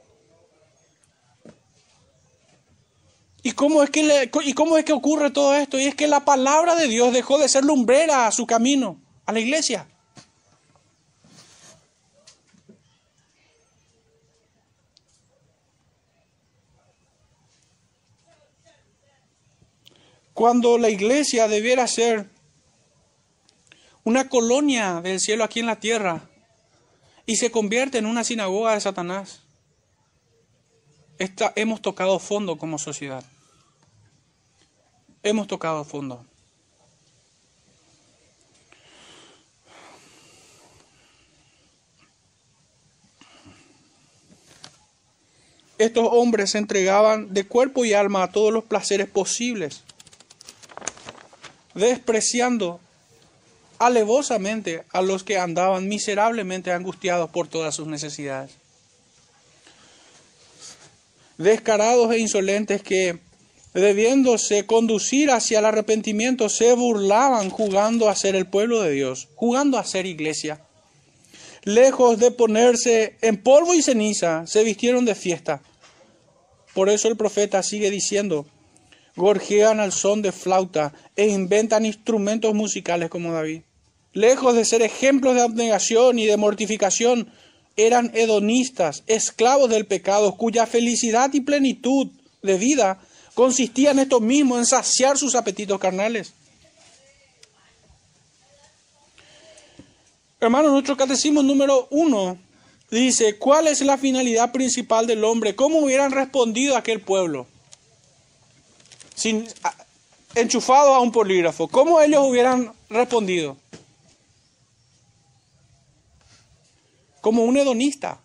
¿Y 3.46 3.52
cómo, 3.52 3.84
es 3.84 3.91
que 3.91 4.32
¿Y 4.43 4.54
cómo 4.54 4.76
es 4.76 4.84
que 4.84 4.91
ocurre 4.91 5.30
todo 5.30 5.54
esto? 5.54 5.80
Y 5.80 5.84
es 5.84 5.93
que 5.93 6.08
la 6.08 6.26
palabra 6.26 6.74
de 6.74 6.88
Dios 6.88 7.14
dejó 7.14 7.38
de 7.38 7.48
ser 7.48 7.64
lumbrera 7.64 8.26
a 8.26 8.32
su 8.32 8.48
camino, 8.48 9.00
a 9.24 9.32
la 9.32 9.39
iglesia. 9.39 9.88
Cuando 20.34 20.80
la 20.80 20.89
iglesia 20.89 21.48
debiera 21.48 21.86
ser 21.86 22.28
una 24.04 24.28
colonia 24.28 25.02
del 25.02 25.20
cielo 25.20 25.43
aquí 25.43 25.60
en 25.60 25.68
la 25.68 25.80
tierra 25.80 26.28
y 27.28 27.36
se 27.36 27.52
convierte 27.52 28.00
en 28.00 28.08
una 28.08 28.24
sinagoga 28.24 28.74
de 28.74 28.82
Satanás, 28.82 29.43
hemos 31.56 31.84
tocado 31.84 32.18
fondo 32.18 32.58
como 32.58 32.80
sociedad 32.80 33.24
hemos 35.26 35.47
tocado 35.47 35.84
fondo. 35.84 36.23
Estos 45.78 46.07
hombres 46.09 46.51
se 46.51 46.59
entregaban 46.59 47.34
de 47.34 47.45
cuerpo 47.45 47.84
y 47.84 47.93
alma 47.93 48.23
a 48.23 48.32
todos 48.32 48.53
los 48.53 48.63
placeres 48.63 49.09
posibles, 49.09 49.84
despreciando 51.73 52.80
alevosamente 53.80 54.86
a 54.93 55.01
los 55.01 55.23
que 55.23 55.38
andaban 55.38 55.89
miserablemente 55.89 56.71
angustiados 56.71 57.32
por 57.32 57.47
todas 57.47 57.76
sus 57.76 57.88
necesidades. 57.88 58.51
Descarados 61.38 62.13
e 62.13 62.19
insolentes 62.19 62.82
que 62.82 63.19
debiéndose 63.82 64.65
conducir 64.65 65.32
hacia 65.32 65.59
el 65.59 65.65
arrepentimiento, 65.65 66.47
se 66.47 66.73
burlaban 66.73 67.49
jugando 67.49 68.07
a 68.07 68.15
ser 68.15 68.36
el 68.36 68.47
pueblo 68.47 68.82
de 68.82 68.91
Dios, 68.91 69.28
jugando 69.36 69.78
a 69.78 69.84
ser 69.84 70.05
iglesia. 70.05 70.61
Lejos 71.63 72.19
de 72.19 72.32
ponerse 72.32 73.17
en 73.21 73.38
polvo 73.38 73.73
y 73.73 73.82
ceniza, 73.82 74.47
se 74.47 74.63
vistieron 74.63 75.03
de 75.03 75.13
fiesta. 75.13 75.61
Por 76.73 76.89
eso 76.89 77.09
el 77.09 77.17
profeta 77.17 77.61
sigue 77.63 77.91
diciendo, 77.91 78.45
gorjean 79.17 79.82
al 79.82 79.91
son 79.91 80.21
de 80.21 80.32
flauta 80.32 80.93
e 81.17 81.28
inventan 81.28 81.86
instrumentos 81.86 82.53
musicales 82.53 83.09
como 83.09 83.34
David. 83.34 83.61
Lejos 84.13 84.55
de 84.55 84.63
ser 84.63 84.84
ejemplos 84.84 85.36
de 85.36 85.41
abnegación 85.41 86.17
y 86.17 86.26
de 86.26 86.38
mortificación, 86.38 87.30
eran 87.76 88.11
hedonistas, 88.13 89.03
esclavos 89.07 89.69
del 89.69 89.86
pecado, 89.86 90.38
cuya 90.38 90.65
felicidad 90.65 91.34
y 91.34 91.41
plenitud 91.41 92.07
de 92.41 92.57
vida 92.57 93.01
consistía 93.36 93.91
en 93.91 93.99
esto 93.99 94.19
mismo, 94.19 94.57
en 94.57 94.65
saciar 94.65 95.17
sus 95.17 95.36
apetitos 95.36 95.79
carnales. 95.79 96.33
Hermanos, 100.39 100.71
nuestro 100.71 100.97
catecismo 100.97 101.43
número 101.43 101.88
uno 101.91 102.38
dice, 102.89 103.38
¿cuál 103.38 103.67
es 103.67 103.81
la 103.81 103.97
finalidad 103.97 104.51
principal 104.51 105.05
del 105.05 105.23
hombre? 105.23 105.55
¿Cómo 105.55 105.79
hubieran 105.79 106.11
respondido 106.11 106.77
aquel 106.77 107.01
pueblo? 107.01 107.45
Sin, 109.15 109.47
enchufado 110.33 110.93
a 110.93 110.99
un 110.99 111.11
polígrafo, 111.11 111.67
¿cómo 111.67 111.99
ellos 112.01 112.25
hubieran 112.27 112.73
respondido? 112.89 113.57
Como 117.21 117.43
un 117.43 117.57
hedonista. 117.57 118.19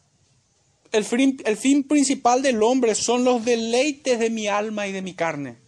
El 0.93 1.05
fin, 1.05 1.85
principal 1.85 2.43
del 2.43 2.63
hombre 2.63 2.95
son 2.95 3.25
los 3.25 3.45
deleites 3.45 4.19
de 4.19 4.31
mi 4.31 4.49
alma 4.49 4.89
y 4.89 4.93
de 4.93 5.03
mi 5.03 5.15
carne. 5.15 5.59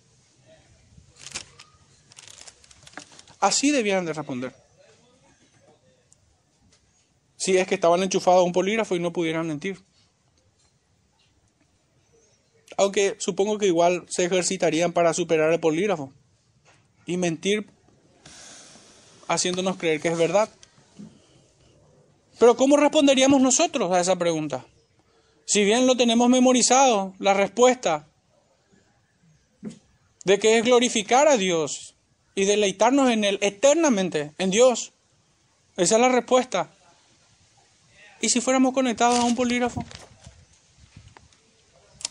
Así 3.39 3.71
debieran 3.71 4.05
de 4.05 4.13
responder. 4.13 4.55
si 7.43 7.57
es 7.57 7.67
que 7.67 7.75
estaban 7.75 8.01
enchufados 8.05 8.41
a 8.41 8.45
un 8.45 8.53
polígrafo 8.53 8.95
y 8.95 9.01
no 9.01 9.13
pudieran 9.13 9.49
mentir. 9.49 9.81
Aunque 12.77 13.17
supongo 13.19 13.59
que 13.59 13.67
igual 13.67 14.07
se 14.09 14.27
ejercitarían 14.27 14.93
para 14.93 15.13
superar 15.13 15.53
el 15.53 15.59
polígrafo 15.59 16.13
y 17.05 17.17
mentir 17.17 17.67
haciéndonos 19.27 19.77
creer 19.77 20.01
que 20.01 20.07
es 20.07 20.17
verdad. 20.17 20.49
Pero 22.39 22.57
¿cómo 22.57 22.77
responderíamos 22.77 23.43
nosotros 23.43 23.91
a 23.91 24.01
esa 24.01 24.15
pregunta? 24.15 24.65
Si 25.45 25.65
bien 25.65 25.87
lo 25.87 25.97
tenemos 25.97 26.29
memorizado, 26.29 27.15
la 27.19 27.35
respuesta 27.35 28.07
de 30.25 30.39
que 30.39 30.59
es 30.59 30.65
glorificar 30.65 31.29
a 31.29 31.37
Dios 31.37 31.95
y 32.35 32.45
deleitarnos 32.45 33.11
en 33.11 33.25
Él 33.25 33.39
eternamente, 33.41 34.33
en 34.39 34.51
Dios. 34.51 34.93
Esa 35.77 35.97
es 35.97 36.01
la 36.01 36.09
respuesta. 36.09 36.71
¿Y 38.21 38.29
si 38.29 38.41
fuéramos 38.41 38.73
conectados 38.73 39.19
a 39.19 39.25
un 39.25 39.35
polígrafo? 39.35 39.85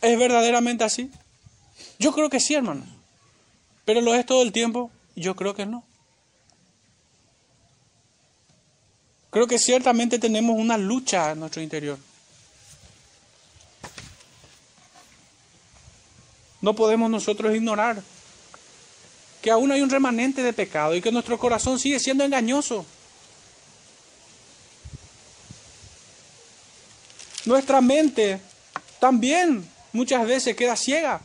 ¿Es 0.01 0.17
verdaderamente 0.17 0.83
así? 0.83 1.09
Yo 1.99 2.11
creo 2.11 2.29
que 2.29 2.39
sí, 2.39 2.55
hermano. 2.55 2.83
Pero 3.85 4.01
lo 4.01 4.13
es 4.13 4.25
todo 4.25 4.41
el 4.41 4.51
tiempo. 4.51 4.91
Yo 5.15 5.35
creo 5.35 5.53
que 5.55 5.65
no. 5.65 5.83
Creo 9.29 9.47
que 9.47 9.59
ciertamente 9.59 10.19
tenemos 10.19 10.57
una 10.57 10.77
lucha 10.77 11.31
en 11.31 11.39
nuestro 11.39 11.61
interior. 11.61 11.97
No 16.61 16.75
podemos 16.75 17.09
nosotros 17.09 17.55
ignorar 17.55 18.01
que 19.41 19.49
aún 19.49 19.71
hay 19.71 19.81
un 19.81 19.89
remanente 19.89 20.43
de 20.43 20.53
pecado 20.53 20.95
y 20.95 21.01
que 21.01 21.11
nuestro 21.11 21.37
corazón 21.39 21.79
sigue 21.79 21.99
siendo 21.99 22.23
engañoso. 22.23 22.85
Nuestra 27.45 27.81
mente 27.81 28.39
también 28.99 29.67
muchas 29.93 30.27
veces 30.27 30.55
queda 30.55 30.75
ciega. 30.75 31.21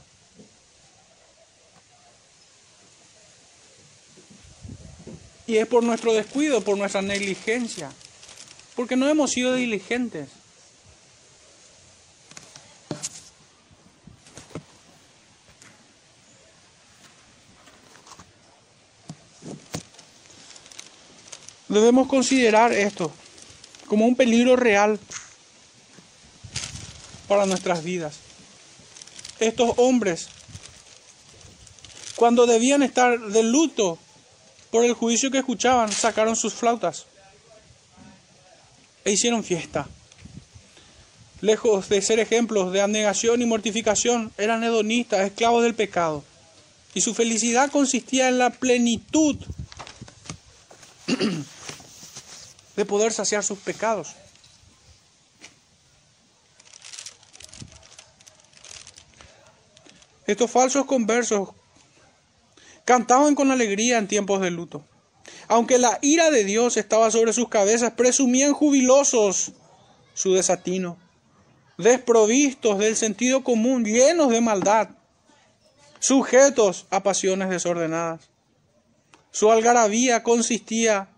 Y 5.47 5.59
es 5.59 5.67
por 5.67 5.85
nuestro 5.85 6.13
descuido, 6.13 6.63
por 6.63 6.77
nuestra 6.77 7.03
negligencia, 7.03 7.93
porque 8.75 8.97
no 8.97 9.09
hemos 9.09 9.31
sido 9.31 9.55
diligentes. 9.55 10.29
Debemos 21.77 22.09
considerar 22.09 22.73
esto 22.73 23.13
como 23.87 24.07
un 24.07 24.17
peligro 24.17 24.57
real 24.57 24.99
para 27.29 27.45
nuestras 27.45 27.85
vidas. 27.85 28.15
Estos 29.41 29.75
hombres, 29.77 30.29
cuando 32.15 32.47
debían 32.47 32.83
estar 32.83 33.21
de 33.21 33.43
luto 33.43 33.99
por 34.71 34.87
el 34.87 34.95
juicio 34.95 35.31
que 35.31 35.37
escuchaban, 35.37 35.93
sacaron 35.93 36.35
sus 36.35 36.55
flautas 36.55 37.05
e 39.05 39.13
hicieron 39.13 39.45
fiesta. 39.45 39.87
Lejos 41.43 41.91
de 41.91 42.01
ser 42.01 42.21
ejemplos 42.21 42.73
de 42.73 42.81
abnegación 42.81 43.43
y 43.43 43.45
mortificación, 43.45 44.33
eran 44.39 44.65
hedonistas, 44.65 45.27
esclavos 45.27 45.63
del 45.63 45.75
pecado. 45.75 46.25
Y 46.95 47.03
su 47.03 47.13
felicidad 47.13 47.71
consistía 47.71 48.31
en 48.31 48.39
la 48.39 48.49
plenitud 48.49 49.37
de 52.77 52.85
poder 52.85 53.13
saciar 53.13 53.43
sus 53.43 53.59
pecados. 53.59 54.15
Estos 60.27 60.51
falsos 60.51 60.87
conversos 60.87 61.51
cantaban 62.85 63.35
con 63.35 63.51
alegría 63.51 63.99
en 63.99 64.09
tiempos 64.09 64.41
de 64.41 64.51
luto. 64.51 64.85
Aunque 65.49 65.79
la 65.79 65.99
ira 66.03 66.31
de 66.31 66.45
Dios 66.45 66.77
estaba 66.77 67.11
sobre 67.11 67.33
sus 67.33 67.49
cabezas, 67.49 67.93
presumían 67.93 68.53
jubilosos 68.53 69.53
su 70.15 70.35
desatino, 70.35 70.97
desprovistos 71.79 72.79
del 72.79 72.97
sentido 72.97 73.45
común, 73.45 73.85
llenos 73.85 74.31
de 74.31 74.41
maldad, 74.41 74.89
sujetos 76.01 76.87
a 76.91 77.03
pasiones 77.03 77.49
desordenadas. 77.49 78.29
Su 79.31 79.53
algarabía 79.53 80.23
consistía 80.23 81.09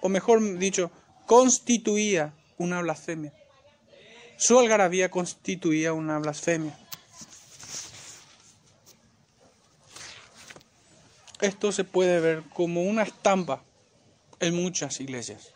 o 0.00 0.08
mejor 0.08 0.58
dicho, 0.58 0.90
constituía 1.26 2.32
una 2.58 2.80
blasfemia. 2.82 3.32
Su 4.36 4.58
algarabía 4.58 5.10
constituía 5.10 5.92
una 5.92 6.18
blasfemia. 6.18 6.78
Esto 11.40 11.72
se 11.72 11.84
puede 11.84 12.20
ver 12.20 12.42
como 12.54 12.82
una 12.82 13.02
estampa 13.02 13.62
en 14.40 14.54
muchas 14.54 15.00
iglesias. 15.00 15.52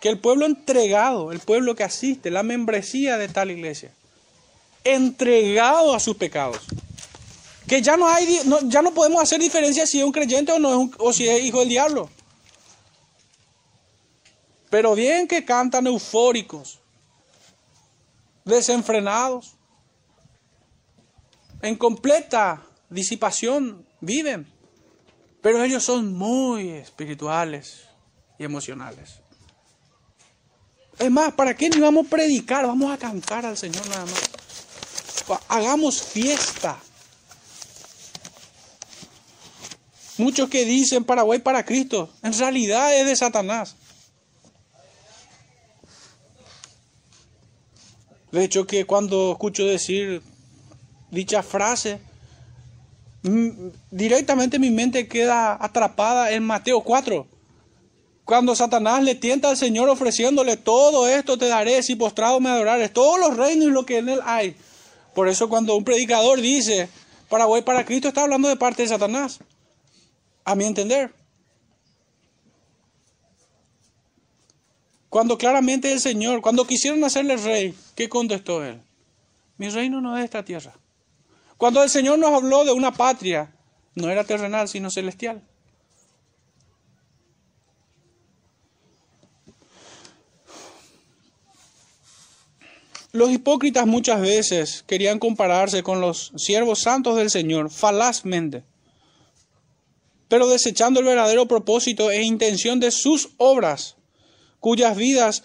Que 0.00 0.08
el 0.08 0.18
pueblo 0.18 0.46
entregado, 0.46 1.32
el 1.32 1.40
pueblo 1.40 1.74
que 1.74 1.84
asiste, 1.84 2.30
la 2.30 2.42
membresía 2.42 3.18
de 3.18 3.28
tal 3.28 3.50
iglesia, 3.50 3.92
entregado 4.84 5.94
a 5.94 6.00
sus 6.00 6.16
pecados, 6.16 6.60
que 7.72 7.80
ya 7.80 7.96
no 7.96 8.06
hay, 8.06 8.38
ya 8.64 8.82
no 8.82 8.92
podemos 8.92 9.22
hacer 9.22 9.40
diferencia 9.40 9.86
si 9.86 9.98
es 9.98 10.04
un 10.04 10.12
creyente 10.12 10.52
o, 10.52 10.58
no 10.58 10.90
o 10.98 11.10
si 11.10 11.26
es 11.26 11.42
hijo 11.42 11.60
del 11.60 11.70
diablo. 11.70 12.10
Pero 14.68 14.94
bien 14.94 15.26
que 15.26 15.42
cantan 15.42 15.86
eufóricos, 15.86 16.80
desenfrenados, 18.44 19.54
en 21.62 21.74
completa 21.76 22.62
disipación 22.90 23.86
viven, 24.02 24.46
pero 25.40 25.64
ellos 25.64 25.82
son 25.82 26.12
muy 26.12 26.68
espirituales 26.68 27.84
y 28.38 28.44
emocionales. 28.44 29.20
Es 30.98 31.10
más, 31.10 31.32
¿para 31.32 31.56
qué 31.56 31.70
ni 31.70 31.80
vamos 31.80 32.06
a 32.06 32.10
predicar? 32.10 32.66
Vamos 32.66 32.92
a 32.92 32.98
cantar 32.98 33.46
al 33.46 33.56
Señor 33.56 33.88
nada 33.88 34.04
más. 34.04 35.40
Hagamos 35.48 36.02
fiesta. 36.02 36.78
Muchos 40.22 40.48
que 40.48 40.64
dicen 40.64 41.02
Paraguay 41.02 41.40
para 41.40 41.64
Cristo, 41.64 42.08
en 42.22 42.32
realidad 42.38 42.96
es 42.96 43.06
de 43.06 43.16
Satanás. 43.16 43.74
De 48.30 48.44
hecho 48.44 48.64
que 48.64 48.84
cuando 48.84 49.32
escucho 49.32 49.66
decir 49.66 50.22
dicha 51.10 51.42
frase, 51.42 51.98
directamente 53.90 54.60
mi 54.60 54.70
mente 54.70 55.08
queda 55.08 55.58
atrapada 55.60 56.30
en 56.30 56.44
Mateo 56.44 56.82
4. 56.82 57.26
Cuando 58.24 58.54
Satanás 58.54 59.02
le 59.02 59.16
tienta 59.16 59.50
al 59.50 59.56
Señor 59.56 59.88
ofreciéndole 59.88 60.56
todo 60.56 61.08
esto 61.08 61.36
te 61.36 61.48
daré 61.48 61.82
si 61.82 61.96
postrado 61.96 62.38
me 62.38 62.48
adorares, 62.48 62.92
todos 62.92 63.18
los 63.18 63.36
reinos 63.36 63.66
y 63.66 63.72
lo 63.72 63.84
que 63.84 63.98
en 63.98 64.08
él 64.08 64.20
hay. 64.24 64.54
Por 65.16 65.28
eso 65.28 65.48
cuando 65.48 65.74
un 65.74 65.82
predicador 65.82 66.40
dice 66.40 66.88
Paraguay 67.28 67.62
para 67.62 67.84
Cristo 67.84 68.06
está 68.06 68.22
hablando 68.22 68.48
de 68.48 68.54
parte 68.54 68.82
de 68.82 68.88
Satanás 68.88 69.40
a 70.44 70.54
mi 70.54 70.64
entender. 70.64 71.14
Cuando 75.08 75.36
claramente 75.36 75.92
el 75.92 76.00
Señor, 76.00 76.40
cuando 76.40 76.66
quisieron 76.66 77.04
hacerle 77.04 77.36
rey, 77.36 77.74
¿qué 77.94 78.08
contestó 78.08 78.64
él? 78.64 78.80
Mi 79.58 79.68
reino 79.68 80.00
no 80.00 80.16
es 80.16 80.24
esta 80.24 80.44
tierra. 80.44 80.72
Cuando 81.58 81.82
el 81.82 81.90
Señor 81.90 82.18
nos 82.18 82.32
habló 82.32 82.64
de 82.64 82.72
una 82.72 82.92
patria, 82.92 83.54
no 83.94 84.08
era 84.08 84.24
terrenal, 84.24 84.68
sino 84.68 84.90
celestial. 84.90 85.42
Los 93.12 93.30
hipócritas 93.30 93.86
muchas 93.86 94.22
veces 94.22 94.82
querían 94.86 95.18
compararse 95.18 95.82
con 95.82 96.00
los 96.00 96.32
siervos 96.36 96.80
santos 96.80 97.16
del 97.16 97.28
Señor 97.28 97.70
falazmente 97.70 98.64
pero 100.32 100.48
desechando 100.48 101.00
el 101.00 101.04
verdadero 101.04 101.46
propósito 101.46 102.10
e 102.10 102.22
intención 102.22 102.80
de 102.80 102.90
sus 102.90 103.28
obras, 103.36 103.96
cuyas 104.60 104.96
vidas 104.96 105.42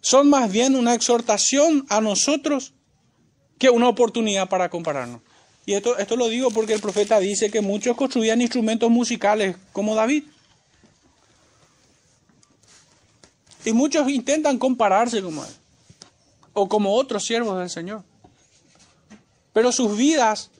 son 0.00 0.30
más 0.30 0.50
bien 0.50 0.76
una 0.76 0.94
exhortación 0.94 1.84
a 1.90 2.00
nosotros 2.00 2.72
que 3.58 3.68
una 3.68 3.86
oportunidad 3.86 4.48
para 4.48 4.70
compararnos. 4.70 5.20
Y 5.66 5.74
esto, 5.74 5.98
esto 5.98 6.16
lo 6.16 6.28
digo 6.28 6.50
porque 6.50 6.72
el 6.72 6.80
profeta 6.80 7.18
dice 7.18 7.50
que 7.50 7.60
muchos 7.60 7.98
construían 7.98 8.40
instrumentos 8.40 8.90
musicales 8.90 9.58
como 9.74 9.94
David. 9.94 10.24
Y 13.66 13.74
muchos 13.74 14.08
intentan 14.08 14.58
compararse 14.58 15.20
como 15.20 15.44
él, 15.44 15.52
o 16.54 16.66
como 16.66 16.94
otros 16.94 17.26
siervos 17.26 17.58
del 17.58 17.68
Señor. 17.68 18.04
Pero 19.52 19.70
sus 19.70 19.94
vidas 19.94 20.50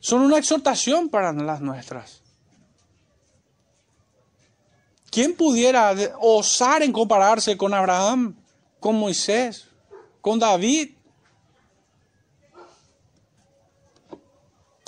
son 0.00 0.22
una 0.22 0.38
exhortación 0.38 1.10
para 1.10 1.30
las 1.34 1.60
nuestras. 1.60 2.23
¿Quién 5.14 5.36
pudiera 5.36 5.94
osar 6.18 6.82
en 6.82 6.90
compararse 6.90 7.56
con 7.56 7.72
Abraham, 7.72 8.34
con 8.80 8.96
Moisés, 8.96 9.68
con 10.20 10.40
David? 10.40 10.90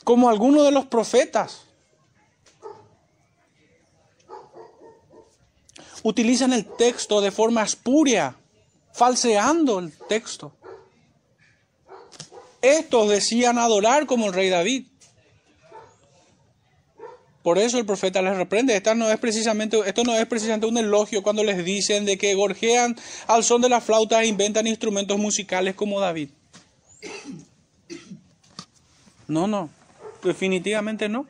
Como 0.03 0.29
alguno 0.29 0.65
de 0.65 0.73
los 0.73 0.85
profetas. 0.87 1.61
Utilizan 6.03 6.53
el 6.53 6.65
texto 6.75 7.21
de 7.21 7.31
forma 7.31 7.63
espuria, 7.63 8.35
falseando 8.93 9.79
el 9.79 9.97
texto. 10.09 10.51
Estos 12.61 13.09
decían 13.11 13.59
adorar 13.59 14.07
como 14.07 14.27
el 14.27 14.33
rey 14.33 14.49
David. 14.49 14.89
Por 17.47 17.61
eso 17.61 17.79
el 17.79 17.87
profeta 17.87 18.21
les 18.23 18.37
reprende. 18.37 18.75
Esto 18.75 18.97
no 18.97 19.09
es 19.09 19.19
precisamente 19.21 19.77
un 20.67 20.79
elogio 20.79 21.23
cuando 21.23 21.45
les 21.45 21.65
dicen 21.65 22.05
de 22.05 22.19
que 22.19 22.35
gorjean 22.35 22.97
al 23.29 23.45
son 23.45 23.63
de 23.63 23.69
la 23.69 23.81
flauta 23.81 24.21
e 24.21 24.27
inventan 24.27 24.67
instrumentos 24.67 25.17
musicales 25.17 25.77
como 25.77 26.01
David. 26.01 26.31
No, 29.29 29.47
no, 29.47 29.71
definitivamente 30.25 31.09
no. 31.09 31.29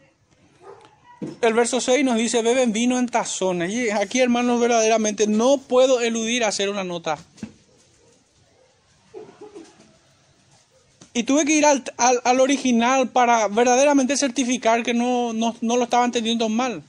El 1.42 1.52
verso 1.52 1.82
6 1.82 2.02
nos 2.02 2.16
dice, 2.16 2.40
beben 2.40 2.72
vino 2.72 2.98
en 2.98 3.08
tazones. 3.08 3.70
Y 3.70 3.90
aquí, 3.90 4.20
hermanos, 4.20 4.58
verdaderamente 4.58 5.26
no 5.26 5.58
puedo 5.58 6.00
eludir 6.00 6.44
hacer 6.44 6.70
una 6.70 6.82
nota. 6.82 7.18
Y 11.16 11.22
tuve 11.22 11.46
que 11.46 11.54
ir 11.54 11.64
al, 11.64 11.82
al, 11.96 12.40
original 12.40 13.08
para 13.08 13.48
verdaderamente 13.48 14.18
certificar 14.18 14.82
que 14.82 14.92
no, 14.92 15.32
no, 15.32 15.56
no 15.62 15.78
lo 15.78 15.84
estaba 15.84 16.04
entendiendo 16.04 16.50
mal. 16.50 16.82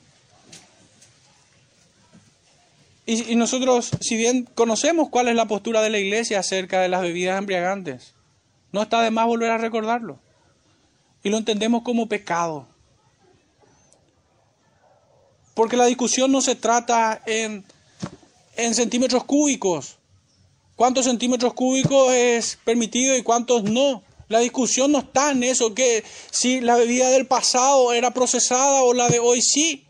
Y, 3.06 3.32
y, 3.32 3.36
nosotros, 3.38 3.90
si 4.02 4.18
bien 4.18 4.46
conocemos 4.54 5.08
cuál 5.08 5.30
es 5.30 5.36
la 5.36 5.46
postura 5.46 5.82
de 5.82 5.92
la 5.92 6.00
iglesia 6.00 6.40
acerca 6.40 6.82
de 6.82 6.90
las 6.90 7.04
bebidas 7.04 7.40
embriagantes, 7.40 8.16
no 8.74 8.82
está 8.82 9.02
de 9.02 9.12
más 9.12 9.28
volver 9.28 9.50
a 9.50 9.60
recordarlo. 9.60 10.20
Y 11.24 11.30
lo 11.30 11.38
entendemos 11.38 11.84
como 11.84 12.10
pecado. 12.10 12.68
Porque 15.54 15.78
la 15.78 15.86
discusión 15.86 16.34
no 16.34 16.42
se 16.42 16.56
trata 16.56 17.22
en, 17.26 17.64
en 18.58 18.76
centímetros 18.76 19.24
cúbicos. 19.24 19.96
¿Cuántos 20.76 21.06
centímetros 21.06 21.54
cúbicos 21.54 22.12
es 22.12 22.60
permitido 22.66 23.16
y 23.16 23.24
cuántos 23.24 23.64
no? 23.64 24.04
La 24.30 24.40
discusión 24.40 24.92
no 24.92 25.00
está 25.00 25.32
en 25.32 25.44
eso, 25.44 25.74
que 25.74 26.04
si 26.32 26.60
la 26.60 26.76
bebida 26.76 27.10
del 27.10 27.28
pasado 27.28 27.94
era 27.94 28.12
procesada 28.12 28.84
o 28.84 28.94
la 28.94 29.08
de 29.08 29.20
hoy 29.20 29.42
sí. 29.42 29.86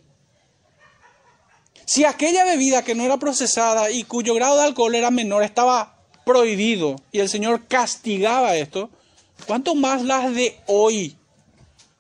Si 1.86 2.04
aquella 2.04 2.44
bebida 2.44 2.84
que 2.84 2.94
no 2.94 3.04
era 3.04 3.18
procesada 3.18 3.90
y 3.90 4.04
cuyo 4.04 4.36
grado 4.36 4.58
de 4.58 4.64
alcohol 4.64 4.94
era 4.94 5.10
menor 5.10 5.44
estaba 5.44 5.98
prohibido 6.26 6.98
y 7.12 7.20
el 7.20 7.30
Señor 7.30 7.68
castigaba 7.68 8.56
esto, 8.58 8.90
¿cuánto 9.48 9.74
más 9.74 10.04
las 10.04 10.36
de 10.36 10.60
hoy? 10.68 11.16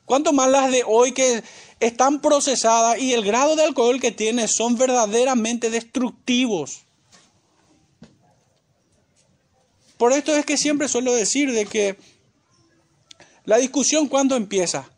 ¿Cuánto 0.05 0.31
más 0.31 0.49
las 0.49 0.71
de 0.71 0.83
hoy 0.85 1.13
que 1.13 1.43
están 1.79 2.21
procesadas 2.21 2.99
y 2.99 3.13
el 3.13 3.25
grado 3.25 3.55
de 3.55 3.63
alcohol 3.63 3.99
que 3.99 4.11
tiene 4.11 4.47
son 4.47 4.77
verdaderamente 4.77 5.69
destructivos? 5.69 6.81
Por 9.97 10.13
esto 10.13 10.35
es 10.35 10.45
que 10.45 10.57
siempre 10.57 10.87
suelo 10.87 11.13
decir 11.13 11.51
de 11.51 11.65
que 11.65 11.97
la 13.47 13.57
discusión 13.57 14.09
cuando 14.09 14.35
empieza, 14.35 14.89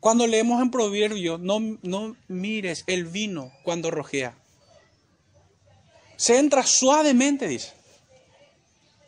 cuando 0.00 0.26
leemos 0.26 0.62
en 0.62 0.70
Proverbio, 0.70 1.36
no, 1.36 1.60
no 1.82 2.16
mires 2.26 2.82
el 2.86 3.04
vino 3.04 3.52
cuando 3.64 3.90
rojea. 3.90 4.34
Se 6.16 6.38
entra 6.38 6.64
suavemente, 6.64 7.46
dice. 7.46 7.74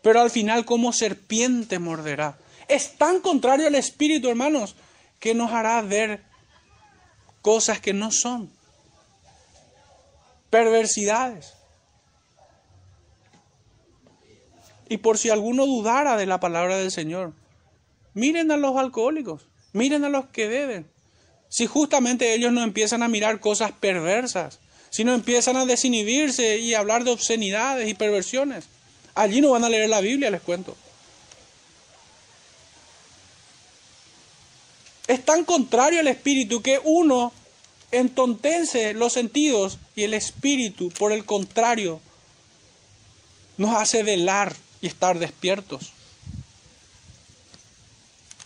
Pero 0.03 0.21
al 0.21 0.29
final 0.29 0.67
como 0.67 0.93
serpiente 0.93 1.79
morderá. 1.79 2.39
Es 2.69 2.99
tan 2.99 3.21
contrario 3.21 3.69
al 3.69 3.75
espíritu, 3.75 4.29
hermanos, 4.29 4.77
que 5.19 5.35
nos 5.35 5.51
hará 5.51 5.81
ver 5.81 6.23
cosas 7.41 7.81
que 7.81 7.95
no 7.95 8.13
son. 8.13 8.53
Perversidades. 10.51 11.55
Y 14.91 14.99
por 14.99 15.17
si 15.17 15.31
alguno 15.31 15.65
dudara 15.65 16.19
de 16.19 16.27
la 16.27 16.39
palabra 16.39 16.77
del 16.77 16.91
Señor, 16.91 17.33
Miren 18.15 18.51
a 18.51 18.57
los 18.57 18.77
alcohólicos, 18.77 19.43
miren 19.73 20.05
a 20.05 20.09
los 20.09 20.27
que 20.27 20.49
beben. 20.49 20.87
Si 21.49 21.67
justamente 21.67 22.35
ellos 22.35 22.53
no 22.53 22.63
empiezan 22.63 23.03
a 23.03 23.09
mirar 23.09 23.41
cosas 23.41 23.73
perversas, 23.73 24.59
si 24.91 25.05
no 25.05 25.15
empiezan 25.15 25.57
a 25.57 25.67
desinhibirse 25.67 26.59
y 26.59 26.75
hablar 26.75 27.05
de 27.05 27.13
obscenidades 27.13 27.89
y 27.89 27.95
perversiones, 27.95 28.65
allí 29.15 29.41
no 29.41 29.51
van 29.51 29.65
a 29.65 29.69
leer 29.69 29.89
la 29.89 30.01
Biblia, 30.01 30.31
les 30.31 30.41
cuento. 30.41 30.77
Es 35.07 35.25
tan 35.25 35.45
contrario 35.45 36.01
al 36.01 36.09
espíritu 36.09 36.63
que 36.63 36.81
uno 36.85 37.33
entontense 37.91 38.95
los 38.95 39.13
sentidos 39.13 39.79
y 39.97 40.05
el 40.05 40.15
espíritu, 40.15 40.91
por 40.91 41.13
el 41.13 41.25
contrario, 41.25 42.01
nos 43.57 43.75
hace 43.75 44.03
velar 44.03 44.55
y 44.81 44.87
estar 44.87 45.19
despiertos 45.19 45.93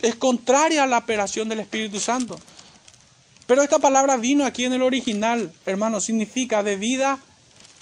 es 0.05 0.17
contraria 0.17 0.83
a 0.83 0.87
la 0.87 0.99
operación 0.99 1.49
del 1.49 1.61
Espíritu 1.61 1.99
Santo. 1.99 2.39
Pero 3.47 3.63
esta 3.63 3.79
palabra 3.79 4.17
vino 4.17 4.45
aquí 4.45 4.65
en 4.65 4.75
el 4.75 4.83
original, 4.83 5.53
hermano, 5.65 6.01
significa 6.01 6.61
bebida 6.63 7.19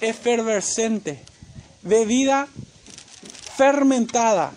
efervescente, 0.00 1.20
bebida 1.82 2.48
fermentada, 3.56 4.52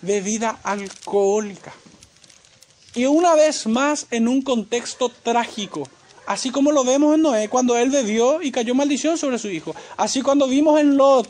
bebida 0.00 0.60
alcohólica. 0.62 1.72
Y 2.94 3.04
una 3.04 3.34
vez 3.34 3.66
más 3.66 4.06
en 4.10 4.26
un 4.26 4.40
contexto 4.40 5.10
trágico, 5.10 5.88
así 6.26 6.50
como 6.50 6.72
lo 6.72 6.84
vemos 6.84 7.14
en 7.14 7.22
Noé 7.22 7.48
cuando 7.48 7.76
él 7.76 7.90
bebió 7.90 8.40
y 8.42 8.50
cayó 8.50 8.74
maldición 8.74 9.18
sobre 9.18 9.38
su 9.38 9.48
hijo, 9.48 9.74
así 9.96 10.22
cuando 10.22 10.48
vimos 10.48 10.80
en 10.80 10.96
Lot 10.96 11.28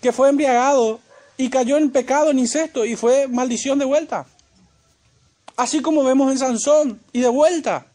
que 0.00 0.12
fue 0.12 0.30
embriagado 0.30 1.00
y 1.36 1.50
cayó 1.50 1.76
en 1.76 1.90
pecado, 1.90 2.30
en 2.30 2.38
incesto 2.38 2.84
y 2.84 2.96
fue 2.96 3.28
maldición 3.28 3.78
de 3.78 3.84
vuelta. 3.84 4.26
Así 5.56 5.80
como 5.82 6.02
vemos 6.02 6.32
en 6.32 6.38
Sansón 6.38 7.00
y 7.12 7.20
de 7.20 7.28
vuelta. 7.28 7.86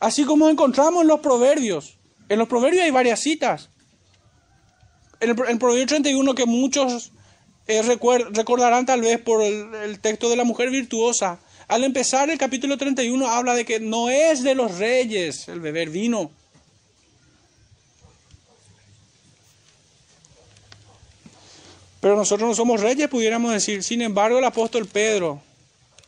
Así 0.00 0.24
como 0.24 0.48
encontramos 0.48 1.02
en 1.02 1.08
los 1.08 1.20
proverbios. 1.20 1.96
En 2.28 2.38
los 2.38 2.48
proverbios 2.48 2.82
hay 2.82 2.90
varias 2.90 3.20
citas. 3.20 3.70
En 5.20 5.30
el, 5.30 5.58
proverbio 5.58 5.86
31 5.86 6.34
que 6.34 6.46
muchos 6.46 7.12
eh, 7.68 7.82
recordarán 7.82 8.84
tal 8.84 9.00
vez 9.00 9.20
por 9.20 9.42
el, 9.42 9.72
el 9.74 10.00
texto 10.00 10.28
de 10.28 10.36
la 10.36 10.42
mujer 10.42 10.70
virtuosa. 10.70 11.38
Al 11.68 11.84
empezar 11.84 12.28
el 12.30 12.38
capítulo 12.38 12.76
31 12.76 13.28
habla 13.28 13.54
de 13.54 13.64
que 13.64 13.78
no 13.78 14.10
es 14.10 14.42
de 14.42 14.56
los 14.56 14.78
reyes 14.78 15.46
el 15.46 15.60
beber 15.60 15.90
vino. 15.90 16.32
Pero 22.00 22.16
nosotros 22.16 22.48
no 22.48 22.54
somos 22.56 22.80
reyes, 22.80 23.08
pudiéramos 23.08 23.52
decir. 23.52 23.84
Sin 23.84 24.02
embargo, 24.02 24.38
el 24.38 24.44
apóstol 24.44 24.86
Pedro 24.86 25.40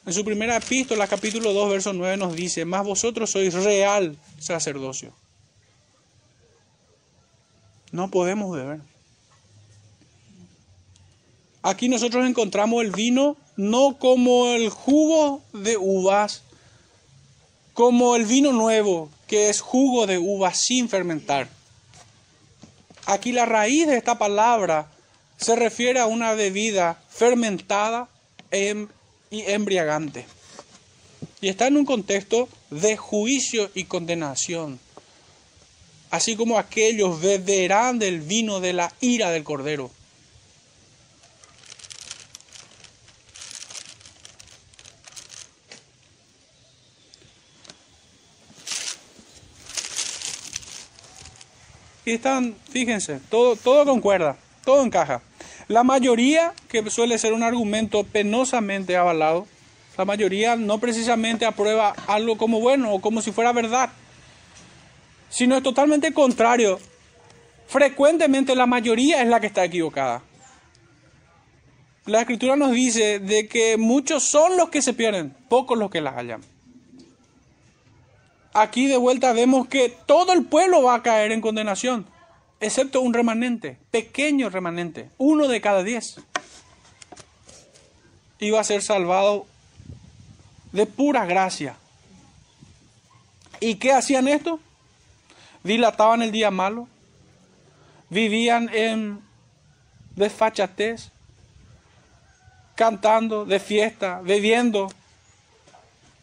en 0.06 0.12
su 0.12 0.24
primera 0.24 0.56
epístola, 0.56 1.06
capítulo 1.06 1.52
2, 1.52 1.70
verso 1.70 1.92
9, 1.92 2.16
nos 2.16 2.34
dice, 2.34 2.64
más 2.64 2.84
vosotros 2.84 3.30
sois 3.30 3.54
real 3.54 4.16
sacerdocio. 4.38 5.12
No 7.90 8.10
podemos 8.10 8.54
beber. 8.54 8.80
Aquí 11.62 11.88
nosotros 11.88 12.26
encontramos 12.28 12.82
el 12.82 12.90
vino 12.90 13.36
no 13.56 13.96
como 13.98 14.48
el 14.48 14.68
jugo 14.68 15.42
de 15.52 15.78
uvas, 15.78 16.42
como 17.72 18.16
el 18.16 18.26
vino 18.26 18.52
nuevo, 18.52 19.08
que 19.26 19.48
es 19.48 19.60
jugo 19.60 20.06
de 20.06 20.18
uvas 20.18 20.58
sin 20.58 20.88
fermentar. 20.88 21.48
Aquí 23.06 23.32
la 23.32 23.46
raíz 23.46 23.86
de 23.86 23.96
esta 23.96 24.18
palabra 24.18 24.90
se 25.36 25.56
refiere 25.56 26.00
a 26.00 26.06
una 26.06 26.34
bebida 26.34 27.00
fermentada 27.08 28.08
en 28.50 28.90
y 29.30 29.42
embriagante. 29.42 30.26
Y 31.40 31.48
está 31.48 31.66
en 31.66 31.76
un 31.76 31.84
contexto 31.84 32.48
de 32.70 32.96
juicio 32.96 33.70
y 33.74 33.84
condenación. 33.84 34.80
Así 36.10 36.36
como 36.36 36.58
aquellos 36.58 37.20
beberán 37.20 37.98
del 37.98 38.20
vino 38.20 38.60
de 38.60 38.72
la 38.72 38.92
ira 39.00 39.30
del 39.30 39.44
Cordero. 39.44 39.90
Y 52.04 52.12
están, 52.12 52.54
fíjense, 52.70 53.18
todo, 53.30 53.56
todo 53.56 53.84
concuerda, 53.86 54.36
todo 54.64 54.84
encaja. 54.84 55.22
La 55.68 55.82
mayoría, 55.82 56.52
que 56.68 56.88
suele 56.90 57.18
ser 57.18 57.32
un 57.32 57.42
argumento 57.42 58.04
penosamente 58.04 58.96
avalado, 58.96 59.46
la 59.96 60.04
mayoría 60.04 60.56
no 60.56 60.78
precisamente 60.78 61.46
aprueba 61.46 61.94
algo 62.06 62.36
como 62.36 62.60
bueno 62.60 62.92
o 62.92 63.00
como 63.00 63.22
si 63.22 63.32
fuera 63.32 63.52
verdad, 63.52 63.90
sino 65.30 65.56
es 65.56 65.62
totalmente 65.62 66.12
contrario 66.12 66.78
frecuentemente 67.66 68.54
la 68.54 68.66
mayoría 68.66 69.22
es 69.22 69.28
la 69.28 69.40
que 69.40 69.46
está 69.46 69.64
equivocada. 69.64 70.22
La 72.06 72.20
escritura 72.20 72.56
nos 72.56 72.72
dice 72.72 73.18
de 73.18 73.48
que 73.48 73.76
muchos 73.76 74.22
son 74.22 74.56
los 74.56 74.68
que 74.68 74.82
se 74.82 74.92
pierden, 74.92 75.34
pocos 75.48 75.78
los 75.78 75.90
que 75.90 76.00
las 76.00 76.14
hallan. 76.14 76.42
Aquí 78.52 78.86
de 78.86 78.96
vuelta 78.96 79.32
vemos 79.32 79.66
que 79.66 79.88
todo 80.06 80.32
el 80.32 80.44
pueblo 80.44 80.82
va 80.82 80.96
a 80.96 81.02
caer 81.02 81.32
en 81.32 81.40
condenación, 81.40 82.06
excepto 82.64 83.00
un 83.00 83.12
remanente, 83.12 83.76
pequeño 83.90 84.48
remanente, 84.48 85.10
uno 85.18 85.48
de 85.48 85.60
cada 85.60 85.82
diez. 85.82 86.16
Iba 88.38 88.60
a 88.60 88.64
ser 88.64 88.82
salvado 88.82 89.46
de 90.72 90.86
pura 90.86 91.26
gracia. 91.26 91.76
¿Y 93.60 93.76
qué 93.76 93.92
hacían 93.92 94.28
esto? 94.28 94.60
Dilataban 95.62 96.22
el 96.22 96.32
día 96.32 96.50
malo, 96.50 96.88
vivían 98.10 98.68
en 98.74 99.20
desfachatez, 100.16 101.10
cantando 102.74 103.44
de 103.44 103.60
fiesta, 103.60 104.20
bebiendo, 104.22 104.88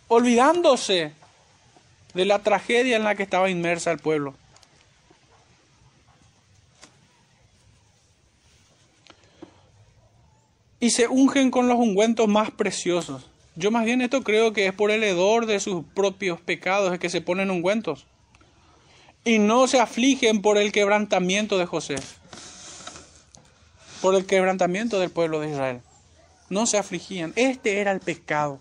olvidándose 0.07 1.13
de 2.13 2.25
la 2.25 2.39
tragedia 2.39 2.97
en 2.97 3.03
la 3.03 3.15
que 3.15 3.23
estaba 3.23 3.49
inmersa 3.49 3.91
el 3.91 3.99
pueblo. 3.99 4.35
Y 10.81 10.89
se 10.89 11.07
ungen 11.07 11.51
con 11.51 11.69
los 11.69 11.77
ungüentos 11.77 12.27
más 12.27 12.51
preciosos. 12.51 13.29
Yo 13.55 13.71
más 13.71 13.85
bien 13.85 14.01
esto 14.01 14.23
creo 14.23 14.51
que 14.51 14.67
es 14.67 14.73
por 14.73 14.91
el 14.91 15.03
hedor 15.03 15.45
de 15.45 15.59
sus 15.59 15.85
propios 15.85 16.41
pecados 16.41 16.97
que 16.99 17.09
se 17.09 17.21
ponen 17.21 17.51
ungüentos. 17.51 18.07
Y 19.23 19.39
no 19.39 19.67
se 19.67 19.79
afligen 19.79 20.41
por 20.41 20.57
el 20.57 20.71
quebrantamiento 20.71 21.57
de 21.57 21.67
José, 21.67 21.95
por 24.01 24.15
el 24.15 24.25
quebrantamiento 24.25 24.99
del 24.99 25.11
pueblo 25.11 25.39
de 25.39 25.51
Israel. 25.51 25.81
No 26.49 26.65
se 26.65 26.77
afligían. 26.77 27.31
Este 27.35 27.79
era 27.79 27.91
el 27.91 27.99
pecado. 27.99 28.59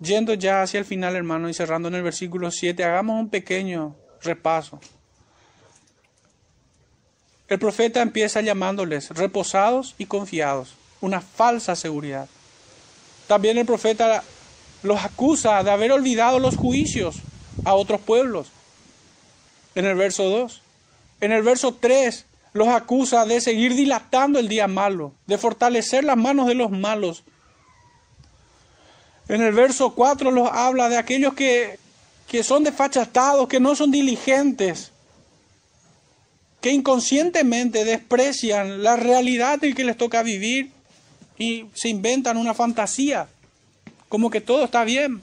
Yendo 0.00 0.34
ya 0.34 0.62
hacia 0.62 0.78
el 0.78 0.84
final, 0.84 1.16
hermano, 1.16 1.48
y 1.48 1.54
cerrando 1.54 1.88
en 1.88 1.94
el 1.94 2.02
versículo 2.02 2.50
7, 2.50 2.84
hagamos 2.84 3.18
un 3.18 3.30
pequeño 3.30 3.96
repaso. 4.22 4.80
El 7.50 7.58
profeta 7.58 8.00
empieza 8.00 8.40
llamándoles 8.42 9.10
reposados 9.10 9.96
y 9.98 10.06
confiados, 10.06 10.76
una 11.00 11.20
falsa 11.20 11.74
seguridad. 11.74 12.28
También 13.26 13.58
el 13.58 13.66
profeta 13.66 14.22
los 14.84 15.04
acusa 15.04 15.60
de 15.64 15.72
haber 15.72 15.90
olvidado 15.90 16.38
los 16.38 16.56
juicios 16.56 17.16
a 17.64 17.74
otros 17.74 18.00
pueblos. 18.00 18.52
En 19.74 19.84
el 19.84 19.96
verso 19.96 20.30
2. 20.30 20.62
En 21.22 21.32
el 21.32 21.42
verso 21.42 21.74
3 21.74 22.24
los 22.52 22.68
acusa 22.68 23.26
de 23.26 23.40
seguir 23.40 23.74
dilatando 23.74 24.38
el 24.38 24.46
día 24.46 24.68
malo, 24.68 25.12
de 25.26 25.36
fortalecer 25.36 26.04
las 26.04 26.16
manos 26.16 26.46
de 26.46 26.54
los 26.54 26.70
malos. 26.70 27.24
En 29.28 29.42
el 29.42 29.52
verso 29.52 29.96
4 29.96 30.30
los 30.30 30.48
habla 30.52 30.88
de 30.88 30.98
aquellos 30.98 31.34
que, 31.34 31.80
que 32.28 32.44
son 32.44 32.62
desfachatados, 32.62 33.48
que 33.48 33.58
no 33.58 33.74
son 33.74 33.90
diligentes, 33.90 34.89
que 36.60 36.70
inconscientemente 36.70 37.84
desprecian 37.84 38.82
la 38.82 38.96
realidad 38.96 39.62
en 39.64 39.74
que 39.74 39.84
les 39.84 39.96
toca 39.96 40.22
vivir 40.22 40.70
y 41.38 41.66
se 41.74 41.88
inventan 41.88 42.36
una 42.36 42.54
fantasía, 42.54 43.28
como 44.08 44.30
que 44.30 44.40
todo 44.40 44.64
está 44.64 44.84
bien. 44.84 45.22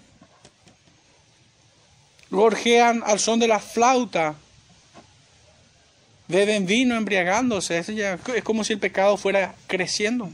Gorjean 2.32 3.04
al 3.06 3.20
son 3.20 3.40
de 3.40 3.48
la 3.48 3.60
flauta, 3.60 4.36
beben 6.28 6.66
vino 6.66 6.96
embriagándose, 6.96 7.78
es 7.78 8.44
como 8.44 8.64
si 8.64 8.74
el 8.74 8.80
pecado 8.80 9.16
fuera 9.16 9.56
creciendo. 9.68 10.30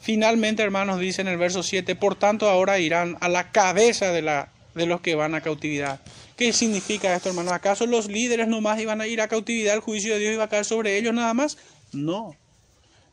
Finalmente, 0.00 0.62
hermanos, 0.62 1.00
dice 1.00 1.22
en 1.22 1.28
el 1.28 1.36
verso 1.36 1.62
7, 1.62 1.96
por 1.96 2.16
tanto 2.16 2.48
ahora 2.48 2.78
irán 2.78 3.16
a 3.20 3.28
la 3.28 3.50
cabeza 3.50 4.12
de, 4.12 4.22
la, 4.22 4.50
de 4.74 4.86
los 4.86 5.00
que 5.00 5.14
van 5.14 5.34
a 5.34 5.40
cautividad. 5.40 6.00
¿Qué 6.36 6.52
significa 6.52 7.14
esto, 7.16 7.30
hermanos? 7.30 7.54
¿Acaso 7.54 7.86
los 7.86 8.08
líderes 8.08 8.46
nomás 8.46 8.78
iban 8.78 9.00
a 9.00 9.06
ir 9.06 9.22
a 9.22 9.28
cautividad? 9.28 9.74
¿El 9.74 9.80
juicio 9.80 10.12
de 10.12 10.20
Dios 10.20 10.34
iba 10.34 10.44
a 10.44 10.48
caer 10.48 10.66
sobre 10.66 10.98
ellos 10.98 11.14
nada 11.14 11.32
más? 11.32 11.56
No. 11.92 12.36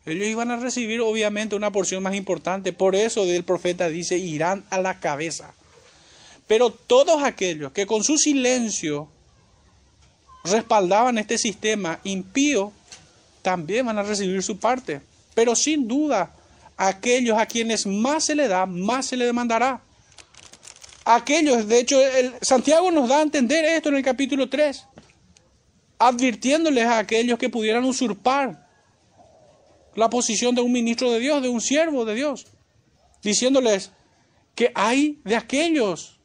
Ellos 0.05 0.27
iban 0.27 0.51
a 0.51 0.57
recibir 0.57 0.99
obviamente 0.99 1.55
una 1.55 1.71
porción 1.71 2.03
más 2.03 2.15
importante. 2.15 2.73
Por 2.73 2.95
eso 2.95 3.23
el 3.23 3.45
profeta 3.45 3.87
dice, 3.87 4.17
irán 4.17 4.65
a 4.69 4.81
la 4.81 4.99
cabeza. 4.99 5.53
Pero 6.47 6.71
todos 6.71 7.23
aquellos 7.23 7.71
que 7.71 7.85
con 7.85 8.03
su 8.03 8.17
silencio 8.17 9.07
respaldaban 10.43 11.17
este 11.17 11.37
sistema 11.37 12.01
impío, 12.03 12.73
también 13.41 13.85
van 13.85 13.97
a 13.97 14.03
recibir 14.03 14.43
su 14.43 14.57
parte. 14.57 15.01
Pero 15.33 15.55
sin 15.55 15.87
duda, 15.87 16.35
aquellos 16.75 17.37
a 17.37 17.45
quienes 17.45 17.85
más 17.85 18.25
se 18.25 18.35
le 18.35 18.49
da, 18.49 18.65
más 18.65 19.05
se 19.05 19.15
le 19.15 19.25
demandará. 19.25 19.81
Aquellos, 21.05 21.67
de 21.67 21.79
hecho, 21.79 21.99
el, 21.99 22.33
Santiago 22.41 22.89
nos 22.91 23.09
da 23.09 23.19
a 23.19 23.21
entender 23.21 23.65
esto 23.65 23.89
en 23.89 23.95
el 23.95 24.03
capítulo 24.03 24.49
3, 24.49 24.85
advirtiéndoles 25.99 26.85
a 26.85 26.99
aquellos 26.99 27.37
que 27.37 27.49
pudieran 27.49 27.83
usurpar 27.83 28.67
la 29.95 30.09
posición 30.09 30.55
de 30.55 30.61
un 30.61 30.71
ministro 30.71 31.11
de 31.11 31.19
Dios, 31.19 31.41
de 31.41 31.49
un 31.49 31.61
siervo 31.61 32.05
de 32.05 32.15
Dios, 32.15 32.47
diciéndoles 33.21 33.91
que 34.55 34.71
hay 34.75 35.19
de 35.23 35.35
aquellos 35.35 36.19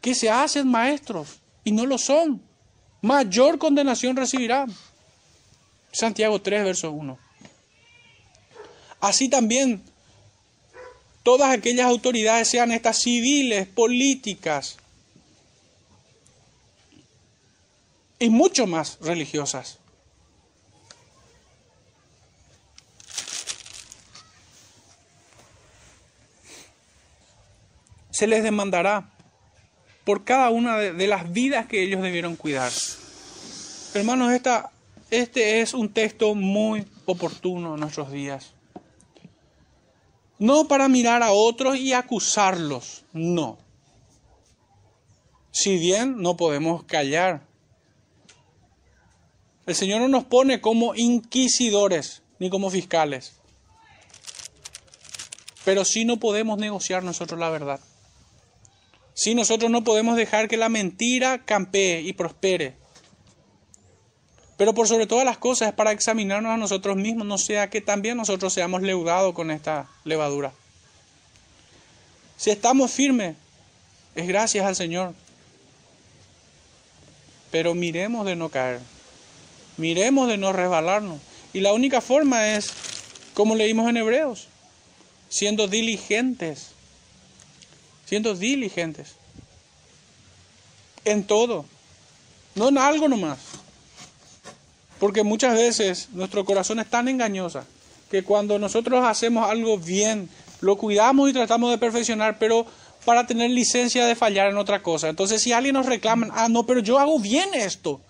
que 0.00 0.14
se 0.14 0.30
hacen 0.30 0.68
maestros 0.68 1.40
y 1.64 1.72
no 1.72 1.86
lo 1.86 1.98
son. 1.98 2.42
Mayor 3.02 3.58
condenación 3.58 4.16
recibirán. 4.16 4.74
Santiago 5.92 6.40
3, 6.40 6.64
verso 6.64 6.90
1. 6.90 7.18
Así 9.00 9.28
también 9.28 9.82
todas 11.26 11.50
aquellas 11.50 11.86
autoridades, 11.86 12.46
sean 12.46 12.70
estas 12.70 12.98
civiles, 12.98 13.66
políticas 13.66 14.76
y 18.20 18.28
mucho 18.28 18.68
más 18.68 18.96
religiosas, 19.00 19.80
se 28.12 28.28
les 28.28 28.44
demandará 28.44 29.10
por 30.04 30.22
cada 30.22 30.50
una 30.50 30.78
de, 30.78 31.06
las 31.08 31.32
vidas 31.32 31.66
que 31.66 31.82
ellos 31.82 32.02
debieron 32.02 32.36
cuidar. 32.36 32.70
Hermanos, 33.94 34.32
esta, 34.32 34.70
este 35.10 35.60
es 35.60 35.74
un 35.74 35.92
texto 35.92 36.36
muy 36.36 36.86
oportuno 37.04 37.74
en 37.74 37.80
nuestros 37.80 38.12
días. 38.12 38.55
No 40.38 40.68
para 40.68 40.88
mirar 40.88 41.22
a 41.22 41.32
otros 41.32 41.76
y 41.76 41.92
acusarlos, 41.92 43.04
no. 43.12 43.58
Si 45.50 45.78
bien 45.78 46.20
no 46.20 46.36
podemos 46.36 46.84
callar. 46.84 47.46
El 49.64 49.74
Señor 49.74 50.02
no 50.02 50.08
nos 50.08 50.24
pone 50.24 50.60
como 50.60 50.94
inquisidores 50.94 52.22
ni 52.38 52.50
como 52.50 52.70
fiscales. 52.70 53.40
Pero 55.64 55.84
sí 55.84 56.04
no 56.04 56.18
podemos 56.18 56.58
negociar 56.58 57.02
nosotros 57.02 57.40
la 57.40 57.50
verdad. 57.50 57.80
Si 59.14 59.34
nosotros 59.34 59.70
no 59.70 59.82
podemos 59.82 60.16
dejar 60.16 60.46
que 60.46 60.58
la 60.58 60.68
mentira 60.68 61.44
campee 61.44 62.02
y 62.02 62.12
prospere. 62.12 62.76
Pero 64.56 64.74
por 64.74 64.88
sobre 64.88 65.06
todas 65.06 65.24
las 65.24 65.38
cosas 65.38 65.68
es 65.68 65.74
para 65.74 65.92
examinarnos 65.92 66.52
a 66.52 66.56
nosotros 66.56 66.96
mismos, 66.96 67.26
no 67.26 67.38
sea 67.38 67.68
que 67.68 67.80
también 67.80 68.16
nosotros 68.16 68.52
seamos 68.52 68.82
leudados 68.82 69.34
con 69.34 69.50
esta 69.50 69.88
levadura. 70.04 70.52
Si 72.36 72.50
estamos 72.50 72.90
firmes, 72.90 73.36
es 74.14 74.26
gracias 74.26 74.64
al 74.64 74.76
Señor. 74.76 75.14
Pero 77.50 77.74
miremos 77.74 78.26
de 78.26 78.36
no 78.36 78.48
caer, 78.48 78.80
miremos 79.76 80.28
de 80.28 80.36
no 80.36 80.52
resbalarnos. 80.52 81.20
Y 81.52 81.60
la 81.60 81.72
única 81.72 82.00
forma 82.00 82.54
es, 82.56 82.72
como 83.34 83.54
leímos 83.54 83.88
en 83.88 83.96
Hebreos, 83.98 84.48
siendo 85.28 85.68
diligentes 85.68 86.76
siendo 88.06 88.34
diligentes 88.34 89.16
en 91.04 91.24
todo, 91.24 91.66
no 92.54 92.68
en 92.68 92.78
algo 92.78 93.08
nomás. 93.08 93.38
Porque 94.98 95.22
muchas 95.22 95.54
veces 95.54 96.08
nuestro 96.12 96.44
corazón 96.44 96.80
es 96.80 96.86
tan 96.86 97.08
engañosa 97.08 97.64
que 98.10 98.22
cuando 98.22 98.58
nosotros 98.58 99.04
hacemos 99.04 99.48
algo 99.48 99.78
bien, 99.78 100.28
lo 100.60 100.76
cuidamos 100.76 101.28
y 101.28 101.32
tratamos 101.32 101.70
de 101.70 101.78
perfeccionar, 101.78 102.38
pero 102.38 102.66
para 103.04 103.26
tener 103.26 103.50
licencia 103.50 104.06
de 104.06 104.16
fallar 104.16 104.50
en 104.50 104.56
otra 104.56 104.82
cosa. 104.82 105.08
Entonces, 105.08 105.42
si 105.42 105.52
alguien 105.52 105.74
nos 105.74 105.86
reclama, 105.86 106.28
ah, 106.32 106.48
no, 106.48 106.66
pero 106.66 106.80
yo 106.80 106.98
hago 106.98 107.18
bien 107.18 107.54
esto. 107.54 108.00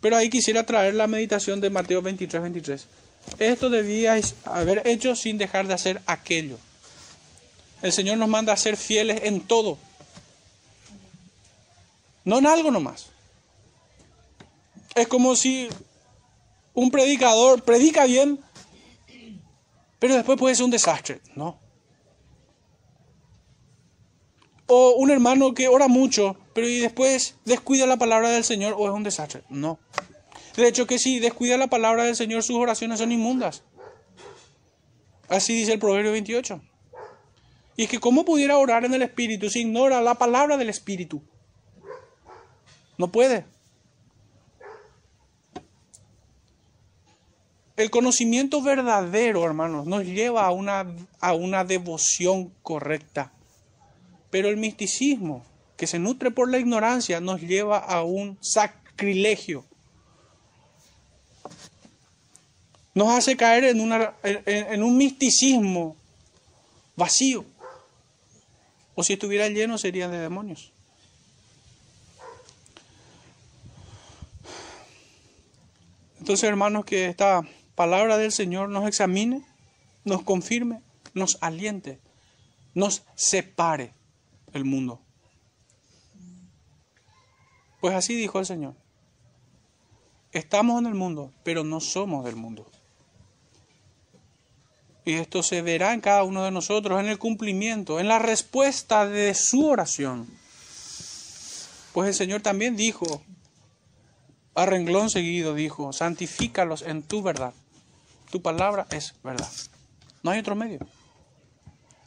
Pero 0.00 0.16
ahí 0.16 0.30
quisiera 0.30 0.64
traer 0.64 0.94
la 0.94 1.06
meditación 1.06 1.60
de 1.60 1.70
Mateo 1.70 2.02
23, 2.02 2.42
23. 2.42 2.86
Esto 3.38 3.70
debíais 3.70 4.34
haber 4.44 4.86
hecho 4.86 5.16
sin 5.16 5.38
dejar 5.38 5.66
de 5.66 5.74
hacer 5.74 6.00
aquello. 6.06 6.58
El 7.82 7.92
Señor 7.92 8.18
nos 8.18 8.28
manda 8.28 8.52
a 8.52 8.56
ser 8.56 8.76
fieles 8.76 9.20
en 9.24 9.40
todo. 9.40 9.78
No 12.24 12.38
en 12.38 12.46
algo 12.46 12.70
nomás. 12.70 13.13
Es 14.94 15.08
como 15.08 15.34
si 15.36 15.68
un 16.72 16.90
predicador 16.90 17.62
predica 17.62 18.04
bien, 18.04 18.40
pero 19.98 20.14
después 20.14 20.38
puede 20.38 20.54
ser 20.54 20.64
un 20.64 20.70
desastre, 20.70 21.20
¿no? 21.34 21.58
O 24.66 24.94
un 24.96 25.10
hermano 25.10 25.54
que 25.54 25.68
ora 25.68 25.88
mucho, 25.88 26.36
pero 26.54 26.68
y 26.68 26.80
después 26.80 27.36
descuida 27.44 27.86
la 27.86 27.96
palabra 27.96 28.30
del 28.30 28.44
Señor 28.44 28.74
o 28.78 28.86
es 28.86 28.94
un 28.94 29.02
desastre. 29.02 29.42
No. 29.48 29.78
De 30.56 30.68
hecho 30.68 30.86
que 30.86 30.98
si 30.98 31.18
descuida 31.18 31.56
la 31.56 31.66
palabra 31.66 32.04
del 32.04 32.16
Señor, 32.16 32.42
sus 32.42 32.56
oraciones 32.56 33.00
son 33.00 33.12
inmundas. 33.12 33.62
Así 35.28 35.54
dice 35.54 35.72
el 35.72 35.78
Proverbio 35.78 36.12
28. 36.12 36.60
Y 37.76 37.84
es 37.84 37.88
que 37.88 37.98
cómo 37.98 38.24
pudiera 38.24 38.56
orar 38.58 38.84
en 38.84 38.94
el 38.94 39.02
Espíritu 39.02 39.50
si 39.50 39.60
ignora 39.60 40.00
la 40.00 40.14
palabra 40.14 40.56
del 40.56 40.68
Espíritu. 40.68 41.22
No 42.96 43.10
puede. 43.10 43.44
El 47.76 47.90
conocimiento 47.90 48.62
verdadero, 48.62 49.44
hermanos, 49.44 49.86
nos 49.86 50.04
lleva 50.04 50.46
a 50.46 50.52
una, 50.52 50.86
a 51.20 51.32
una 51.34 51.64
devoción 51.64 52.52
correcta. 52.62 53.32
Pero 54.30 54.48
el 54.48 54.56
misticismo, 54.56 55.44
que 55.76 55.88
se 55.88 55.98
nutre 55.98 56.30
por 56.30 56.50
la 56.50 56.58
ignorancia, 56.58 57.20
nos 57.20 57.40
lleva 57.40 57.78
a 57.78 58.04
un 58.04 58.38
sacrilegio. 58.40 59.64
Nos 62.94 63.08
hace 63.08 63.36
caer 63.36 63.64
en, 63.64 63.80
una, 63.80 64.14
en, 64.22 64.82
un 64.84 64.96
misticismo 64.96 65.96
vacío. 66.94 67.44
O 68.94 69.02
si 69.02 69.14
estuviera 69.14 69.48
lleno 69.48 69.78
serían 69.78 70.12
de 70.12 70.18
demonios. 70.18 70.72
Entonces, 76.20 76.48
hermanos, 76.48 76.84
que 76.84 77.06
esta 77.06 77.42
palabra 77.74 78.18
del 78.18 78.32
Señor 78.32 78.68
nos 78.68 78.86
examine, 78.86 79.44
nos 80.04 80.22
confirme, 80.22 80.82
nos 81.12 81.38
aliente, 81.40 82.00
nos 82.74 83.04
separe 83.14 83.94
el 84.52 84.64
mundo. 84.64 85.00
Pues 87.80 87.94
así 87.94 88.14
dijo 88.14 88.38
el 88.38 88.46
Señor. 88.46 88.74
Estamos 90.32 90.80
en 90.80 90.86
el 90.86 90.94
mundo, 90.94 91.32
pero 91.44 91.62
no 91.64 91.80
somos 91.80 92.24
del 92.24 92.36
mundo. 92.36 92.66
Y 95.04 95.14
esto 95.14 95.42
se 95.42 95.60
verá 95.60 95.92
en 95.92 96.00
cada 96.00 96.22
uno 96.22 96.44
de 96.44 96.50
nosotros, 96.50 96.98
en 96.98 97.06
el 97.06 97.18
cumplimiento, 97.18 98.00
en 98.00 98.08
la 98.08 98.18
respuesta 98.18 99.06
de 99.06 99.34
su 99.34 99.66
oración. 99.66 100.26
Pues 101.92 102.08
el 102.08 102.14
Señor 102.14 102.40
también 102.40 102.74
dijo, 102.74 103.22
a 104.54 104.66
renglón 104.66 105.10
seguido 105.10 105.54
dijo, 105.54 105.92
santifícalos 105.92 106.82
en 106.82 107.02
tu 107.02 107.22
verdad. 107.22 107.52
Tu 108.34 108.42
palabra 108.42 108.84
es 108.90 109.14
verdad. 109.22 109.48
No 110.24 110.32
hay 110.32 110.40
otro 110.40 110.56
medio. 110.56 110.80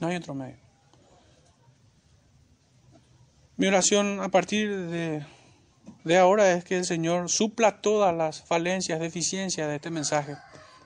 No 0.02 0.08
hay 0.08 0.18
otro 0.18 0.34
medio. 0.34 0.58
Mi 3.56 3.68
oración 3.68 4.20
a 4.20 4.28
partir 4.28 4.88
de, 4.88 5.26
de 6.04 6.18
ahora 6.18 6.52
es 6.52 6.66
que 6.66 6.76
el 6.76 6.84
Señor 6.84 7.30
supla 7.30 7.80
todas 7.80 8.14
las 8.14 8.44
falencias, 8.44 9.00
deficiencias 9.00 9.70
de 9.70 9.78
este 9.78 9.90
mensaje 9.90 10.36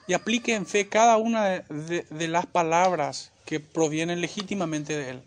y 0.06 0.14
aplique 0.14 0.54
en 0.54 0.68
fe 0.68 0.88
cada 0.90 1.18
una 1.18 1.46
de, 1.46 2.06
de, 2.08 2.28
las 2.28 2.46
palabras 2.46 3.32
que 3.44 3.60
provienen 3.60 4.22
legítimamente 4.22 4.96
de 4.96 5.10
Él. 5.10 5.24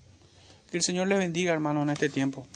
Que 0.71 0.77
el 0.77 0.85
Señor 0.85 1.09
les 1.09 1.19
bendiga, 1.19 1.53
hermano, 1.53 1.83
en 1.83 1.91
este 1.91 2.09
tiempo. 2.09 2.47